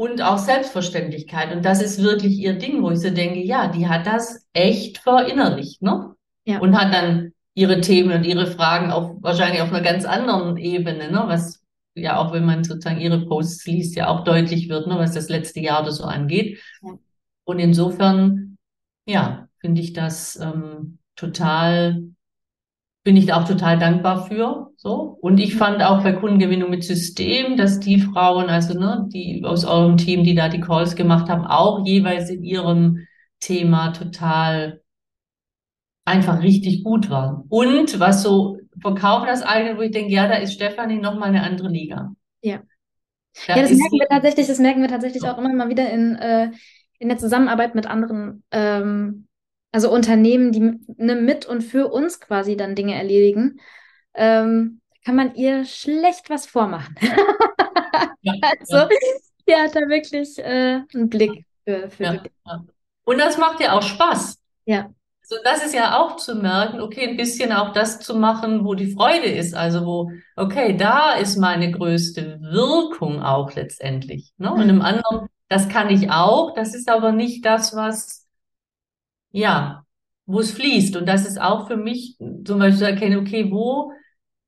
und 0.00 0.22
auch 0.22 0.38
Selbstverständlichkeit. 0.38 1.54
Und 1.54 1.62
das 1.62 1.82
ist 1.82 2.02
wirklich 2.02 2.38
ihr 2.38 2.54
Ding, 2.54 2.82
wo 2.82 2.90
ich 2.90 3.00
so 3.00 3.10
denke, 3.10 3.40
ja, 3.40 3.68
die 3.68 3.86
hat 3.86 4.06
das 4.06 4.46
echt 4.54 4.96
verinnerlicht, 4.96 5.82
ne? 5.82 6.14
Ja. 6.46 6.58
Und 6.60 6.74
hat 6.74 6.94
dann 6.94 7.32
ihre 7.52 7.82
Themen 7.82 8.10
und 8.12 8.24
ihre 8.24 8.46
Fragen 8.46 8.92
auch 8.92 9.16
wahrscheinlich 9.20 9.60
auf 9.60 9.68
einer 9.68 9.82
ganz 9.82 10.06
anderen 10.06 10.56
Ebene, 10.56 11.12
ne? 11.12 11.24
Was 11.26 11.62
ja 11.94 12.16
auch, 12.16 12.32
wenn 12.32 12.46
man 12.46 12.64
sozusagen 12.64 12.98
ihre 12.98 13.26
Posts 13.26 13.66
liest, 13.66 13.94
ja 13.94 14.08
auch 14.08 14.24
deutlich 14.24 14.70
wird, 14.70 14.86
ne? 14.86 14.96
Was 14.96 15.12
das 15.12 15.28
letzte 15.28 15.60
Jahr 15.60 15.82
oder 15.82 15.92
so 15.92 16.04
angeht. 16.04 16.62
Ja. 16.80 16.98
Und 17.44 17.58
insofern, 17.58 18.56
ja, 19.06 19.48
finde 19.58 19.82
ich 19.82 19.92
das 19.92 20.36
ähm, 20.36 20.98
total, 21.14 22.04
bin 23.02 23.16
ich 23.16 23.26
da 23.26 23.40
auch 23.40 23.48
total 23.48 23.78
dankbar 23.78 24.26
für. 24.26 24.70
So. 24.76 25.18
Und 25.20 25.38
ich 25.38 25.56
fand 25.56 25.82
auch 25.82 26.02
bei 26.02 26.12
Kundengewinnung 26.12 26.70
mit 26.70 26.84
System, 26.84 27.56
dass 27.56 27.80
die 27.80 28.00
Frauen, 28.00 28.48
also 28.48 28.78
ne, 28.78 29.06
die 29.12 29.42
aus 29.44 29.64
eurem 29.64 29.96
Team, 29.96 30.24
die 30.24 30.34
da 30.34 30.48
die 30.48 30.60
Calls 30.60 30.96
gemacht 30.96 31.28
haben, 31.28 31.46
auch 31.46 31.86
jeweils 31.86 32.28
in 32.30 32.42
ihrem 32.42 33.06
Thema 33.40 33.92
total 33.92 34.82
einfach 36.04 36.42
richtig 36.42 36.84
gut 36.84 37.08
waren. 37.10 37.44
Und 37.48 38.00
was 38.00 38.22
so 38.22 38.58
Verkaufen 38.80 39.26
das 39.26 39.42
eigene, 39.42 39.76
wo 39.76 39.82
ich 39.82 39.90
denke, 39.90 40.12
ja, 40.12 40.26
da 40.26 40.34
ist 40.34 40.54
Stefanie 40.54 40.98
nochmal 40.98 41.28
eine 41.28 41.42
andere 41.42 41.68
Liga. 41.68 42.14
Ja. 42.40 42.62
Da 43.46 43.56
ja, 43.56 43.62
das 43.62 43.72
merken 43.72 43.98
wir 43.98 44.08
tatsächlich, 44.08 44.46
das 44.46 44.58
merken 44.58 44.82
wir 44.82 44.88
tatsächlich 44.88 45.22
auch 45.24 45.38
immer 45.38 45.52
mal 45.52 45.68
wieder 45.68 45.90
in, 45.90 46.16
äh, 46.16 46.50
in 46.98 47.08
der 47.08 47.18
Zusammenarbeit 47.18 47.74
mit 47.74 47.86
anderen, 47.86 48.42
ähm, 48.50 49.26
also 49.72 49.90
Unternehmen, 49.90 50.52
die 50.52 50.80
ne, 50.96 51.14
mit 51.14 51.46
und 51.46 51.62
für 51.62 51.88
uns 51.88 52.20
quasi 52.20 52.56
dann 52.56 52.74
Dinge 52.74 52.94
erledigen, 52.94 53.60
ähm, 54.14 54.80
kann 55.04 55.16
man 55.16 55.34
ihr 55.34 55.64
schlecht 55.64 56.28
was 56.28 56.46
vormachen. 56.46 56.94
ja, 58.22 58.34
also, 58.60 58.76
ja. 58.76 58.88
die 59.48 59.54
hat 59.54 59.74
da 59.74 59.80
wirklich 59.88 60.38
äh, 60.38 60.82
einen 60.94 61.08
Blick 61.08 61.44
für, 61.64 61.90
für 61.90 62.04
ja, 62.04 62.22
ja. 62.46 62.64
Und 63.04 63.18
das 63.18 63.38
macht 63.38 63.60
ja 63.60 63.72
auch 63.72 63.82
Spaß. 63.82 64.38
Ja. 64.66 64.90
So, 65.22 65.36
das 65.44 65.64
ist 65.64 65.74
ja 65.74 65.96
auch 65.96 66.16
zu 66.16 66.34
merken, 66.34 66.80
okay, 66.80 67.08
ein 67.08 67.16
bisschen 67.16 67.52
auch 67.52 67.72
das 67.72 68.00
zu 68.00 68.16
machen, 68.16 68.64
wo 68.64 68.74
die 68.74 68.92
Freude 68.92 69.26
ist. 69.26 69.54
Also 69.54 69.86
wo, 69.86 70.10
okay, 70.36 70.76
da 70.76 71.14
ist 71.14 71.36
meine 71.36 71.70
größte 71.70 72.40
Wirkung 72.40 73.22
auch 73.22 73.54
letztendlich. 73.54 74.32
Ne? 74.38 74.52
Und 74.52 74.68
im 74.68 74.76
mhm. 74.76 74.82
anderen 74.82 75.28
das 75.50 75.68
kann 75.68 75.90
ich 75.90 76.10
auch, 76.10 76.54
das 76.54 76.76
ist 76.76 76.88
aber 76.88 77.10
nicht 77.10 77.44
das, 77.44 77.74
was, 77.74 78.19
ja, 79.32 79.84
wo 80.26 80.40
es 80.40 80.52
fließt. 80.52 80.96
Und 80.96 81.06
das 81.06 81.26
ist 81.26 81.40
auch 81.40 81.66
für 81.66 81.76
mich 81.76 82.16
zum 82.18 82.58
Beispiel 82.58 82.78
zu 82.78 82.86
erkennen, 82.86 83.18
okay, 83.18 83.50
wo 83.50 83.92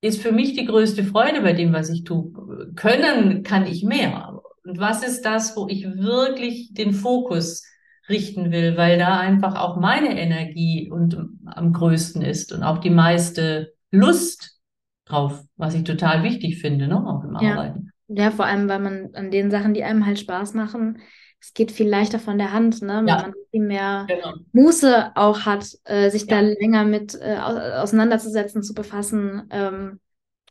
ist 0.01 0.21
für 0.21 0.33
mich 0.33 0.55
die 0.55 0.67
größte 0.67 1.05
Freude 1.05 1.43
bei 1.43 1.53
dem, 1.53 1.73
was 1.73 1.89
ich 1.89 2.05
tue? 2.05 2.33
Können 2.75 3.43
kann 3.43 3.67
ich 3.67 3.85
mehr. 3.85 4.41
Und 4.65 4.79
was 4.79 5.03
ist 5.03 5.23
das, 5.23 5.57
wo 5.57 5.69
ich 5.69 5.85
wirklich 5.85 6.73
den 6.73 6.93
Fokus 6.93 7.65
richten 8.09 8.51
will, 8.51 8.77
weil 8.77 8.99
da 8.99 9.19
einfach 9.19 9.57
auch 9.57 9.79
meine 9.79 10.19
Energie 10.19 10.91
und 10.91 11.17
am 11.47 11.73
größten 11.73 12.23
ist 12.23 12.53
und 12.53 12.63
auch 12.63 12.79
die 12.79 12.91
meiste 12.91 13.73
Lust 13.91 14.59
drauf, 15.05 15.43
was 15.57 15.75
ich 15.75 15.85
total 15.85 16.23
wichtig 16.23 16.61
finde, 16.61 16.89
ne, 16.89 16.97
auch 17.07 17.25
im 17.25 17.37
ja. 17.41 17.53
Arbeiten. 17.53 17.91
Ja, 18.09 18.31
vor 18.31 18.45
allem, 18.45 18.69
weil 18.69 18.81
man 18.81 19.11
an 19.15 19.31
den 19.31 19.51
Sachen, 19.51 19.73
die 19.73 19.85
einem 19.85 20.05
halt 20.05 20.19
Spaß 20.19 20.55
machen, 20.55 20.99
es 21.43 21.55
geht 21.55 21.73
viel 21.73 21.89
leichter 21.89 22.21
von 22.21 22.39
der 22.39 22.53
Hand, 22.53 22.83
ne? 22.83 22.99
Wenn 22.99 23.09
ja. 23.09 23.23
man 23.23 23.35
viel 23.51 23.63
mehr 23.63 24.07
genau. 24.09 24.35
Muße 24.53 25.11
auch 25.17 25.41
hat, 25.41 25.67
äh, 25.85 26.09
sich 26.09 26.23
ja. 26.23 26.41
da 26.41 26.41
länger 26.41 26.85
mit 26.85 27.19
äh, 27.21 27.37
auseinanderzusetzen, 27.37 28.63
zu 28.63 28.75
befassen. 28.75 29.49
Ähm, 29.51 29.99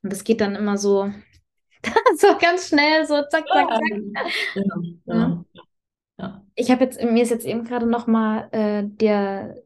und 0.04 0.12
das 0.12 0.26
geht 0.26 0.42
dann 0.42 0.54
immer 0.54 0.78
so, 0.78 1.10
so 2.18 2.28
ganz 2.40 2.68
schnell, 2.68 3.06
so 3.06 3.22
zack, 3.30 3.48
zack, 3.48 3.70
zack. 3.70 3.82
Genau. 4.54 4.76
Genau. 5.06 5.46
Ja. 6.20 6.44
Ich 6.56 6.70
habe 6.70 6.84
jetzt, 6.84 7.02
mir 7.02 7.24
ist 7.24 7.32
jetzt 7.32 7.46
eben 7.46 7.64
gerade 7.64 7.88
noch 7.88 8.06
mal 8.08 8.50
äh, 8.52 8.84
der 8.84 9.64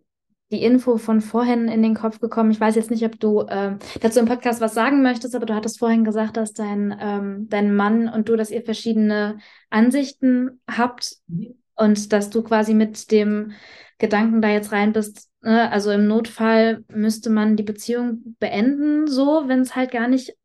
die 0.52 0.64
Info 0.64 0.98
von 0.98 1.22
vorhin 1.22 1.68
in 1.68 1.82
den 1.82 1.96
Kopf 1.96 2.20
gekommen. 2.20 2.52
Ich 2.52 2.60
weiß 2.60 2.76
jetzt 2.76 2.92
nicht, 2.92 3.04
ob 3.04 3.20
du 3.20 3.42
äh, 3.42 3.78
dazu 4.02 4.20
im 4.20 4.28
Podcast 4.28 4.62
was 4.62 4.74
sagen 4.74 5.02
möchtest, 5.02 5.36
aber 5.36 5.46
du 5.46 5.56
hattest 5.56 5.80
vorhin 5.80 6.04
gesagt, 6.04 6.38
dass 6.38 6.54
dein, 6.54 6.96
ähm, 7.00 7.48
dein 7.50 7.76
Mann 7.76 8.08
und 8.08 8.30
du, 8.30 8.36
dass 8.36 8.52
ihr 8.52 8.62
verschiedene 8.62 9.40
Ansichten 9.70 10.62
habt 10.70 11.18
mhm. 11.28 11.56
und 11.76 12.14
dass 12.14 12.30
du 12.30 12.44
quasi 12.44 12.74
mit 12.74 13.12
dem 13.12 13.54
Gedanken 13.98 14.42
da 14.42 14.50
jetzt 14.50 14.72
rein 14.72 14.94
bist. 14.94 15.30
Ne? 15.42 15.72
Also 15.72 15.92
im 15.92 16.06
Notfall 16.08 16.84
müsste 16.90 17.30
man 17.30 17.56
die 17.56 17.64
Beziehung 17.64 18.36
beenden, 18.40 19.08
so, 19.08 19.48
wenn 19.48 19.62
es 19.62 19.76
halt 19.76 19.92
gar 19.92 20.08
nicht. 20.08 20.36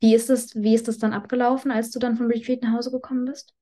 Wie 0.00 0.14
ist 0.14 0.30
es, 0.30 0.54
wie 0.54 0.74
ist 0.74 0.88
das 0.88 0.98
dann 0.98 1.12
abgelaufen, 1.12 1.70
als 1.70 1.90
du 1.90 1.98
dann 1.98 2.16
vom 2.16 2.28
Retreat 2.28 2.62
nach 2.62 2.72
Hause 2.72 2.90
gekommen 2.90 3.26
bist? 3.26 3.52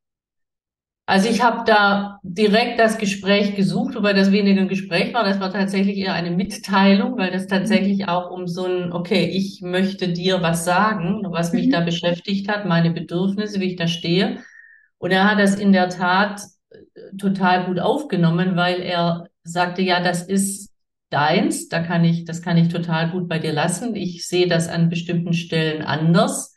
Also 1.08 1.28
ich 1.28 1.40
habe 1.40 1.62
da 1.64 2.18
direkt 2.24 2.80
das 2.80 2.98
Gespräch 2.98 3.54
gesucht, 3.54 3.94
wobei 3.94 4.12
das 4.12 4.32
weniger 4.32 4.60
ein 4.60 4.68
Gespräch 4.68 5.14
war, 5.14 5.22
das 5.22 5.38
war 5.38 5.52
tatsächlich 5.52 5.98
eher 5.98 6.14
eine 6.14 6.32
Mitteilung, 6.32 7.16
weil 7.16 7.30
das 7.30 7.46
tatsächlich 7.46 8.08
auch 8.08 8.32
um 8.32 8.48
so 8.48 8.64
ein, 8.64 8.92
okay, 8.92 9.24
ich 9.26 9.62
möchte 9.62 10.08
dir 10.08 10.42
was 10.42 10.64
sagen, 10.64 11.22
was 11.28 11.52
mich 11.52 11.68
mhm. 11.68 11.70
da 11.70 11.80
beschäftigt 11.80 12.48
hat, 12.48 12.66
meine 12.66 12.90
Bedürfnisse, 12.90 13.60
wie 13.60 13.70
ich 13.70 13.76
da 13.76 13.86
stehe. 13.86 14.38
Und 14.98 15.12
er 15.12 15.30
hat 15.30 15.38
das 15.38 15.54
in 15.54 15.72
der 15.72 15.90
Tat 15.90 16.42
äh, 16.70 17.16
total 17.16 17.66
gut 17.66 17.78
aufgenommen, 17.78 18.56
weil 18.56 18.80
er 18.80 19.28
sagte, 19.44 19.82
ja, 19.82 20.00
das 20.02 20.24
ist 20.24 20.72
deins, 21.10 21.68
da 21.68 21.84
kann 21.84 22.04
ich, 22.04 22.24
das 22.24 22.42
kann 22.42 22.56
ich 22.56 22.66
total 22.66 23.12
gut 23.12 23.28
bei 23.28 23.38
dir 23.38 23.52
lassen. 23.52 23.94
Ich 23.94 24.26
sehe 24.26 24.48
das 24.48 24.68
an 24.68 24.88
bestimmten 24.88 25.34
Stellen 25.34 25.82
anders, 25.82 26.55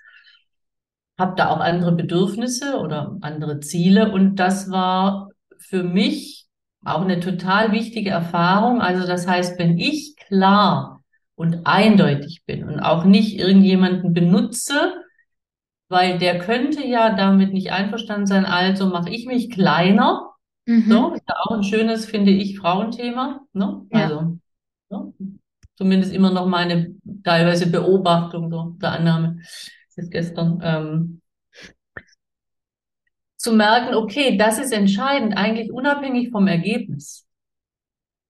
habe 1.19 1.35
da 1.35 1.49
auch 1.49 1.59
andere 1.59 1.91
Bedürfnisse 1.91 2.79
oder 2.79 3.17
andere 3.21 3.59
Ziele 3.59 4.11
und 4.11 4.37
das 4.37 4.71
war 4.71 5.29
für 5.57 5.83
mich 5.83 6.47
auch 6.83 7.01
eine 7.01 7.19
total 7.19 7.71
wichtige 7.71 8.09
Erfahrung. 8.09 8.81
Also 8.81 9.05
das 9.05 9.27
heißt, 9.27 9.59
wenn 9.59 9.77
ich 9.77 10.15
klar 10.15 11.03
und 11.35 11.65
eindeutig 11.65 12.43
bin 12.45 12.63
und 12.63 12.79
auch 12.79 13.03
nicht 13.03 13.37
irgendjemanden 13.37 14.13
benutze, 14.13 14.93
weil 15.89 16.19
der 16.19 16.39
könnte 16.39 16.85
ja 16.85 17.15
damit 17.15 17.51
nicht 17.53 17.71
einverstanden 17.71 18.27
sein, 18.27 18.45
also 18.45 18.87
mache 18.87 19.09
ich 19.09 19.25
mich 19.25 19.49
kleiner. 19.49 20.31
Mhm. 20.65 20.85
So, 20.89 21.13
ist 21.13 21.23
ja 21.27 21.35
auch 21.43 21.51
ein 21.51 21.63
schönes, 21.63 22.05
finde 22.05 22.31
ich, 22.31 22.59
Frauenthema. 22.59 23.41
Ne? 23.53 23.85
Ja. 23.91 24.03
Also, 24.03 24.37
ne? 24.89 25.13
zumindest 25.75 26.13
immer 26.13 26.31
noch 26.31 26.45
meine 26.45 26.95
teilweise 27.23 27.67
Beobachtung 27.67 28.51
so, 28.51 28.75
der 28.81 28.91
Annahme. 28.91 29.39
Ist 29.99 30.11
gestern. 30.11 30.61
Ähm, 30.63 31.21
zu 33.39 33.53
merken, 33.53 33.95
okay, 33.95 34.37
das 34.37 34.59
ist 34.59 34.73
entscheidend, 34.73 35.37
eigentlich 35.37 35.71
unabhängig 35.71 36.29
vom 36.29 36.47
Ergebnis. 36.47 37.25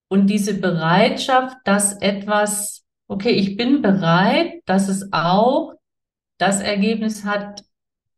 Und 0.08 0.28
diese 0.28 0.54
Bereitschaft, 0.54 1.56
dass 1.64 2.00
etwas, 2.00 2.84
okay, 3.08 3.30
ich 3.30 3.56
bin 3.56 3.82
bereit, 3.82 4.62
dass 4.66 4.88
es 4.88 5.12
auch 5.12 5.74
das 6.38 6.60
Ergebnis 6.60 7.24
hat, 7.24 7.64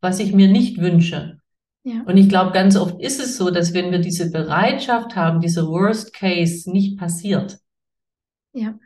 was 0.00 0.20
ich 0.20 0.32
mir 0.32 0.48
nicht 0.48 0.78
wünsche. 0.78 1.40
Ja. 1.84 2.02
Und 2.06 2.16
ich 2.16 2.28
glaube, 2.28 2.52
ganz 2.52 2.76
oft 2.76 3.00
ist 3.00 3.20
es 3.20 3.36
so, 3.36 3.50
dass 3.50 3.74
wenn 3.74 3.90
wir 3.90 3.98
diese 3.98 4.30
Bereitschaft 4.30 5.16
haben, 5.16 5.40
diese 5.40 5.66
Worst 5.66 6.12
Case 6.14 6.70
nicht 6.70 6.98
passiert. 6.98 7.58
Ja. 8.52 8.78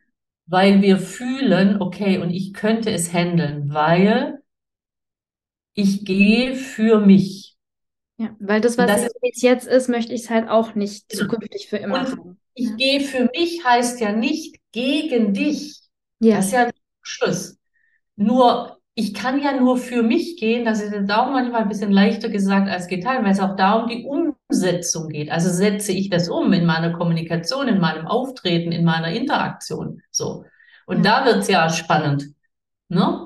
Weil 0.47 0.81
wir 0.81 0.99
fühlen, 0.99 1.83
okay, 1.83 2.19
und 2.19 2.31
ich 2.31 2.55
könnte 2.55 2.91
es 2.91 3.13
handeln, 3.13 3.75
weil 3.75 4.39
ich 5.77 6.05
gehe 6.05 6.57
für 6.57 7.01
mich. 7.01 7.55
Ja, 8.19 8.35
weil 8.41 8.61
das, 8.61 8.79
was 8.79 8.87
das, 8.87 9.11
es 9.23 9.43
jetzt 9.43 9.69
ist, 9.69 9.89
möchte 9.89 10.15
ich 10.15 10.23
es 10.23 10.31
halt 10.31 10.49
auch 10.49 10.75
nicht 10.75 11.09
genau. 11.09 11.25
zukünftig 11.25 11.69
für 11.69 11.77
immer 11.77 12.11
haben. 12.11 12.41
Ich 12.55 12.71
ja. 12.71 12.77
gehe 12.77 13.01
für 13.03 13.31
mich 13.37 13.63
heißt 13.63 14.01
ja 14.01 14.13
nicht 14.13 14.57
gegen 14.73 15.35
dich. 15.35 15.79
Ja. 16.19 16.37
Das 16.37 16.47
ist 16.47 16.53
ja 16.53 16.65
ein 16.65 16.73
Schluss. 17.03 17.59
Nur, 18.17 18.79
ich 18.95 19.13
kann 19.13 19.43
ja 19.43 19.61
nur 19.61 19.77
für 19.77 20.03
mich 20.03 20.39
gehen, 20.39 20.65
das 20.65 20.81
ist 20.81 20.93
jetzt 20.93 21.13
auch 21.13 21.31
manchmal 21.31 21.63
ein 21.63 21.69
bisschen 21.69 21.93
leichter 21.93 22.31
gesagt 22.31 22.71
als 22.71 22.89
getan, 22.89 23.23
weil 23.23 23.33
es 23.33 23.41
auch 23.41 23.55
darum 23.55 23.91
die 23.91 24.07
Umsetzung 24.07 25.11
geht. 25.11 25.31
Also 25.31 25.51
setze 25.51 25.93
ich 25.93 26.09
das 26.09 26.31
um 26.31 26.55
in 26.55 26.65
meiner 26.65 26.95
Kommunikation, 26.95 27.69
in 27.69 27.79
meinem 27.79 28.07
Auftreten, 28.07 28.73
in 28.73 28.87
meiner 28.87 29.11
Interaktion. 29.11 30.01
So. 30.11 30.47
Und 30.87 31.05
ja. 31.05 31.21
da 31.21 31.27
wird's 31.27 31.49
ja 31.49 31.69
spannend. 31.69 32.29
Ne? 32.89 33.26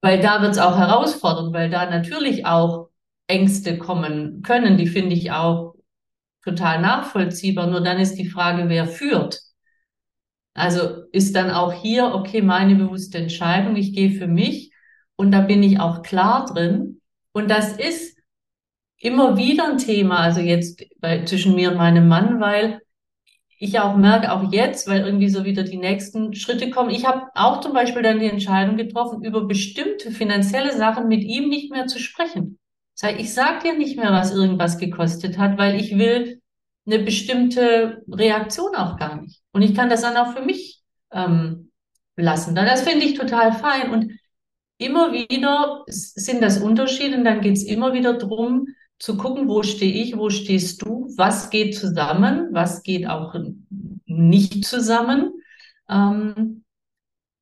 Weil 0.00 0.20
da 0.20 0.42
wird's 0.42 0.58
auch 0.58 0.76
herausfordernd, 0.76 1.52
weil 1.52 1.70
da 1.70 1.90
natürlich 1.90 2.46
auch 2.46 2.88
Ängste 3.26 3.78
kommen 3.78 4.42
können, 4.42 4.76
die 4.76 4.86
finde 4.86 5.14
ich 5.14 5.32
auch 5.32 5.74
total 6.44 6.80
nachvollziehbar. 6.80 7.66
Nur 7.66 7.82
dann 7.82 7.98
ist 7.98 8.14
die 8.14 8.28
Frage, 8.28 8.68
wer 8.68 8.86
führt. 8.86 9.40
Also 10.54 11.04
ist 11.12 11.36
dann 11.36 11.50
auch 11.50 11.72
hier, 11.72 12.14
okay, 12.14 12.42
meine 12.42 12.74
bewusste 12.74 13.18
Entscheidung, 13.18 13.76
ich 13.76 13.94
gehe 13.94 14.10
für 14.10 14.26
mich 14.26 14.72
und 15.16 15.30
da 15.30 15.40
bin 15.40 15.62
ich 15.62 15.78
auch 15.80 16.02
klar 16.02 16.46
drin. 16.46 17.00
Und 17.32 17.50
das 17.50 17.76
ist 17.76 18.18
immer 18.98 19.36
wieder 19.36 19.68
ein 19.68 19.78
Thema, 19.78 20.18
also 20.18 20.40
jetzt 20.40 20.84
bei, 21.00 21.24
zwischen 21.24 21.54
mir 21.54 21.70
und 21.70 21.76
meinem 21.76 22.08
Mann, 22.08 22.40
weil 22.40 22.80
ich 23.58 23.80
auch 23.80 23.96
merke, 23.96 24.32
auch 24.32 24.52
jetzt, 24.52 24.88
weil 24.88 25.04
irgendwie 25.04 25.28
so 25.28 25.44
wieder 25.44 25.64
die 25.64 25.76
nächsten 25.76 26.32
Schritte 26.34 26.70
kommen. 26.70 26.90
Ich 26.90 27.06
habe 27.06 27.26
auch 27.34 27.60
zum 27.60 27.72
Beispiel 27.72 28.02
dann 28.02 28.20
die 28.20 28.30
Entscheidung 28.30 28.76
getroffen, 28.76 29.24
über 29.24 29.46
bestimmte 29.46 30.12
finanzielle 30.12 30.76
Sachen 30.76 31.08
mit 31.08 31.24
ihm 31.24 31.48
nicht 31.48 31.72
mehr 31.72 31.86
zu 31.86 31.98
sprechen. 31.98 32.58
Ich 33.16 33.34
sage 33.34 33.62
dir 33.62 33.78
nicht 33.78 33.96
mehr, 33.96 34.12
was 34.12 34.32
irgendwas 34.32 34.78
gekostet 34.78 35.38
hat, 35.38 35.58
weil 35.58 35.80
ich 35.80 35.96
will 35.96 36.40
eine 36.86 37.00
bestimmte 37.00 38.02
Reaktion 38.08 38.74
auch 38.74 38.96
gar 38.96 39.20
nicht. 39.20 39.40
Und 39.52 39.62
ich 39.62 39.74
kann 39.74 39.90
das 39.90 40.02
dann 40.02 40.16
auch 40.16 40.34
für 40.34 40.44
mich 40.44 40.82
ähm, 41.12 41.70
lassen. 42.16 42.54
Das 42.54 42.82
finde 42.82 43.04
ich 43.04 43.14
total 43.14 43.52
fein. 43.52 43.90
Und 43.92 44.12
immer 44.78 45.12
wieder 45.12 45.84
sind 45.86 46.42
das 46.42 46.58
Unterschiede 46.58 47.16
und 47.16 47.24
dann 47.24 47.40
geht 47.40 47.56
es 47.56 47.64
immer 47.64 47.92
wieder 47.92 48.14
drum 48.14 48.68
zu 48.98 49.16
gucken, 49.16 49.48
wo 49.48 49.62
stehe 49.62 49.92
ich, 49.92 50.16
wo 50.16 50.30
stehst 50.30 50.82
du, 50.82 51.08
was 51.16 51.50
geht 51.50 51.76
zusammen, 51.76 52.48
was 52.52 52.82
geht 52.82 53.06
auch 53.06 53.34
nicht 54.06 54.64
zusammen. 54.64 55.32
Ähm, 55.88 56.64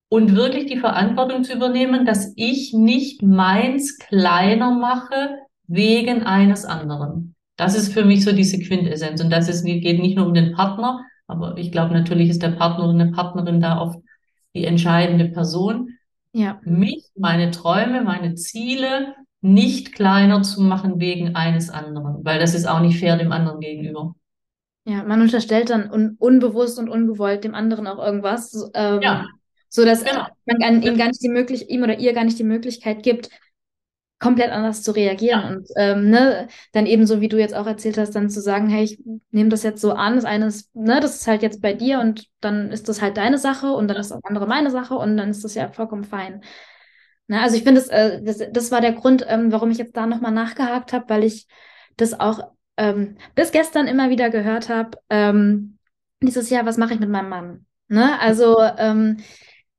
und 0.09 0.37
wirklich 0.37 0.67
die 0.67 0.79
Verantwortung 0.79 1.43
zu 1.43 1.55
übernehmen, 1.55 2.07
dass 2.07 2.33
ich 2.37 2.73
nicht 2.73 3.23
meins 3.23 3.99
kleiner 3.99 4.71
mache, 4.71 5.39
wegen 5.67 6.23
eines 6.23 6.65
anderen. 6.65 7.35
Das 7.57 7.77
ist 7.77 7.93
für 7.93 8.05
mich 8.05 8.25
so 8.25 8.33
diese 8.33 8.61
Quintessenz. 8.61 9.21
Und 9.21 9.31
das 9.31 9.49
ist, 9.49 9.65
geht 9.65 10.01
nicht 10.01 10.17
nur 10.17 10.27
um 10.27 10.35
den 10.35 10.53
Partner, 10.53 11.05
aber 11.27 11.57
ich 11.59 11.73
glaube, 11.73 11.93
natürlich 11.95 12.29
ist 12.29 12.43
der 12.43 12.51
Partner 12.51 12.85
oder 12.85 13.01
eine 13.01 13.13
Partnerin 13.13 13.61
da 13.61 13.81
oft 13.81 13.99
die 14.55 14.65
entscheidende 14.65 15.27
Person. 15.27 15.91
Ja. 16.33 16.61
Mich, 16.65 17.07
meine 17.17 17.51
Träume, 17.51 18.03
meine 18.03 18.35
Ziele 18.35 19.15
nicht 19.41 19.93
kleiner 19.93 20.43
zu 20.43 20.61
machen 20.61 21.01
wegen 21.01 21.35
eines 21.35 21.71
anderen, 21.71 22.25
weil 22.25 22.39
das 22.39 22.55
ist 22.55 22.67
auch 22.67 22.81
nicht 22.81 22.99
fair 22.99 23.17
dem 23.17 23.33
anderen 23.33 23.61
gegenüber. 23.61 24.15
Ja, 24.85 25.03
man 25.03 25.21
unterstellt 25.21 25.71
dann 25.71 25.91
un 25.91 26.17
unbewusst 26.19 26.79
und 26.79 26.89
ungewollt 26.89 27.43
dem 27.45 27.55
anderen 27.55 27.87
auch 27.87 27.99
irgendwas, 27.99 28.71
ähm, 28.75 29.01
ja. 29.03 29.27
so 29.69 29.85
dass 29.85 30.05
genau. 30.05 30.27
man 30.47 30.75
ihm 30.77 30.81
genau. 30.81 30.97
gar 30.97 31.09
nicht 31.09 31.23
die 31.23 31.29
Möglichkeit, 31.29 31.71
ihm 31.71 31.83
oder 31.83 31.99
ihr 31.99 32.13
gar 32.13 32.25
nicht 32.25 32.39
die 32.39 32.45
Möglichkeit 32.45 33.03
gibt, 33.03 33.29
komplett 34.19 34.51
anders 34.51 34.83
zu 34.83 34.93
reagieren 34.93 35.41
ja. 35.41 35.49
und 35.49 35.69
ähm, 35.77 36.11
ne, 36.11 36.49
dann 36.73 36.87
eben 36.87 37.07
so 37.07 37.21
wie 37.21 37.29
du 37.29 37.39
jetzt 37.39 37.55
auch 37.55 37.67
erzählt 37.67 37.99
hast, 37.99 38.13
dann 38.13 38.31
zu 38.31 38.41
sagen, 38.41 38.69
hey, 38.69 38.85
ich 38.85 39.03
nehme 39.31 39.51
das 39.51 39.63
jetzt 39.63 39.81
so 39.81 39.93
an, 39.93 40.17
das 40.17 40.25
eine 40.25 40.47
ist, 40.47 40.75
ne, 40.75 41.01
das 41.01 41.17
ist 41.17 41.27
halt 41.27 41.43
jetzt 41.43 41.61
bei 41.61 41.75
dir 41.75 42.01
und 42.01 42.27
dann 42.41 42.71
ist 42.71 42.89
das 42.89 43.03
halt 43.03 43.17
deine 43.17 43.39
Sache 43.39 43.73
und 43.73 43.89
dann 43.89 43.99
ist 43.99 44.11
das 44.11 44.25
andere 44.25 44.47
meine 44.47 44.71
Sache 44.71 44.95
und 44.95 45.17
dann 45.17 45.31
ist 45.31 45.45
das 45.45 45.55
ja 45.55 45.69
vollkommen 45.71 46.05
fein. 46.05 46.43
Ne, 47.29 47.41
also 47.43 47.57
ich 47.57 47.65
finde, 47.65 47.81
das, 47.81 47.89
äh, 47.89 48.23
das, 48.23 48.43
das 48.53 48.71
war 48.71 48.81
der 48.81 48.93
Grund, 48.93 49.25
ähm, 49.29 49.51
warum 49.51 49.71
ich 49.71 49.79
jetzt 49.79 49.97
da 49.97 50.07
nochmal 50.07 50.33
nachgehakt 50.33 50.93
habe, 50.93 51.09
weil 51.09 51.25
ich 51.25 51.47
das 51.97 52.19
auch 52.19 52.53
ähm, 52.77 53.17
bis 53.35 53.53
gestern 53.53 53.89
immer 53.89 54.11
wieder 54.11 54.31
gehört 54.31 54.69
habe, 54.69 54.99
ähm, 55.11 55.79
dieses 56.23 56.51
Jahr, 56.51 56.67
was 56.67 56.77
mache 56.77 56.95
ich 56.95 57.01
mit 57.01 57.09
meinem 57.09 57.29
Mann? 57.29 57.67
Ne? 57.89 58.19
Also 58.21 58.57
ähm, 58.79 59.19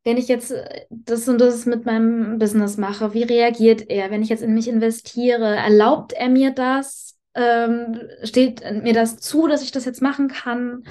wenn 0.03 0.17
ich 0.17 0.27
jetzt 0.27 0.51
äh, 0.51 0.85
das 0.89 1.27
und 1.27 1.39
das 1.39 1.65
mit 1.65 1.85
meinem 1.85 2.37
Business 2.37 2.77
mache, 2.77 3.13
wie 3.13 3.23
reagiert 3.23 3.89
er? 3.89 4.11
Wenn 4.11 4.21
ich 4.21 4.29
jetzt 4.29 4.43
in 4.43 4.53
mich 4.53 4.67
investiere, 4.67 5.55
erlaubt 5.55 6.13
er 6.13 6.29
mir 6.29 6.51
das? 6.51 7.17
Ähm, 7.33 7.99
steht 8.23 8.61
mir 8.83 8.93
das 8.93 9.19
zu, 9.19 9.47
dass 9.47 9.63
ich 9.63 9.71
das 9.71 9.85
jetzt 9.85 10.01
machen 10.01 10.27
kann? 10.27 10.83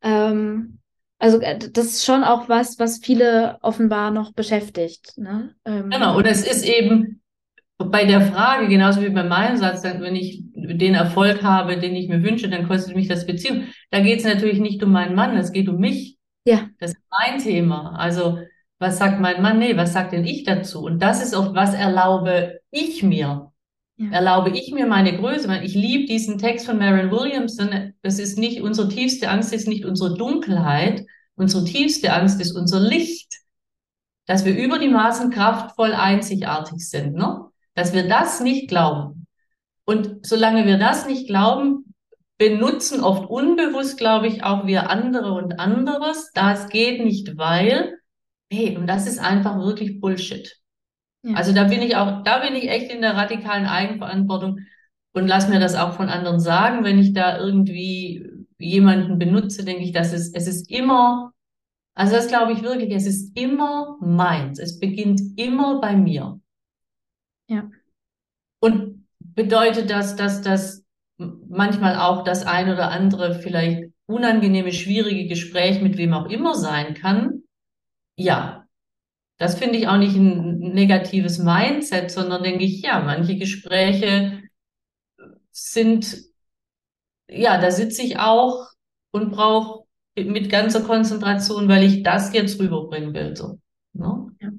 Ähm, 0.00 0.78
also 1.22 1.40
äh, 1.40 1.56
das 1.56 1.86
ist 1.86 2.04
schon 2.04 2.24
auch 2.24 2.48
was, 2.48 2.80
was 2.80 2.98
viele 2.98 3.56
offenbar 3.62 4.10
noch 4.10 4.32
beschäftigt. 4.32 5.16
Ne? 5.16 5.54
Ähm, 5.64 5.88
genau, 5.88 6.16
und 6.16 6.26
es 6.26 6.44
ist 6.44 6.66
eben 6.66 7.22
bei 7.78 8.04
der 8.04 8.22
Frage, 8.22 8.66
genauso 8.66 9.00
wie 9.02 9.08
bei 9.08 9.22
meinem 9.22 9.56
Satz, 9.56 9.84
wenn 9.84 10.16
ich 10.16 10.42
den 10.54 10.94
Erfolg 10.94 11.44
habe, 11.44 11.78
den 11.78 11.94
ich 11.94 12.08
mir 12.08 12.24
wünsche, 12.24 12.48
dann 12.48 12.66
kostet 12.66 12.96
mich 12.96 13.06
das 13.06 13.24
Beziehung. 13.24 13.68
Da 13.90 14.00
geht 14.00 14.18
es 14.18 14.24
natürlich 14.24 14.58
nicht 14.58 14.82
um 14.82 14.90
meinen 14.90 15.14
Mann, 15.14 15.36
es 15.36 15.52
geht 15.52 15.68
um 15.68 15.78
mich. 15.78 16.18
Ja. 16.44 16.68
Das 16.80 16.90
ist 16.90 17.02
mein 17.10 17.38
Thema. 17.38 17.94
Also 17.96 18.38
was 18.80 18.98
sagt 18.98 19.20
mein 19.20 19.42
Mann? 19.42 19.60
Nee, 19.60 19.76
was 19.76 19.92
sagt 19.92 20.12
denn 20.12 20.24
ich 20.24 20.42
dazu? 20.42 20.82
Und 20.82 21.00
das 21.00 21.22
ist 21.22 21.36
oft, 21.36 21.54
was 21.54 21.72
erlaube 21.72 22.60
ich 22.72 23.04
mir? 23.04 23.51
Erlaube 24.10 24.50
ich 24.50 24.72
mir 24.72 24.86
meine 24.86 25.16
Größe? 25.16 25.48
Ich 25.62 25.74
liebe 25.74 26.06
diesen 26.06 26.38
Text 26.38 26.66
von 26.66 26.78
Marion 26.78 27.10
Williamson. 27.10 27.92
Das 28.02 28.18
ist 28.18 28.38
nicht, 28.38 28.62
unsere 28.62 28.88
tiefste 28.88 29.28
Angst 29.28 29.52
ist 29.52 29.68
nicht 29.68 29.84
unsere 29.84 30.16
Dunkelheit. 30.16 31.04
Unsere 31.34 31.64
tiefste 31.64 32.12
Angst 32.12 32.40
ist 32.40 32.52
unser 32.52 32.80
Licht. 32.80 33.32
Dass 34.26 34.44
wir 34.44 34.56
über 34.56 34.78
die 34.78 34.88
Maßen 34.88 35.30
kraftvoll 35.30 35.92
einzigartig 35.92 36.88
sind, 36.88 37.14
ne? 37.14 37.46
Dass 37.74 37.92
wir 37.92 38.08
das 38.08 38.40
nicht 38.40 38.68
glauben. 38.68 39.26
Und 39.84 40.24
solange 40.24 40.66
wir 40.66 40.78
das 40.78 41.06
nicht 41.06 41.26
glauben, 41.26 41.94
benutzen 42.38 43.00
oft 43.00 43.28
unbewusst, 43.28 43.98
glaube 43.98 44.26
ich, 44.28 44.44
auch 44.44 44.66
wir 44.66 44.90
andere 44.90 45.32
und 45.32 45.58
anderes. 45.58 46.30
Das 46.34 46.68
geht 46.68 47.04
nicht, 47.04 47.36
weil 47.36 47.98
Hey, 48.52 48.76
und 48.76 48.86
das 48.86 49.06
ist 49.06 49.18
einfach 49.18 49.56
wirklich 49.60 49.98
Bullshit. 49.98 50.61
Ja. 51.22 51.36
Also 51.36 51.52
da 51.52 51.64
bin 51.64 51.82
ich 51.82 51.96
auch, 51.96 52.22
da 52.24 52.38
bin 52.38 52.54
ich 52.54 52.68
echt 52.68 52.92
in 52.92 53.00
der 53.00 53.16
radikalen 53.16 53.66
Eigenverantwortung 53.66 54.60
und 55.12 55.26
lass 55.26 55.48
mir 55.48 55.60
das 55.60 55.74
auch 55.74 55.92
von 55.94 56.08
anderen 56.08 56.40
sagen, 56.40 56.84
wenn 56.84 56.98
ich 56.98 57.12
da 57.12 57.38
irgendwie 57.38 58.26
jemanden 58.58 59.18
benutze, 59.18 59.64
denke 59.64 59.82
ich, 59.82 59.92
dass 59.92 60.12
es, 60.12 60.32
es 60.32 60.46
ist 60.46 60.70
immer, 60.70 61.32
also 61.94 62.14
das 62.14 62.28
glaube 62.28 62.52
ich 62.52 62.62
wirklich, 62.62 62.92
es 62.92 63.06
ist 63.06 63.36
immer 63.36 63.98
meins. 64.00 64.58
Es 64.58 64.78
beginnt 64.78 65.20
immer 65.36 65.80
bei 65.80 65.96
mir. 65.96 66.40
Ja. 67.48 67.70
Und 68.60 69.06
bedeutet 69.18 69.90
das, 69.90 70.16
dass 70.16 70.42
das 70.42 70.84
manchmal 71.18 71.96
auch 71.96 72.24
das 72.24 72.46
ein 72.46 72.70
oder 72.70 72.90
andere 72.90 73.34
vielleicht 73.34 73.92
unangenehme, 74.06 74.72
schwierige 74.72 75.28
Gespräch 75.28 75.80
mit 75.80 75.96
wem 75.96 76.14
auch 76.14 76.26
immer 76.26 76.54
sein 76.54 76.94
kann. 76.94 77.42
Ja, 78.16 78.61
das 79.38 79.56
finde 79.56 79.78
ich 79.78 79.88
auch 79.88 79.96
nicht 79.96 80.14
ein 80.14 80.58
negatives 80.58 81.38
Mindset, 81.38 82.10
sondern 82.10 82.42
denke 82.42 82.64
ich, 82.64 82.82
ja, 82.82 83.00
manche 83.00 83.36
Gespräche 83.36 84.42
sind, 85.50 86.16
ja, 87.28 87.60
da 87.60 87.70
sitze 87.70 88.02
ich 88.02 88.18
auch 88.18 88.68
und 89.10 89.32
brauche 89.32 89.84
mit 90.16 90.50
ganzer 90.50 90.82
Konzentration, 90.82 91.68
weil 91.68 91.84
ich 91.84 92.02
das 92.02 92.32
jetzt 92.32 92.60
rüberbringen 92.60 93.14
will. 93.14 93.36
So, 93.36 93.58
ne? 93.94 94.26
Ja. 94.40 94.50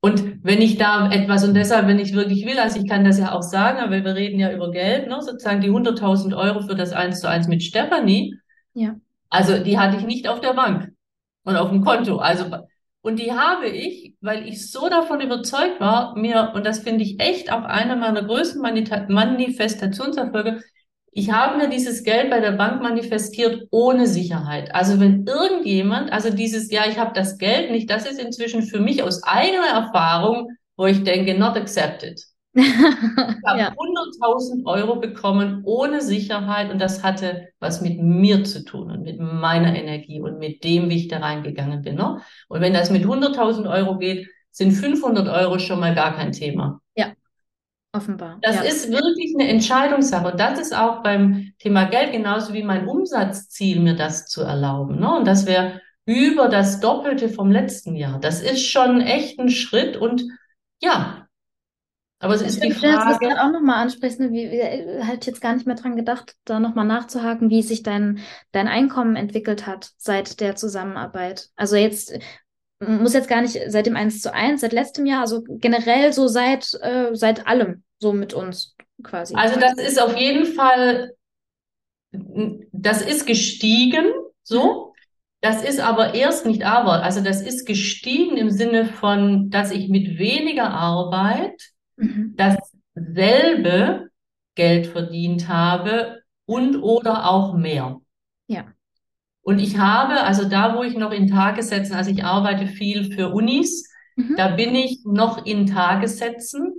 Und 0.00 0.44
wenn 0.44 0.62
ich 0.62 0.78
da 0.78 1.10
etwas, 1.10 1.44
und 1.44 1.54
deshalb, 1.54 1.88
wenn 1.88 1.98
ich 1.98 2.14
wirklich 2.14 2.46
will, 2.46 2.58
also 2.58 2.80
ich 2.80 2.88
kann 2.88 3.04
das 3.04 3.18
ja 3.18 3.32
auch 3.32 3.42
sagen, 3.42 3.80
aber 3.80 4.04
wir 4.04 4.14
reden 4.14 4.38
ja 4.38 4.52
über 4.52 4.70
Geld, 4.70 5.08
ne, 5.08 5.20
sozusagen 5.20 5.60
die 5.60 5.70
100.000 5.70 6.36
Euro 6.36 6.60
für 6.60 6.76
das 6.76 6.92
1 6.92 7.20
zu 7.20 7.28
1 7.28 7.48
mit 7.48 7.62
Stefanie, 7.62 8.36
ja. 8.74 8.94
also 9.28 9.58
die 9.58 9.78
hatte 9.78 9.96
ich 9.96 10.06
nicht 10.06 10.28
auf 10.28 10.40
der 10.40 10.54
Bank 10.54 10.92
und 11.42 11.56
auf 11.56 11.70
dem 11.70 11.84
Konto. 11.84 12.18
Also, 12.18 12.44
und 13.08 13.18
die 13.18 13.32
habe 13.32 13.68
ich, 13.68 14.12
weil 14.20 14.46
ich 14.46 14.70
so 14.70 14.90
davon 14.90 15.22
überzeugt 15.22 15.80
war, 15.80 16.14
mir, 16.14 16.52
und 16.54 16.66
das 16.66 16.80
finde 16.80 17.04
ich 17.04 17.18
echt 17.18 17.50
auch 17.50 17.62
einer 17.62 17.96
meiner 17.96 18.22
größten 18.22 18.60
Manifestationserfolge, 18.60 20.60
ich 21.10 21.32
habe 21.32 21.56
mir 21.56 21.70
dieses 21.70 22.04
Geld 22.04 22.28
bei 22.28 22.40
der 22.40 22.52
Bank 22.52 22.82
manifestiert 22.82 23.66
ohne 23.70 24.06
Sicherheit. 24.06 24.74
Also 24.74 25.00
wenn 25.00 25.26
irgendjemand, 25.26 26.12
also 26.12 26.28
dieses, 26.28 26.70
ja, 26.70 26.82
ich 26.86 26.98
habe 26.98 27.14
das 27.14 27.38
Geld 27.38 27.70
nicht, 27.70 27.88
das 27.88 28.04
ist 28.04 28.20
inzwischen 28.20 28.62
für 28.62 28.78
mich 28.78 29.02
aus 29.02 29.22
eigener 29.22 29.68
Erfahrung, 29.68 30.50
wo 30.76 30.84
ich 30.84 31.02
denke, 31.02 31.32
not 31.32 31.56
accepted. 31.56 32.22
Ich 32.54 32.74
habe 33.46 33.58
ja. 33.58 33.68
100.000 34.20 34.64
Euro 34.66 34.96
bekommen 34.96 35.62
ohne 35.64 36.00
Sicherheit 36.00 36.70
und 36.70 36.80
das 36.80 37.02
hatte 37.02 37.48
was 37.60 37.80
mit 37.80 38.00
mir 38.00 38.44
zu 38.44 38.64
tun 38.64 38.90
und 38.90 39.02
mit 39.02 39.20
meiner 39.20 39.76
Energie 39.76 40.20
und 40.20 40.38
mit 40.38 40.64
dem, 40.64 40.88
wie 40.88 40.96
ich 40.96 41.08
da 41.08 41.18
reingegangen 41.18 41.82
bin. 41.82 41.96
Ne? 41.96 42.20
Und 42.48 42.60
wenn 42.60 42.72
das 42.72 42.90
mit 42.90 43.04
100.000 43.04 43.70
Euro 43.70 43.98
geht, 43.98 44.28
sind 44.50 44.72
500 44.72 45.28
Euro 45.28 45.58
schon 45.58 45.80
mal 45.80 45.94
gar 45.94 46.16
kein 46.16 46.32
Thema. 46.32 46.80
Ja, 46.96 47.12
Offenbar. 47.92 48.38
Das 48.42 48.56
ja. 48.56 48.62
ist 48.62 48.90
wirklich 48.90 49.34
eine 49.34 49.48
Entscheidungssache. 49.48 50.32
Und 50.32 50.38
das 50.38 50.58
ist 50.58 50.76
auch 50.76 51.02
beim 51.02 51.52
Thema 51.58 51.84
Geld 51.84 52.12
genauso 52.12 52.52
wie 52.52 52.62
mein 52.62 52.86
Umsatzziel, 52.86 53.80
mir 53.80 53.96
das 53.96 54.26
zu 54.26 54.42
erlauben. 54.42 55.00
Ne? 55.00 55.16
Und 55.16 55.26
das 55.26 55.46
wäre 55.46 55.80
über 56.04 56.48
das 56.48 56.80
Doppelte 56.80 57.28
vom 57.30 57.50
letzten 57.50 57.96
Jahr. 57.96 58.20
Das 58.20 58.42
ist 58.42 58.66
schon 58.66 59.00
echt 59.00 59.38
ein 59.38 59.48
Schritt. 59.48 59.96
Und 59.96 60.22
ja, 60.82 61.27
aber 62.20 62.34
es 62.34 62.42
ist 62.42 62.62
die 62.62 62.72
Frage. 62.72 62.98
Du 62.98 63.08
das 63.10 63.18
gerade 63.20 63.42
auch 63.42 63.52
nochmal 63.52 63.82
ansprichst, 63.82 64.18
ne? 64.18 64.32
wie, 64.32 64.50
wie 64.50 64.58
hätte 64.58 65.20
ich 65.20 65.26
jetzt 65.26 65.40
gar 65.40 65.54
nicht 65.54 65.66
mehr 65.66 65.76
dran 65.76 65.96
gedacht, 65.96 66.34
da 66.44 66.58
nochmal 66.58 66.86
nachzuhaken, 66.86 67.48
wie 67.50 67.62
sich 67.62 67.82
dein, 67.82 68.20
dein 68.50 68.66
Einkommen 68.66 69.14
entwickelt 69.14 69.66
hat 69.66 69.90
seit 69.96 70.40
der 70.40 70.56
Zusammenarbeit. 70.56 71.48
Also 71.54 71.76
jetzt 71.76 72.18
muss 72.80 73.14
jetzt 73.14 73.28
gar 73.28 73.42
nicht 73.42 73.58
seit 73.68 73.86
dem 73.86 73.96
1 73.96 74.20
zu 74.20 74.32
1, 74.32 74.60
seit 74.60 74.72
letztem 74.72 75.06
Jahr, 75.06 75.20
also 75.20 75.42
generell 75.48 76.12
so 76.12 76.28
seit, 76.28 76.74
äh, 76.80 77.10
seit 77.12 77.46
allem, 77.46 77.82
so 77.98 78.12
mit 78.12 78.34
uns 78.34 78.76
quasi. 79.02 79.34
Also 79.34 79.58
das 79.58 79.74
ist 79.74 80.00
auf 80.00 80.16
jeden 80.16 80.46
Fall, 80.46 81.12
das 82.10 83.02
ist 83.02 83.26
gestiegen, 83.26 84.06
so. 84.42 84.62
Mhm. 84.62 84.88
Das 85.40 85.62
ist 85.62 85.78
aber 85.78 86.14
erst 86.14 86.46
nicht 86.46 86.64
aber, 86.64 87.04
also 87.04 87.20
das 87.20 87.42
ist 87.42 87.64
gestiegen 87.64 88.36
im 88.36 88.50
Sinne 88.50 88.86
von, 88.86 89.50
dass 89.50 89.70
ich 89.70 89.88
mit 89.88 90.18
weniger 90.18 90.70
Arbeit 90.70 91.70
mhm. 91.98 92.34
dasselbe 92.36 94.10
Geld 94.54 94.86
verdient 94.88 95.48
habe 95.48 96.22
und 96.46 96.76
oder 96.76 97.28
auch 97.28 97.54
mehr. 97.54 98.00
Ja. 98.46 98.64
Und 99.42 99.60
ich 99.60 99.78
habe, 99.78 100.22
also 100.24 100.48
da, 100.48 100.76
wo 100.76 100.82
ich 100.82 100.96
noch 100.96 101.12
in 101.12 101.28
Tagessätzen, 101.28 101.94
also 101.94 102.10
ich 102.10 102.24
arbeite 102.24 102.66
viel 102.66 103.12
für 103.12 103.28
Unis, 103.28 103.88
mhm. 104.16 104.34
da 104.36 104.48
bin 104.48 104.74
ich 104.74 105.00
noch 105.04 105.46
in 105.46 105.66
Tagessätzen, 105.66 106.74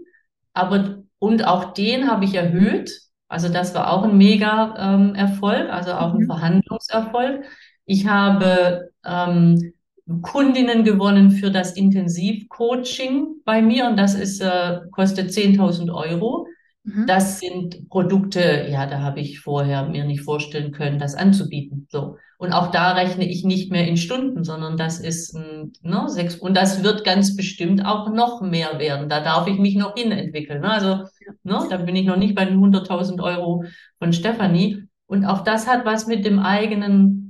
aber 0.54 1.04
und 1.20 1.46
auch 1.46 1.74
den 1.74 2.10
habe 2.10 2.26
ich 2.26 2.36
erhöht. 2.36 2.92
Also 3.28 3.50
das 3.50 3.76
war 3.76 3.92
auch 3.92 4.04
ein 4.04 4.18
mega 4.18 4.76
ähm, 4.78 5.16
Erfolg, 5.16 5.70
also 5.70 5.94
auch 5.94 6.14
ein 6.14 6.22
mhm. 6.22 6.26
Verhandlungserfolg. 6.26 7.46
Ich 7.86 8.08
habe 8.08 8.92
ähm, 9.06 9.74
Kundinnen 10.22 10.84
gewonnen 10.84 11.32
für 11.32 11.52
das 11.52 11.74
Intensivcoaching 11.74 13.42
bei 13.46 13.62
mir 13.62 13.88
und 13.88 13.98
das 13.98 14.16
ist 14.16 14.42
äh, 14.42 14.80
kostet 14.92 15.32
10.000 15.32 15.94
Euro. 15.94 16.48
Mhm. 16.84 17.06
Das 17.08 17.40
sind 17.40 17.90
Produkte, 17.90 18.68
ja, 18.70 18.86
da 18.86 19.02
habe 19.02 19.20
ich 19.20 19.40
vorher 19.40 19.88
mir 19.88 20.06
nicht 20.06 20.22
vorstellen 20.22 20.72
können, 20.72 21.00
das 21.00 21.16
anzubieten. 21.16 21.88
So. 21.92 22.18
Und 22.38 22.54
auch 22.54 22.72
da 22.72 22.94
rechne 22.94 23.30
ich 23.30 23.44
nicht 23.44 23.70
mehr 23.70 23.86
in 23.86 23.98
Stunden, 23.98 24.44
sondern 24.44 24.78
das 24.78 25.00
ist 25.00 25.36
ein, 25.36 25.74
ne, 25.82 26.06
sechs, 26.08 26.36
und 26.36 26.56
das 26.56 26.84
wird 26.84 27.04
ganz 27.04 27.36
bestimmt 27.36 27.86
auch 27.86 28.10
noch 28.10 28.42
mehr 28.42 28.80
werden. 28.80 29.10
Da 29.10 29.22
darf 29.22 29.48
ich 29.48 29.60
mich 29.60 29.76
noch 29.76 29.96
hinentwickeln. 29.96 30.62
Ne? 30.62 30.72
Also, 30.72 31.04
ne, 31.44 31.68
da 31.70 31.78
bin 31.78 31.98
ich 31.98 32.06
noch 32.06 32.18
nicht 32.18 32.36
bei 32.36 32.46
den 32.46 32.58
100.000 32.60 33.22
Euro 33.22 33.66
von 34.00 34.14
Stefanie. 34.14 34.86
Und 35.06 35.26
auch 35.26 35.44
das 35.44 35.68
hat 35.68 35.86
was 35.86 36.08
mit 36.08 36.24
dem 36.24 36.40
eigenen, 36.40 37.29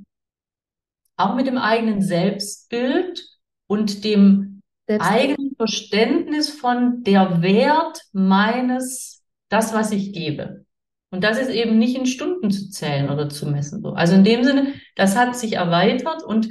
auch 1.19 1.35
mit 1.35 1.47
dem 1.47 1.57
eigenen 1.57 2.01
Selbstbild 2.01 3.23
und 3.67 4.03
dem 4.03 4.61
Selbstbild. 4.87 5.21
eigenen 5.21 5.55
Verständnis 5.55 6.49
von 6.49 7.03
der 7.03 7.41
Wert 7.41 8.01
meines 8.11 9.23
das, 9.49 9.73
was 9.73 9.91
ich 9.91 10.13
gebe. 10.13 10.65
Und 11.11 11.23
das 11.23 11.39
ist 11.39 11.49
eben 11.49 11.77
nicht 11.77 11.97
in 11.97 12.05
Stunden 12.05 12.51
zu 12.51 12.69
zählen 12.69 13.09
oder 13.09 13.29
zu 13.29 13.47
messen. 13.47 13.85
Also 13.85 14.15
in 14.15 14.23
dem 14.23 14.43
Sinne, 14.43 14.73
das 14.95 15.15
hat 15.15 15.35
sich 15.35 15.53
erweitert 15.53 16.23
und 16.23 16.49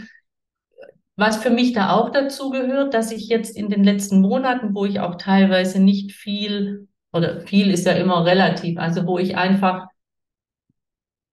was 1.17 1.39
für 1.39 1.51
mich 1.51 1.73
da 1.73 1.91
auch 1.91 2.11
dazu 2.11 2.51
gehört, 2.51 2.95
dass 2.95 3.11
ich 3.11 3.29
jetzt 3.29 3.57
in 3.57 3.71
den 3.71 3.83
letzten 3.83 4.21
Monaten, 4.21 4.75
wo 4.75 4.85
ich 4.85 5.01
auch 5.01 5.17
teilweise 5.17 5.81
nicht 5.81 6.13
viel 6.13 6.89
oder 7.13 7.41
viel 7.41 7.71
ist 7.71 7.87
ja 7.87 7.93
immer 7.93 8.25
relativ, 8.25 8.79
also 8.79 9.07
wo 9.07 9.19
ich 9.19 9.37
einfach 9.37 9.89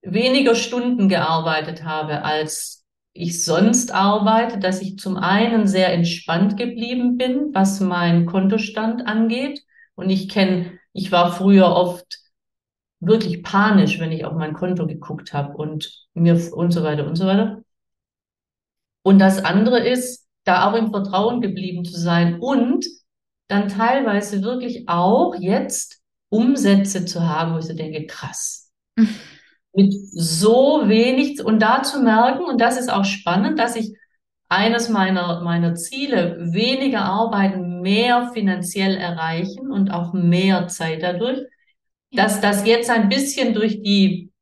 weniger 0.02 0.54
Stunden 0.54 1.08
gearbeitet 1.08 1.84
habe, 1.84 2.22
als 2.22 2.75
ich 3.16 3.44
sonst 3.44 3.92
arbeite, 3.92 4.58
dass 4.58 4.82
ich 4.82 4.98
zum 4.98 5.16
einen 5.16 5.66
sehr 5.66 5.92
entspannt 5.92 6.56
geblieben 6.56 7.16
bin, 7.16 7.54
was 7.54 7.80
mein 7.80 8.26
Kontostand 8.26 9.06
angeht. 9.06 9.62
Und 9.94 10.10
ich 10.10 10.28
kenne 10.28 10.78
ich 10.96 11.12
war 11.12 11.30
früher 11.30 11.66
oft 11.66 12.20
wirklich 13.00 13.42
panisch, 13.42 14.00
wenn 14.00 14.12
ich 14.12 14.24
auf 14.24 14.32
mein 14.32 14.54
Konto 14.54 14.86
geguckt 14.86 15.34
habe 15.34 15.54
und 15.54 16.06
mir 16.14 16.40
und 16.54 16.70
so 16.70 16.82
weiter 16.82 17.06
und 17.06 17.16
so 17.16 17.26
weiter. 17.26 17.62
Und 19.02 19.18
das 19.18 19.44
andere 19.44 19.86
ist, 19.86 20.26
da 20.44 20.70
auch 20.70 20.74
im 20.74 20.90
Vertrauen 20.90 21.42
geblieben 21.42 21.84
zu 21.84 22.00
sein 22.00 22.40
und 22.40 22.86
dann 23.48 23.68
teilweise 23.68 24.42
wirklich 24.42 24.88
auch 24.88 25.34
jetzt 25.38 26.00
Umsätze 26.30 27.04
zu 27.04 27.28
haben, 27.28 27.54
wo 27.54 27.58
ich 27.58 27.66
so 27.66 27.74
denke, 27.74 28.06
krass. 28.06 28.72
Mit 29.76 29.94
so 30.12 30.82
wenig 30.86 31.44
und 31.44 31.60
da 31.60 31.82
zu 31.82 32.00
merken, 32.00 32.44
und 32.44 32.60
das 32.60 32.78
ist 32.78 32.90
auch 32.90 33.04
spannend, 33.04 33.58
dass 33.58 33.76
ich 33.76 33.94
eines 34.48 34.88
meiner, 34.88 35.42
meiner 35.42 35.74
Ziele, 35.74 36.38
weniger 36.52 37.04
arbeiten, 37.04 37.80
mehr 37.82 38.30
finanziell 38.32 38.96
erreichen 38.96 39.70
und 39.70 39.90
auch 39.90 40.12
mehr 40.12 40.68
Zeit 40.68 41.02
dadurch, 41.02 41.40
dass 42.12 42.40
das 42.40 42.66
jetzt 42.66 42.88
ein 42.90 43.08
bisschen 43.08 43.54
durch 43.54 43.82
die 43.82 44.32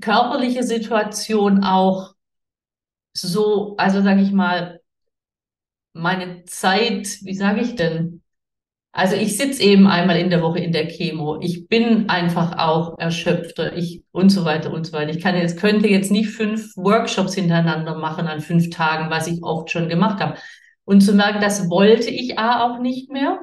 körperliche 0.00 0.62
Situation 0.62 1.64
auch 1.64 2.14
so, 3.14 3.76
also 3.78 4.02
sage 4.02 4.20
ich 4.20 4.32
mal, 4.32 4.80
meine 5.94 6.44
Zeit, 6.44 7.18
wie 7.22 7.34
sage 7.34 7.62
ich 7.62 7.74
denn, 7.74 8.15
also 8.96 9.14
ich 9.14 9.36
sitze 9.36 9.62
eben 9.62 9.86
einmal 9.86 10.16
in 10.16 10.30
der 10.30 10.40
Woche 10.40 10.58
in 10.58 10.72
der 10.72 10.88
Chemo. 10.88 11.38
Ich 11.42 11.68
bin 11.68 12.08
einfach 12.08 12.56
auch 12.56 12.98
erschöpfter. 12.98 13.76
Ich 13.76 14.02
und 14.10 14.30
so 14.30 14.46
weiter 14.46 14.72
und 14.72 14.86
so 14.86 14.94
weiter. 14.94 15.10
Ich 15.10 15.20
kann 15.20 15.36
jetzt, 15.36 15.60
könnte 15.60 15.86
jetzt 15.86 16.10
nicht 16.10 16.30
fünf 16.30 16.74
Workshops 16.78 17.34
hintereinander 17.34 17.94
machen 17.98 18.26
an 18.26 18.40
fünf 18.40 18.70
Tagen, 18.70 19.10
was 19.10 19.26
ich 19.26 19.42
oft 19.42 19.70
schon 19.70 19.90
gemacht 19.90 20.20
habe. 20.20 20.38
Und 20.86 21.02
zu 21.02 21.12
merken, 21.12 21.42
das 21.42 21.68
wollte 21.68 22.08
ich 22.08 22.38
A 22.38 22.64
auch 22.64 22.78
nicht 22.78 23.10
mehr. 23.10 23.40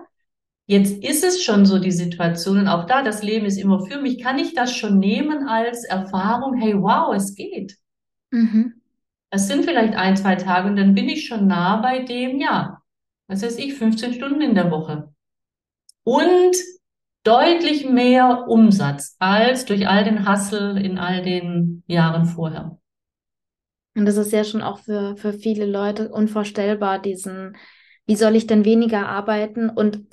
Jetzt 0.65 1.03
ist 1.03 1.23
es 1.23 1.43
schon 1.43 1.67
so 1.67 1.77
die 1.77 1.91
Situation 1.91 2.57
und 2.57 2.67
auch 2.67 2.87
da, 2.87 3.03
das 3.03 3.21
Leben 3.21 3.45
ist 3.45 3.57
immer 3.57 3.85
für 3.85 4.01
mich. 4.01 4.23
Kann 4.23 4.39
ich 4.39 4.55
das 4.55 4.75
schon 4.75 4.97
nehmen 4.97 5.47
als 5.47 5.83
Erfahrung? 5.83 6.55
Hey, 6.55 6.73
wow, 6.81 7.13
es 7.13 7.35
geht. 7.35 7.77
Mhm. 8.31 8.81
Das 9.29 9.47
sind 9.47 9.65
vielleicht 9.65 9.93
ein, 9.93 10.17
zwei 10.17 10.33
Tage 10.33 10.67
und 10.67 10.77
dann 10.77 10.95
bin 10.95 11.09
ich 11.09 11.27
schon 11.27 11.45
nah 11.45 11.75
bei 11.75 11.99
dem, 11.99 12.39
ja, 12.39 12.81
was 13.27 13.43
weiß 13.43 13.59
ich, 13.59 13.75
15 13.75 14.15
Stunden 14.15 14.41
in 14.41 14.55
der 14.55 14.71
Woche 14.71 15.12
und 16.03 16.55
deutlich 17.23 17.89
mehr 17.89 18.45
Umsatz 18.47 19.15
als 19.19 19.65
durch 19.65 19.87
all 19.87 20.03
den 20.03 20.27
Hassel 20.27 20.77
in 20.77 20.97
all 20.97 21.21
den 21.21 21.83
Jahren 21.87 22.25
vorher. 22.25 22.77
Und 23.95 24.05
das 24.05 24.17
ist 24.17 24.31
ja 24.31 24.43
schon 24.43 24.61
auch 24.61 24.79
für, 24.79 25.15
für 25.15 25.33
viele 25.33 25.65
Leute 25.65 26.09
unvorstellbar, 26.09 26.99
diesen, 26.99 27.55
wie 28.05 28.15
soll 28.15 28.35
ich 28.35 28.47
denn 28.47 28.65
weniger 28.65 29.07
arbeiten 29.07 29.69
und 29.69 30.05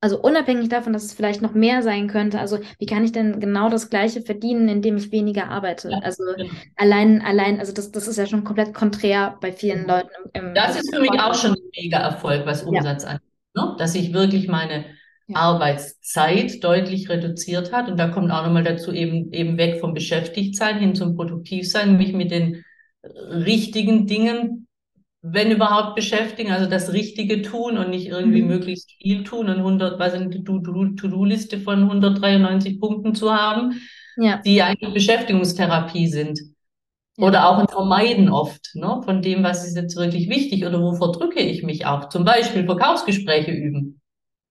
Also 0.00 0.20
unabhängig 0.20 0.68
davon, 0.68 0.92
dass 0.92 1.04
es 1.04 1.12
vielleicht 1.12 1.42
noch 1.42 1.54
mehr 1.54 1.82
sein 1.82 2.06
könnte. 2.06 2.38
Also 2.38 2.60
wie 2.78 2.86
kann 2.86 3.04
ich 3.04 3.10
denn 3.10 3.40
genau 3.40 3.68
das 3.68 3.90
Gleiche 3.90 4.22
verdienen, 4.22 4.68
indem 4.68 4.96
ich 4.96 5.10
weniger 5.10 5.48
arbeite? 5.48 5.90
Ja, 5.90 5.98
also 5.98 6.22
genau. 6.36 6.50
allein, 6.76 7.20
allein, 7.22 7.58
also 7.58 7.72
das, 7.72 7.90
das 7.90 8.06
ist 8.06 8.16
ja 8.16 8.26
schon 8.26 8.44
komplett 8.44 8.74
konträr 8.74 9.36
bei 9.40 9.52
vielen 9.52 9.82
mhm. 9.82 9.88
Leuten. 9.88 10.30
Im, 10.34 10.54
das 10.54 10.76
ist 10.76 10.94
für 10.94 11.00
mich 11.00 11.18
auch 11.18 11.34
schon 11.34 11.52
ein 11.52 11.70
mega 11.76 11.98
Erfolg, 11.98 12.46
was 12.46 12.62
Umsatz 12.62 13.02
ja. 13.04 13.10
angeht. 13.10 13.32
Ne? 13.56 13.74
Dass 13.78 13.94
ich 13.96 14.12
wirklich 14.12 14.46
meine 14.46 14.84
ja. 15.28 15.36
Arbeitszeit 15.36 16.62
deutlich 16.62 17.08
reduziert 17.08 17.72
hat. 17.72 17.88
Und 17.88 17.98
da 17.98 18.08
kommt 18.08 18.30
auch 18.30 18.44
nochmal 18.44 18.64
dazu 18.64 18.92
eben, 18.92 19.32
eben 19.32 19.56
weg 19.56 19.80
vom 19.80 19.94
Beschäftigtsein 19.94 20.78
hin 20.78 20.94
zum 20.94 21.14
Produktivsein, 21.16 21.96
mich 21.96 22.12
mit 22.12 22.30
den 22.30 22.64
richtigen 23.02 24.06
Dingen 24.06 24.68
wenn 25.20 25.50
überhaupt 25.50 25.96
beschäftigen, 25.96 26.52
also 26.52 26.70
das 26.70 26.92
Richtige 26.92 27.42
tun 27.42 27.76
und 27.76 27.90
nicht 27.90 28.06
irgendwie 28.06 28.42
mhm. 28.42 28.48
möglichst 28.48 28.92
viel 28.92 29.24
tun 29.24 29.48
und 29.48 29.56
100, 29.56 29.98
was 29.98 30.12
eine 30.14 30.30
To-Do-Liste 30.30 31.58
von 31.58 31.82
193 31.82 32.80
Punkten 32.80 33.14
zu 33.14 33.34
haben, 33.34 33.80
ja. 34.16 34.40
die 34.44 34.62
eigentlich 34.62 34.94
Beschäftigungstherapie 34.94 36.06
sind. 36.06 36.38
Oder 37.16 37.48
auch 37.48 37.58
ein 37.58 37.66
Vermeiden 37.66 38.28
oft 38.28 38.70
ne, 38.74 39.00
von 39.04 39.22
dem, 39.22 39.42
was 39.42 39.66
ist 39.66 39.74
jetzt 39.74 39.96
wirklich 39.96 40.28
wichtig 40.28 40.64
oder 40.64 40.80
wo 40.80 40.94
verdrücke 40.94 41.40
ich 41.40 41.64
mich 41.64 41.84
auch. 41.84 42.10
Zum 42.10 42.24
Beispiel 42.24 42.64
Verkaufsgespräche 42.64 43.50
üben. 43.50 43.97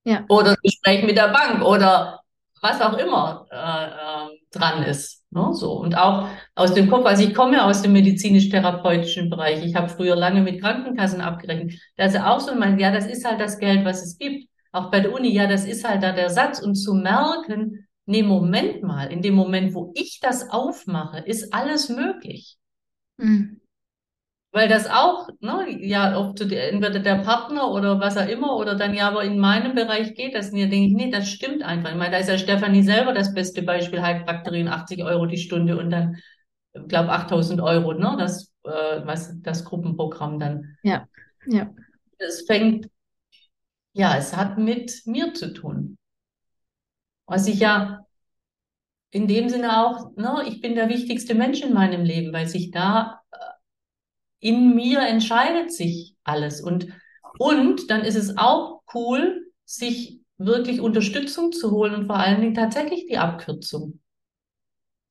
Ja. 0.07 0.23
Oder 0.29 0.55
Gespräch 0.63 1.03
mit 1.03 1.17
der 1.17 1.27
Bank 1.27 1.61
oder 1.61 2.21
was 2.61 2.79
auch 2.79 2.97
immer 2.97 3.45
äh, 3.51 3.55
äh, 3.57 4.39
dran 4.51 4.83
ist. 4.83 5.21
Ne? 5.31 5.53
So. 5.53 5.73
Und 5.73 5.97
auch 5.97 6.29
aus 6.55 6.73
dem 6.73 6.89
Kopf, 6.89 7.05
also 7.05 7.23
ich 7.23 7.35
komme 7.35 7.61
aus 7.61 7.81
dem 7.81 7.91
medizinisch-therapeutischen 7.91 9.29
Bereich. 9.29 9.65
Ich 9.65 9.75
habe 9.75 9.89
früher 9.89 10.15
lange 10.15 10.41
mit 10.41 10.61
Krankenkassen 10.61 11.19
abgerechnet. 11.19 11.73
Da 11.97 12.05
ist 12.05 12.17
auch 12.17 12.39
so, 12.39 12.55
mein, 12.55 12.79
ja, 12.79 12.89
das 12.89 13.05
ist 13.05 13.27
halt 13.27 13.41
das 13.41 13.59
Geld, 13.59 13.83
was 13.83 14.01
es 14.01 14.17
gibt. 14.17 14.49
Auch 14.71 14.89
bei 14.91 15.01
der 15.01 15.11
Uni, 15.11 15.33
ja, 15.33 15.45
das 15.45 15.65
ist 15.65 15.85
halt 15.85 16.01
da 16.01 16.13
der 16.13 16.29
Satz. 16.29 16.61
Und 16.61 16.75
zu 16.75 16.93
merken, 16.93 17.85
nee, 18.05 18.23
Moment 18.23 18.83
mal, 18.83 19.11
in 19.11 19.21
dem 19.21 19.35
Moment, 19.35 19.73
wo 19.73 19.91
ich 19.93 20.21
das 20.21 20.49
aufmache, 20.49 21.19
ist 21.19 21.53
alles 21.53 21.89
möglich. 21.89 22.55
Mhm. 23.17 23.59
Weil 24.51 24.69
das 24.69 24.89
auch, 24.89 25.27
ne, 25.39 25.77
ja, 25.85 26.17
ob 26.17 26.35
du 26.35 26.45
entweder 26.45 26.99
der 26.99 27.17
Partner 27.17 27.69
oder 27.71 27.99
was 27.99 28.17
auch 28.17 28.27
immer, 28.27 28.55
oder 28.55 28.75
dann 28.75 28.93
ja, 28.93 29.09
aber 29.09 29.23
in 29.23 29.37
meinem 29.39 29.75
Bereich 29.75 30.15
geht 30.15 30.33
das 30.35 30.51
nicht. 30.51 30.65
Da 30.65 30.69
denke 30.69 30.87
ich, 30.87 30.93
nee, 30.95 31.11
das 31.11 31.29
stimmt 31.29 31.63
einfach. 31.63 31.91
Ich 31.91 31.97
meine, 31.97 32.11
da 32.11 32.17
ist 32.17 32.29
ja 32.29 32.37
Stefanie 32.37 32.81
selber 32.81 33.13
das 33.13 33.33
beste 33.33 33.61
Beispiel, 33.61 34.01
Heilpraktikerin, 34.01 34.67
80 34.67 35.03
Euro 35.03 35.25
die 35.25 35.37
Stunde 35.37 35.77
und 35.77 35.89
dann, 35.91 36.17
ich 36.73 36.87
glaube, 36.87 37.11
8000 37.11 37.61
Euro, 37.61 37.93
ne, 37.93 38.15
das, 38.17 38.53
äh, 38.63 38.69
was, 39.05 39.33
das 39.41 39.65
Gruppenprogramm 39.65 40.39
dann. 40.39 40.77
Ja, 40.81 41.07
ja. 41.45 41.69
Es 42.17 42.45
fängt, 42.47 42.87
ja, 43.93 44.15
es 44.17 44.35
hat 44.35 44.57
mit 44.57 45.01
mir 45.05 45.33
zu 45.33 45.53
tun. 45.53 45.97
Was 47.25 47.47
ich 47.47 47.59
ja 47.59 48.05
in 49.11 49.27
dem 49.27 49.49
Sinne 49.49 49.85
auch, 49.85 50.15
ne, 50.15 50.43
ich 50.47 50.61
bin 50.61 50.75
der 50.75 50.89
wichtigste 50.89 51.35
Mensch 51.35 51.61
in 51.61 51.73
meinem 51.73 52.03
Leben, 52.03 52.33
weil 52.33 52.47
sich 52.47 52.71
da 52.71 53.16
in 54.39 54.75
mir 54.75 55.01
entscheidet 55.01 55.71
sich 55.71 56.15
alles. 56.23 56.61
Und, 56.61 56.87
und 57.39 57.89
dann 57.89 58.01
ist 58.01 58.15
es 58.15 58.37
auch 58.37 58.81
cool, 58.93 59.51
sich 59.65 60.19
wirklich 60.37 60.81
Unterstützung 60.81 61.51
zu 61.51 61.71
holen 61.71 61.95
und 61.95 62.05
vor 62.05 62.17
allen 62.17 62.41
Dingen 62.41 62.53
tatsächlich 62.53 63.07
die 63.07 63.17
Abkürzung. 63.17 63.99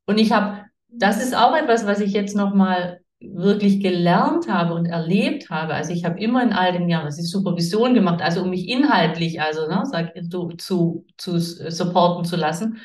Und 0.07 0.19
ich 0.19 0.33
habe, 0.33 0.65
das 0.89 1.23
ist 1.23 1.35
auch 1.35 1.57
etwas, 1.57 1.87
was 1.87 2.01
ich 2.01 2.13
jetzt 2.13 2.37
nochmal 2.37 3.01
wirklich 3.19 3.81
gelernt 3.81 4.49
habe 4.49 4.75
und 4.75 4.87
erlebt 4.87 5.51
habe. 5.51 5.75
Also 5.75 5.93
ich 5.93 6.05
habe 6.05 6.21
immer 6.21 6.43
in 6.43 6.53
all 6.53 6.73
den 6.73 6.89
Jahren, 6.89 7.07
das 7.07 7.19
ist 7.19 7.31
Supervision 7.31 7.95
gemacht, 7.95 8.23
also 8.23 8.43
um 8.43 8.51
mich 8.51 8.69
inhaltlich, 8.69 9.41
also 9.41 9.67
ne, 9.67 9.83
sag, 9.85 10.13
zu, 10.31 10.53
zu, 10.59 11.05
zu 11.17 11.39
supporten 11.39 12.25
zu 12.25 12.37
lassen. 12.37 12.79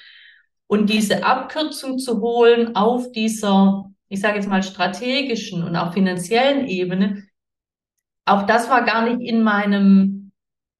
Und 0.67 0.89
diese 0.89 1.25
Abkürzung 1.25 1.99
zu 1.99 2.21
holen 2.21 2.75
auf 2.75 3.11
dieser 3.11 3.90
ich 4.11 4.19
sage 4.19 4.35
jetzt 4.35 4.49
mal, 4.49 4.61
strategischen 4.61 5.63
und 5.63 5.77
auch 5.77 5.93
finanziellen 5.93 6.67
Ebene, 6.67 7.23
auch 8.25 8.45
das 8.45 8.69
war 8.69 8.83
gar 8.83 9.09
nicht 9.09 9.21
in 9.21 9.41
meinem, 9.41 10.33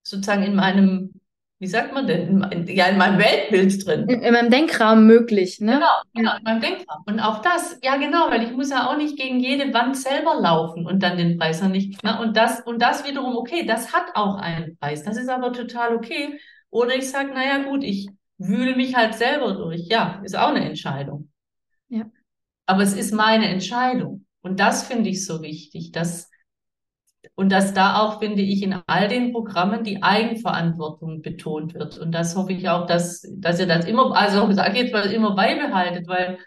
sozusagen 0.04 0.44
in 0.44 0.54
meinem, 0.54 1.14
wie 1.60 1.68
sagt 1.68 1.94
man 1.94 2.08
denn, 2.08 2.44
in, 2.52 2.68
ja, 2.68 2.88
in 2.88 2.98
meinem 2.98 3.20
Weltbild 3.20 3.88
drin. 3.88 4.10
In, 4.10 4.22
in, 4.22 4.34
meinem 4.34 4.50
Denkraum 4.52 5.08
möglich, 5.08 5.62
ne? 5.62 5.76
Genau, 5.76 6.02
genau, 6.14 6.38
in 6.38 6.44
meinem 6.44 6.60
Denkraum. 6.60 7.04
Und 7.06 7.20
auch 7.22 7.42
das, 7.42 7.80
ja 7.82 7.96
genau, 7.96 8.30
weil 8.30 8.44
ich 8.44 8.52
muss 8.52 8.70
ja 8.70 8.90
auch 8.90 8.98
nicht 8.98 9.18
gegen 9.18 9.40
jede 9.40 9.74
Wand 9.74 9.96
selber 9.96 10.36
laufen 10.36 10.86
und 10.86 11.02
dann 11.02 11.18
den 11.18 11.38
Preis 11.38 11.62
noch 11.62 11.70
nicht. 11.70 12.04
Ne? 12.04 12.20
Und 12.20 12.36
das, 12.36 12.60
und 12.60 12.82
das 12.82 13.08
wiederum, 13.08 13.38
okay, 13.38 13.66
das 13.66 13.94
hat 13.94 14.08
auch 14.14 14.36
einen 14.36 14.76
Preis. 14.78 15.04
Das 15.04 15.16
ist 15.16 15.30
aber 15.30 15.54
total 15.54 15.96
okay. 15.96 16.38
Oder 16.70 16.96
ich 16.96 17.10
sage, 17.10 17.34
naja 17.34 17.64
gut, 17.64 17.86
ich 17.86 18.10
wühle 18.38 18.76
mich 18.76 18.94
halt 18.94 19.14
selber 19.14 19.54
durch. 19.54 19.88
Ja, 19.88 20.22
ist 20.26 20.38
auch 20.38 20.50
eine 20.50 20.66
Entscheidung. 20.66 21.31
Aber 22.72 22.84
es 22.84 22.94
ist 22.94 23.14
meine 23.14 23.50
Entscheidung. 23.50 24.26
Und 24.40 24.62
das 24.62 24.84
finde 24.84 25.10
ich 25.10 25.26
so 25.26 25.42
wichtig, 25.42 25.92
dass, 25.92 26.32
und 27.36 27.52
dass 27.52 27.74
da 27.74 28.00
auch, 28.00 28.20
finde 28.20 28.44
ich, 28.44 28.64
in 28.64 28.78
all 28.88 29.10
den 29.10 29.34
Programmen 29.34 29.84
die 29.84 30.02
Eigenverantwortung 30.02 31.22
betont 31.22 31.74
wird. 31.74 31.98
Und 31.98 32.14
das 32.14 32.34
hoffe 32.38 32.54
ich 32.54 32.70
auch, 32.70 32.88
dass, 32.88 33.28
dass 33.36 33.60
ihr 33.60 33.68
das 33.68 33.84
immer, 33.84 34.16
also 34.16 34.50
sage 34.54 34.78
jetzt 34.78 34.94
mal, 34.94 35.12
immer 35.12 35.36
beibehaltet, 35.36 36.08
weil, 36.08 36.38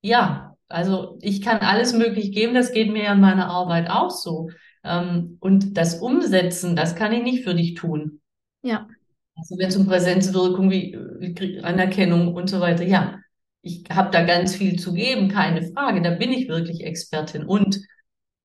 ja, 0.00 0.56
also 0.66 1.18
ich 1.20 1.42
kann 1.42 1.58
alles 1.58 1.92
möglich 1.92 2.32
geben, 2.32 2.54
das 2.54 2.72
geht 2.72 2.90
mir 2.90 3.04
ja 3.04 3.12
in 3.12 3.20
meiner 3.20 3.50
Arbeit 3.50 3.90
auch 3.90 4.08
so. 4.08 4.48
Ähm, 4.82 5.36
und 5.40 5.76
das 5.76 5.96
Umsetzen, 5.96 6.74
das 6.74 6.96
kann 6.96 7.12
ich 7.12 7.22
nicht 7.22 7.44
für 7.44 7.54
dich 7.54 7.74
tun. 7.74 8.22
Ja. 8.62 8.88
Also 9.36 9.58
wenn 9.58 9.68
es 9.68 9.76
um 9.76 9.86
Präsenzwirkung 9.86 10.70
wie 10.70 11.60
Anerkennung 11.62 12.34
und 12.34 12.48
so 12.48 12.60
weiter, 12.60 12.82
ja, 12.82 13.18
ich 13.62 13.84
habe 13.90 14.10
da 14.10 14.24
ganz 14.24 14.54
viel 14.54 14.78
zu 14.78 14.94
geben, 14.94 15.28
keine 15.28 15.62
Frage. 15.62 16.00
Da 16.02 16.10
bin 16.10 16.32
ich 16.32 16.48
wirklich 16.48 16.84
Expertin. 16.84 17.44
Und 17.44 17.80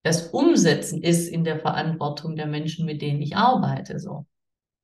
das 0.04 0.28
Umsetzen 0.28 1.02
ist 1.02 1.28
in 1.28 1.44
der 1.44 1.60
Verantwortung 1.60 2.36
der 2.36 2.48
Menschen, 2.48 2.86
mit 2.86 3.02
denen 3.02 3.22
ich 3.22 3.36
arbeite. 3.36 4.00
So. 4.00 4.26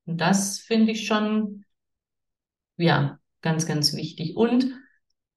Und 0.06 0.20
das 0.20 0.58
finde 0.58 0.92
ich 0.92 1.06
schon, 1.06 1.64
ja, 2.76 3.18
ganz, 3.42 3.66
ganz 3.66 3.94
wichtig. 3.94 4.36
Und 4.36 4.66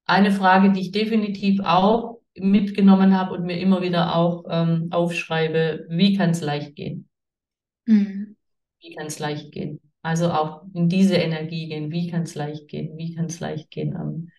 eine 0.06 0.32
Frage, 0.32 0.72
die 0.72 0.80
ich 0.80 0.92
definitiv 0.92 1.60
auch 1.60 2.20
mitgenommen 2.34 3.16
habe 3.16 3.34
und 3.34 3.44
mir 3.44 3.58
immer 3.58 3.82
wieder 3.82 4.14
auch 4.14 4.44
ähm, 4.48 4.88
aufschreibe, 4.90 5.86
wie 5.88 6.16
kann 6.16 6.30
es 6.30 6.40
leicht 6.40 6.76
gehen? 6.76 7.08
Mhm. 7.86 8.36
Wie 8.80 8.94
kann 8.94 9.06
es 9.06 9.18
leicht 9.18 9.52
gehen? 9.52 9.80
Also 10.02 10.30
auch 10.30 10.62
in 10.74 10.88
diese 10.88 11.16
Energie 11.16 11.68
gehen, 11.68 11.90
wie 11.90 12.08
kann 12.10 12.22
es 12.22 12.34
leicht 12.34 12.68
gehen? 12.68 12.96
Wie 12.96 13.14
kann 13.14 13.26
es 13.26 13.40
leicht 13.40 13.70
gehen? 13.70 13.94
Ähm, 13.94 14.30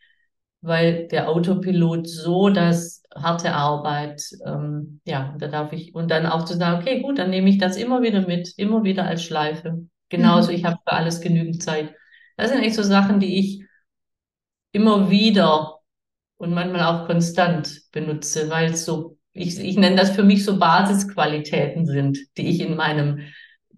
weil 0.62 1.08
der 1.08 1.30
Autopilot 1.30 2.08
so 2.08 2.49
das 2.49 3.03
harte 3.16 3.53
Arbeit, 3.53 4.24
ähm, 4.45 5.01
ja, 5.05 5.36
da 5.39 5.47
darf 5.47 5.74
ich, 5.74 5.93
und 5.95 6.10
dann 6.12 6.26
auch 6.26 6.45
zu 6.45 6.55
sagen, 6.55 6.82
okay, 6.82 7.01
gut, 7.01 7.20
dann 7.20 7.30
nehme 7.30 7.49
ich 7.49 7.58
das 7.58 7.78
immer 7.78 8.01
wieder 8.01 8.26
mit, 8.28 8.53
immer 8.58 8.84
wieder 8.84 9.05
als 9.05 9.24
Schleife. 9.24 9.88
Genauso, 10.10 10.51
mhm. 10.51 10.58
ich 10.58 10.66
habe 10.66 10.78
für 10.84 10.93
alles 10.93 11.22
genügend 11.22 11.62
Zeit. 11.62 11.93
Das 12.38 12.49
sind 12.49 12.62
echt 12.62 12.76
so 12.76 12.84
Sachen, 12.84 13.20
die 13.20 13.39
ich 13.39 13.64
immer 14.72 15.10
wieder 15.10 15.80
und 16.38 16.53
manchmal 16.53 16.84
auch 16.84 17.08
konstant 17.08 17.82
benutze, 17.91 18.49
weil 18.49 18.72
es 18.72 18.86
so, 18.86 19.18
ich, 19.34 19.60
ich 19.60 19.78
nenne 19.78 19.95
das 19.95 20.12
für 20.12 20.24
mich 20.24 20.45
so 20.45 20.60
Basisqualitäten 20.60 21.86
sind, 21.86 22.20
die 22.38 22.47
ich 22.47 22.62
in 22.62 22.76
meinem, 22.76 23.22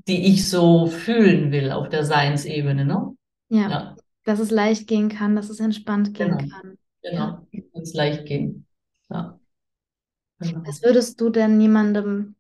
die 0.07 0.27
ich 0.27 0.49
so 0.49 0.87
fühlen 0.87 1.51
will 1.51 1.71
auf 1.71 1.89
der 1.89 2.03
Seinsebene, 2.03 2.85
ne? 2.85 3.13
Ja. 3.49 3.69
ja 3.69 3.95
dass 4.29 4.39
es 4.39 4.51
leicht 4.51 4.87
gehen 4.87 5.09
kann, 5.09 5.35
dass 5.35 5.49
es 5.49 5.59
entspannt 5.59 6.13
gehen 6.13 6.37
genau. 6.37 6.51
kann. 6.53 6.77
Genau, 7.01 7.47
ja. 7.51 7.61
es 7.81 7.95
leicht 7.95 8.25
gehen. 8.27 8.67
Ja. 9.09 9.39
Genau. 10.39 10.61
Was 10.65 10.83
würdest 10.83 11.19
du 11.19 11.31
denn 11.31 11.59
jemandem 11.59 12.35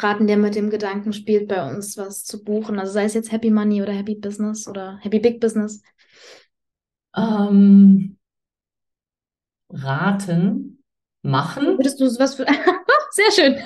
raten, 0.00 0.26
der 0.26 0.36
mit 0.36 0.56
dem 0.56 0.68
Gedanken 0.68 1.12
spielt, 1.12 1.46
bei 1.46 1.70
uns 1.70 1.96
was 1.96 2.24
zu 2.24 2.42
buchen? 2.42 2.80
Also 2.80 2.92
sei 2.92 3.04
es 3.04 3.14
jetzt 3.14 3.30
Happy 3.30 3.50
Money 3.50 3.82
oder 3.82 3.92
Happy 3.92 4.16
Business 4.16 4.66
oder 4.66 4.98
Happy 4.98 5.20
Big 5.20 5.40
Business? 5.40 5.80
Ähm, 7.16 8.18
raten, 9.70 10.82
machen. 11.22 11.78
Würdest 11.78 12.00
du 12.00 12.06
was 12.18 12.34
für. 12.34 12.46
Sehr 13.12 13.30
schön. 13.32 13.62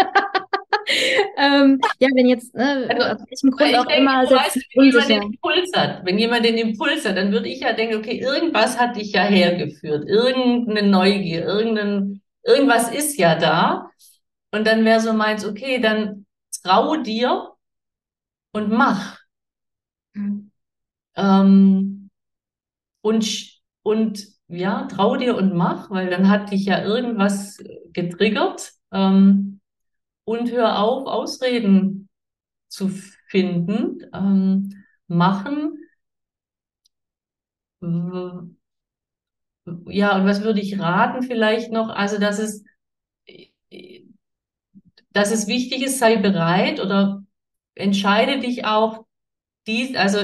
ähm, 1.36 1.80
ja, 1.98 2.08
wenn 2.14 2.26
jetzt, 2.26 2.54
ne, 2.54 2.86
also, 2.88 3.02
aus 3.02 3.28
welchem 3.28 3.50
Grund 3.50 3.74
auch 3.76 3.86
denke, 3.86 4.00
immer, 4.00 4.30
weißt, 4.30 4.56
wenn 4.74 4.84
jemand 4.84 5.08
den 5.08 5.22
Impuls 5.22 5.70
hat, 5.74 6.04
wenn 6.04 6.18
jemand 6.18 6.44
den 6.44 6.58
Impuls 6.58 7.04
hat, 7.04 7.16
dann 7.16 7.32
würde 7.32 7.48
ich 7.48 7.60
ja 7.60 7.72
denken, 7.72 7.96
okay, 7.96 8.18
irgendwas 8.18 8.78
hat 8.78 8.96
dich 8.96 9.12
ja 9.12 9.22
hergeführt, 9.22 10.08
irgendeine 10.08 10.88
Neugier, 10.88 11.44
irgendein, 11.44 12.22
irgendwas 12.42 12.90
ist 12.92 13.18
ja 13.18 13.34
da. 13.36 13.90
Und 14.50 14.66
dann 14.66 14.84
wäre 14.84 15.00
so 15.00 15.12
meins, 15.12 15.46
okay, 15.46 15.80
dann 15.80 16.26
trau 16.62 16.96
dir 16.96 17.52
und 18.52 18.70
mach. 18.70 19.18
Mhm. 20.14 20.50
Ähm, 21.16 22.10
und, 23.02 23.60
und 23.82 24.26
ja, 24.48 24.86
trau 24.86 25.16
dir 25.16 25.36
und 25.36 25.54
mach, 25.54 25.90
weil 25.90 26.10
dann 26.10 26.28
hat 26.28 26.50
dich 26.52 26.66
ja 26.66 26.84
irgendwas 26.84 27.58
getriggert. 27.92 28.72
Ähm, 28.92 29.61
und 30.24 30.50
hör 30.50 30.78
auf, 30.80 31.06
Ausreden 31.06 32.08
zu 32.68 32.88
finden. 33.28 34.00
Ähm, 34.14 34.84
machen 35.08 35.78
ja, 39.86 40.16
und 40.16 40.26
was 40.26 40.42
würde 40.42 40.60
ich 40.60 40.78
raten 40.78 41.22
vielleicht 41.22 41.72
noch? 41.72 41.88
Also, 41.90 42.18
dass 42.18 42.38
es, 42.38 42.64
dass 45.12 45.30
es 45.30 45.46
wichtig 45.46 45.82
ist, 45.82 45.98
sei 45.98 46.16
bereit 46.16 46.80
oder 46.80 47.22
entscheide 47.74 48.40
dich 48.40 48.64
auch, 48.64 49.04
dies, 49.66 49.96
also 49.96 50.18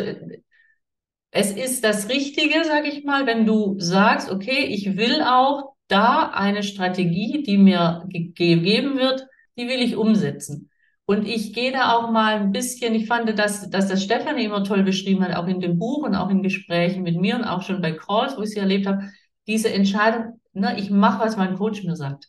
es 1.30 1.52
ist 1.52 1.84
das 1.84 2.08
Richtige, 2.08 2.64
sage 2.64 2.88
ich 2.88 3.04
mal, 3.04 3.26
wenn 3.26 3.46
du 3.46 3.78
sagst, 3.78 4.30
okay, 4.30 4.64
ich 4.66 4.96
will 4.96 5.22
auch 5.22 5.74
da 5.88 6.30
eine 6.30 6.62
Strategie, 6.62 7.42
die 7.42 7.58
mir 7.58 8.04
gegeben 8.08 8.96
wird, 8.98 9.26
die 9.58 9.68
will 9.68 9.82
ich 9.82 9.96
umsetzen. 9.96 10.70
Und 11.04 11.26
ich 11.26 11.54
gehe 11.54 11.72
da 11.72 11.94
auch 11.94 12.10
mal 12.10 12.34
ein 12.34 12.52
bisschen, 12.52 12.94
ich 12.94 13.06
fand, 13.06 13.38
dass, 13.38 13.70
dass 13.70 13.88
das 13.88 14.04
Stefanie 14.04 14.44
immer 14.44 14.62
toll 14.62 14.82
beschrieben 14.82 15.24
hat, 15.24 15.34
auch 15.36 15.46
in 15.46 15.60
dem 15.60 15.78
Buch 15.78 16.04
und 16.04 16.14
auch 16.14 16.28
in 16.28 16.42
Gesprächen 16.42 17.02
mit 17.02 17.16
mir 17.16 17.34
und 17.34 17.44
auch 17.44 17.62
schon 17.62 17.80
bei 17.80 17.92
Calls, 17.92 18.36
wo 18.36 18.42
ich 18.42 18.50
sie 18.50 18.60
erlebt 18.60 18.86
habe, 18.86 19.10
diese 19.46 19.72
Entscheidung, 19.72 20.40
ne, 20.52 20.78
ich 20.78 20.90
mache, 20.90 21.24
was 21.24 21.36
mein 21.36 21.56
Coach 21.56 21.82
mir 21.82 21.96
sagt. 21.96 22.28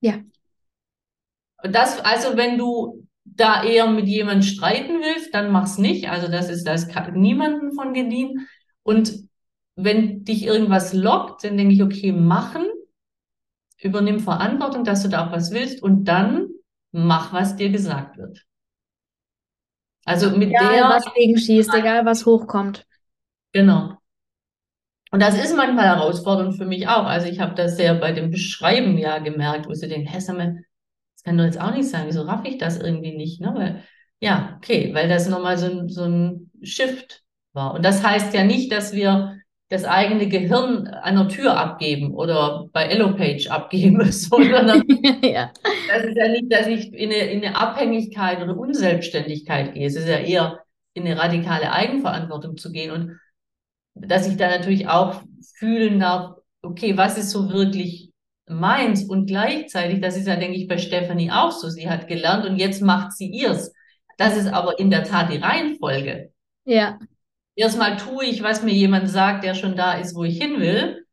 Ja. 0.00 0.18
Das, 1.62 2.00
also 2.04 2.36
wenn 2.36 2.58
du 2.58 3.06
da 3.24 3.62
eher 3.62 3.86
mit 3.86 4.08
jemandem 4.08 4.42
streiten 4.42 5.00
willst, 5.00 5.32
dann 5.32 5.52
mach's 5.52 5.78
nicht. 5.78 6.10
Also 6.10 6.28
das 6.28 6.50
ist, 6.50 6.64
das 6.64 6.88
kann 6.88 7.14
niemanden 7.14 7.72
von 7.74 7.94
gediehen. 7.94 8.48
Und 8.82 9.14
wenn 9.76 10.24
dich 10.24 10.44
irgendwas 10.44 10.92
lockt, 10.92 11.44
dann 11.44 11.56
denke 11.56 11.74
ich, 11.74 11.82
okay, 11.82 12.12
machen, 12.12 12.66
übernimm 13.82 14.20
Verantwortung, 14.20 14.84
dass 14.84 15.02
du 15.02 15.08
da 15.08 15.26
auch 15.26 15.32
was 15.32 15.50
willst 15.52 15.82
und 15.82 16.04
dann 16.04 16.48
mach, 16.92 17.32
was 17.32 17.56
dir 17.56 17.70
gesagt 17.70 18.18
wird. 18.18 18.46
Also 20.04 20.30
mit 20.30 20.50
egal, 20.50 20.74
der. 20.74 20.84
was 20.84 21.12
gegenschießt, 21.14 21.74
egal 21.74 22.04
was 22.04 22.26
hochkommt. 22.26 22.86
Genau. 23.52 23.96
Und 25.12 25.20
das 25.20 25.42
ist 25.42 25.56
manchmal 25.56 25.86
herausfordernd 25.86 26.56
für 26.56 26.66
mich 26.66 26.88
auch. 26.88 27.04
Also 27.04 27.26
ich 27.26 27.40
habe 27.40 27.54
das 27.54 27.76
sehr 27.76 27.94
bei 27.94 28.12
dem 28.12 28.30
Beschreiben 28.30 28.96
ja 28.96 29.18
gemerkt, 29.18 29.68
wo 29.68 29.74
sie 29.74 29.88
den 29.88 30.06
Hessame, 30.06 30.62
das 31.14 31.24
kann 31.24 31.36
doch 31.36 31.44
jetzt 31.44 31.60
auch 31.60 31.74
nicht 31.74 31.88
sein, 31.88 32.06
wieso 32.06 32.22
raff 32.22 32.44
ich 32.44 32.58
das 32.58 32.78
irgendwie 32.78 33.16
nicht? 33.16 33.40
Ne? 33.40 33.52
Weil, 33.54 33.84
ja, 34.20 34.56
okay, 34.56 34.94
weil 34.94 35.08
das 35.08 35.28
nochmal 35.28 35.58
so, 35.58 35.88
so 35.88 36.04
ein 36.04 36.50
Shift 36.62 37.22
war. 37.52 37.74
Und 37.74 37.84
das 37.84 38.04
heißt 38.04 38.32
ja 38.34 38.44
nicht, 38.44 38.70
dass 38.70 38.92
wir 38.92 39.39
das 39.70 39.84
eigene 39.84 40.28
Gehirn 40.28 40.88
an 40.88 41.14
der 41.14 41.28
Tür 41.28 41.56
abgeben 41.56 42.12
oder 42.12 42.68
bei 42.72 42.86
Elopage 42.86 43.50
abgeben, 43.50 44.02
sondern 44.12 44.82
ja. 45.22 45.52
das 45.88 46.04
ist 46.04 46.16
ja 46.16 46.28
nicht, 46.28 46.52
dass 46.52 46.66
ich 46.66 46.92
in 46.92 47.10
eine, 47.10 47.30
in 47.30 47.44
eine 47.44 47.56
Abhängigkeit 47.56 48.42
oder 48.42 48.58
Unselbstständigkeit 48.58 49.72
gehe. 49.72 49.86
Es 49.86 49.94
ist 49.94 50.08
ja 50.08 50.18
eher 50.18 50.60
in 50.92 51.06
eine 51.06 51.16
radikale 51.16 51.72
Eigenverantwortung 51.72 52.56
zu 52.56 52.72
gehen 52.72 52.90
und 52.90 53.20
dass 53.94 54.26
ich 54.26 54.36
da 54.36 54.48
natürlich 54.48 54.88
auch 54.88 55.22
fühlen 55.56 56.00
darf, 56.00 56.36
okay, 56.62 56.96
was 56.96 57.16
ist 57.16 57.30
so 57.30 57.50
wirklich 57.50 58.10
meins 58.48 59.04
und 59.04 59.26
gleichzeitig, 59.26 60.00
das 60.00 60.16
ist 60.16 60.26
ja, 60.26 60.34
denke 60.34 60.56
ich, 60.56 60.66
bei 60.66 60.78
Stephanie 60.78 61.30
auch 61.30 61.52
so, 61.52 61.68
sie 61.68 61.88
hat 61.88 62.08
gelernt 62.08 62.44
und 62.44 62.56
jetzt 62.56 62.82
macht 62.82 63.12
sie 63.12 63.30
ihrs. 63.30 63.72
Das 64.18 64.36
ist 64.36 64.48
aber 64.48 64.80
in 64.80 64.90
der 64.90 65.04
Tat 65.04 65.32
die 65.32 65.38
Reihenfolge. 65.38 66.32
Ja. 66.64 66.98
Erstmal 67.60 67.98
tue 67.98 68.24
ich, 68.24 68.42
was 68.42 68.62
mir 68.62 68.72
jemand 68.72 69.10
sagt, 69.10 69.44
der 69.44 69.54
schon 69.54 69.76
da 69.76 69.92
ist, 69.92 70.14
wo 70.14 70.24
ich 70.24 70.40
hin 70.40 70.60
will. 70.60 71.04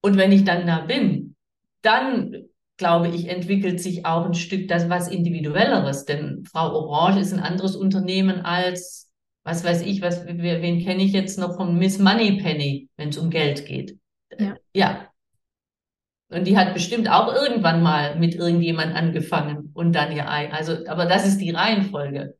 Und 0.00 0.16
wenn 0.16 0.30
ich 0.30 0.44
dann 0.44 0.64
da 0.66 0.80
bin, 0.80 1.34
dann 1.82 2.44
glaube 2.76 3.08
ich, 3.08 3.28
entwickelt 3.28 3.80
sich 3.80 4.06
auch 4.06 4.24
ein 4.24 4.34
Stück 4.34 4.68
das 4.68 4.88
was 4.88 5.08
Individuelleres. 5.08 6.04
Denn 6.04 6.44
Frau 6.44 6.72
Orange 6.72 7.20
ist 7.20 7.32
ein 7.32 7.40
anderes 7.40 7.74
Unternehmen 7.74 8.44
als 8.44 9.10
was 9.44 9.64
weiß 9.64 9.82
ich, 9.82 10.02
was, 10.02 10.24
wen 10.24 10.84
kenne 10.84 11.02
ich 11.02 11.12
jetzt 11.12 11.36
noch 11.36 11.56
von 11.56 11.76
Miss 11.76 11.98
Moneypenny, 11.98 12.88
wenn 12.96 13.08
es 13.08 13.18
um 13.18 13.28
Geld 13.28 13.66
geht. 13.66 13.98
Ja. 14.38 14.56
ja. 14.72 15.08
Und 16.28 16.46
die 16.46 16.56
hat 16.56 16.74
bestimmt 16.74 17.10
auch 17.10 17.34
irgendwann 17.34 17.82
mal 17.82 18.16
mit 18.20 18.36
irgendjemand 18.36 18.94
angefangen 18.94 19.72
und 19.74 19.92
dann 19.94 20.14
ihr 20.14 20.30
Ei. 20.30 20.48
Also, 20.52 20.86
aber 20.86 21.06
das 21.06 21.26
ist 21.26 21.38
die 21.38 21.50
Reihenfolge. 21.50 22.36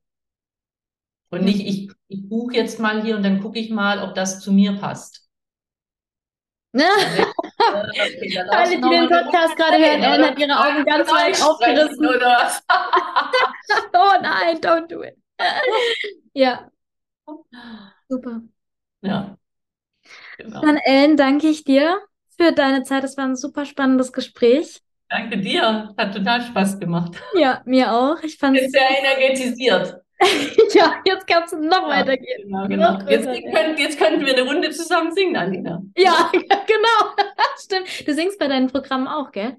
Und 1.33 1.45
nicht, 1.45 1.66
ich, 1.66 1.91
ich 2.09 2.28
buche 2.28 2.55
jetzt 2.55 2.78
mal 2.78 3.03
hier 3.03 3.16
und 3.16 3.22
dann 3.22 3.41
gucke 3.41 3.59
ich 3.59 3.70
mal, 3.70 4.03
ob 4.03 4.14
das 4.14 4.41
zu 4.41 4.53
mir 4.53 4.76
passt. 4.78 5.20
Ne? 6.74 6.85
Okay, 7.59 8.39
Alle, 8.49 8.76
die 8.76 8.80
den 8.80 9.07
Podcast 9.07 9.57
gerade 9.57 9.76
hören, 9.76 10.03
Ellen 10.03 10.24
hat 10.24 10.39
ihre 10.39 10.59
Augen 10.59 10.85
ganz 10.87 11.07
weit 11.11 11.43
aufgerissen. 11.43 12.09
Oh 13.95 14.22
nein, 14.22 14.59
don't 14.59 14.87
do 14.89 15.03
it. 15.03 15.18
ja. 16.33 16.70
Super. 18.09 18.41
Ja. 19.03 19.37
Genau. 20.39 20.61
Dann, 20.62 20.78
Ellen, 20.78 21.18
danke 21.18 21.49
ich 21.49 21.64
dir 21.64 22.01
für 22.39 22.53
deine 22.53 22.85
Zeit. 22.85 23.05
Es 23.05 23.18
war 23.18 23.26
ein 23.26 23.37
super 23.37 23.66
spannendes 23.66 24.12
Gespräch. 24.12 24.80
Danke 25.11 25.39
dir. 25.39 25.95
Hat 25.97 26.14
total 26.14 26.41
Spaß 26.41 26.80
gemacht. 26.80 27.20
Ja, 27.35 27.61
mir 27.66 27.93
auch. 27.93 28.22
Ich 28.22 28.39
fand 28.39 28.57
es 28.57 28.72
sehr 28.72 28.89
energetisiert. 28.99 30.01
ja, 30.75 30.95
jetzt 31.05 31.27
kann 31.27 31.45
es 31.45 31.53
noch 31.53 31.83
ja, 31.83 31.89
weitergehen. 31.89 32.43
Genau, 32.45 32.68
genau. 32.68 33.11
Jetzt, 33.11 33.27
können, 33.27 33.77
jetzt 33.77 33.99
könnten 33.99 34.25
wir 34.25 34.37
eine 34.37 34.43
Runde 34.43 34.70
zusammen 34.70 35.12
singen, 35.12 35.37
Alina. 35.37 35.83
Ja, 35.97 36.31
genau. 36.33 37.14
Stimmt. 37.59 38.07
Du 38.07 38.14
singst 38.14 38.39
bei 38.39 38.49
deinen 38.49 38.68
Programmen 38.68 39.09
auch, 39.09 39.33
gell? 39.33 39.57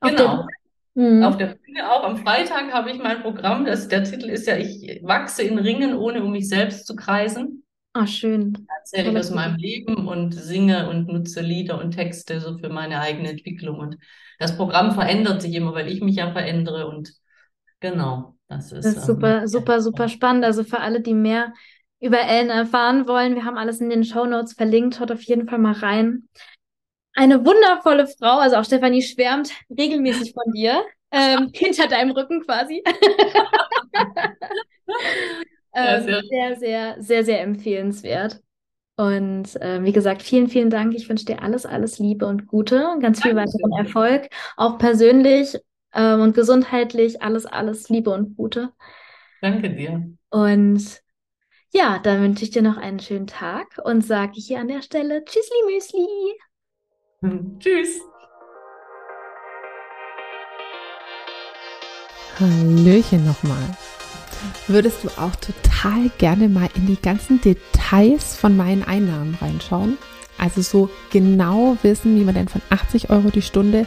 Auf 0.00 0.10
genau. 0.10 0.46
Mhm. 0.94 1.22
Auf 1.22 1.36
der 1.36 1.54
Bühne 1.54 1.90
auch. 1.90 2.04
Am 2.04 2.16
Freitag 2.16 2.72
habe 2.72 2.90
ich 2.90 2.98
mein 2.98 3.22
Programm. 3.22 3.64
Das, 3.64 3.88
der 3.88 4.04
Titel 4.04 4.28
ist 4.28 4.46
ja, 4.46 4.56
ich 4.56 5.00
wachse 5.02 5.42
in 5.42 5.58
Ringen, 5.58 5.96
ohne 5.96 6.22
um 6.22 6.32
mich 6.32 6.48
selbst 6.48 6.86
zu 6.86 6.96
kreisen. 6.96 7.64
Ah, 7.92 8.06
schön. 8.06 8.66
Erzähle 8.78 9.10
ich 9.10 9.18
aus 9.18 9.30
meinem 9.30 9.56
Leben 9.56 10.06
und 10.06 10.32
singe 10.32 10.88
und 10.88 11.08
nutze 11.08 11.40
Lieder 11.40 11.80
und 11.80 11.92
Texte 11.92 12.40
so 12.40 12.56
für 12.58 12.68
meine 12.68 13.00
eigene 13.00 13.30
Entwicklung. 13.30 13.78
Und 13.78 13.98
das 14.38 14.56
Programm 14.56 14.92
verändert 14.92 15.42
sich 15.42 15.54
immer, 15.54 15.74
weil 15.74 15.88
ich 15.88 16.00
mich 16.00 16.16
ja 16.16 16.30
verändere. 16.30 16.86
Und 16.86 17.12
genau, 17.80 18.34
das 18.48 18.72
ist. 18.72 18.84
Das 18.84 18.96
ist 18.96 19.06
super, 19.06 19.42
ähm, 19.42 19.46
super, 19.46 19.80
super 19.80 20.08
spannend. 20.08 20.44
Also 20.44 20.64
für 20.64 20.80
alle, 20.80 21.00
die 21.00 21.14
mehr 21.14 21.52
über 22.00 22.20
Ellen 22.20 22.50
erfahren 22.50 23.06
wollen, 23.06 23.34
wir 23.34 23.44
haben 23.44 23.58
alles 23.58 23.80
in 23.80 23.90
den 23.90 24.04
Show 24.04 24.24
Notes 24.24 24.54
verlinkt. 24.54 24.96
Schaut 24.96 25.12
auf 25.12 25.22
jeden 25.22 25.48
Fall 25.48 25.58
mal 25.58 25.72
rein 25.72 26.28
eine 27.14 27.44
wundervolle 27.44 28.06
Frau, 28.06 28.38
also 28.38 28.56
auch 28.56 28.64
Stefanie 28.64 29.02
schwärmt 29.02 29.50
regelmäßig 29.76 30.32
von 30.32 30.52
dir, 30.52 30.84
ähm, 31.10 31.50
hinter 31.54 31.88
deinem 31.88 32.12
Rücken 32.12 32.44
quasi. 32.44 32.84
ähm, 35.74 36.04
sehr, 36.04 36.22
sehr, 36.22 36.56
sehr, 36.56 37.02
sehr, 37.02 37.24
sehr 37.24 37.42
empfehlenswert. 37.42 38.40
Und 38.96 39.60
äh, 39.62 39.82
wie 39.82 39.92
gesagt, 39.92 40.22
vielen, 40.22 40.48
vielen 40.48 40.68
Dank. 40.68 40.94
Ich 40.94 41.08
wünsche 41.08 41.24
dir 41.24 41.42
alles, 41.42 41.64
alles 41.64 41.98
Liebe 41.98 42.26
und 42.26 42.46
Gute, 42.46 42.98
ganz 43.00 43.22
viel 43.22 43.34
Dankeschön. 43.34 43.70
weiteren 43.70 43.86
Erfolg, 43.86 44.28
auch 44.56 44.78
persönlich 44.78 45.58
äh, 45.92 46.14
und 46.14 46.34
gesundheitlich, 46.34 47.22
alles, 47.22 47.46
alles 47.46 47.88
Liebe 47.88 48.10
und 48.10 48.36
Gute. 48.36 48.72
Danke 49.40 49.70
dir. 49.70 50.10
Und 50.30 51.02
ja, 51.72 51.98
dann 51.98 52.22
wünsche 52.22 52.44
ich 52.44 52.50
dir 52.50 52.62
noch 52.62 52.76
einen 52.76 53.00
schönen 53.00 53.26
Tag 53.26 53.80
und 53.84 54.02
sage 54.02 54.32
hier 54.34 54.60
an 54.60 54.68
der 54.68 54.82
Stelle 54.82 55.24
Tschüssli 55.24 55.56
Müsli. 55.66 56.38
Tschüss. 57.58 58.00
Hallöchen 62.38 63.24
nochmal. 63.26 63.76
Würdest 64.66 65.04
du 65.04 65.08
auch 65.08 65.34
total 65.36 66.10
gerne 66.18 66.48
mal 66.48 66.68
in 66.74 66.86
die 66.86 67.00
ganzen 67.00 67.40
Details 67.40 68.36
von 68.36 68.56
meinen 68.56 68.82
Einnahmen 68.82 69.36
reinschauen? 69.40 69.98
Also 70.38 70.62
so 70.62 70.90
genau 71.10 71.76
wissen, 71.82 72.18
wie 72.18 72.24
man 72.24 72.34
denn 72.34 72.48
von 72.48 72.62
80 72.70 73.10
Euro 73.10 73.30
die 73.30 73.42
Stunde 73.42 73.86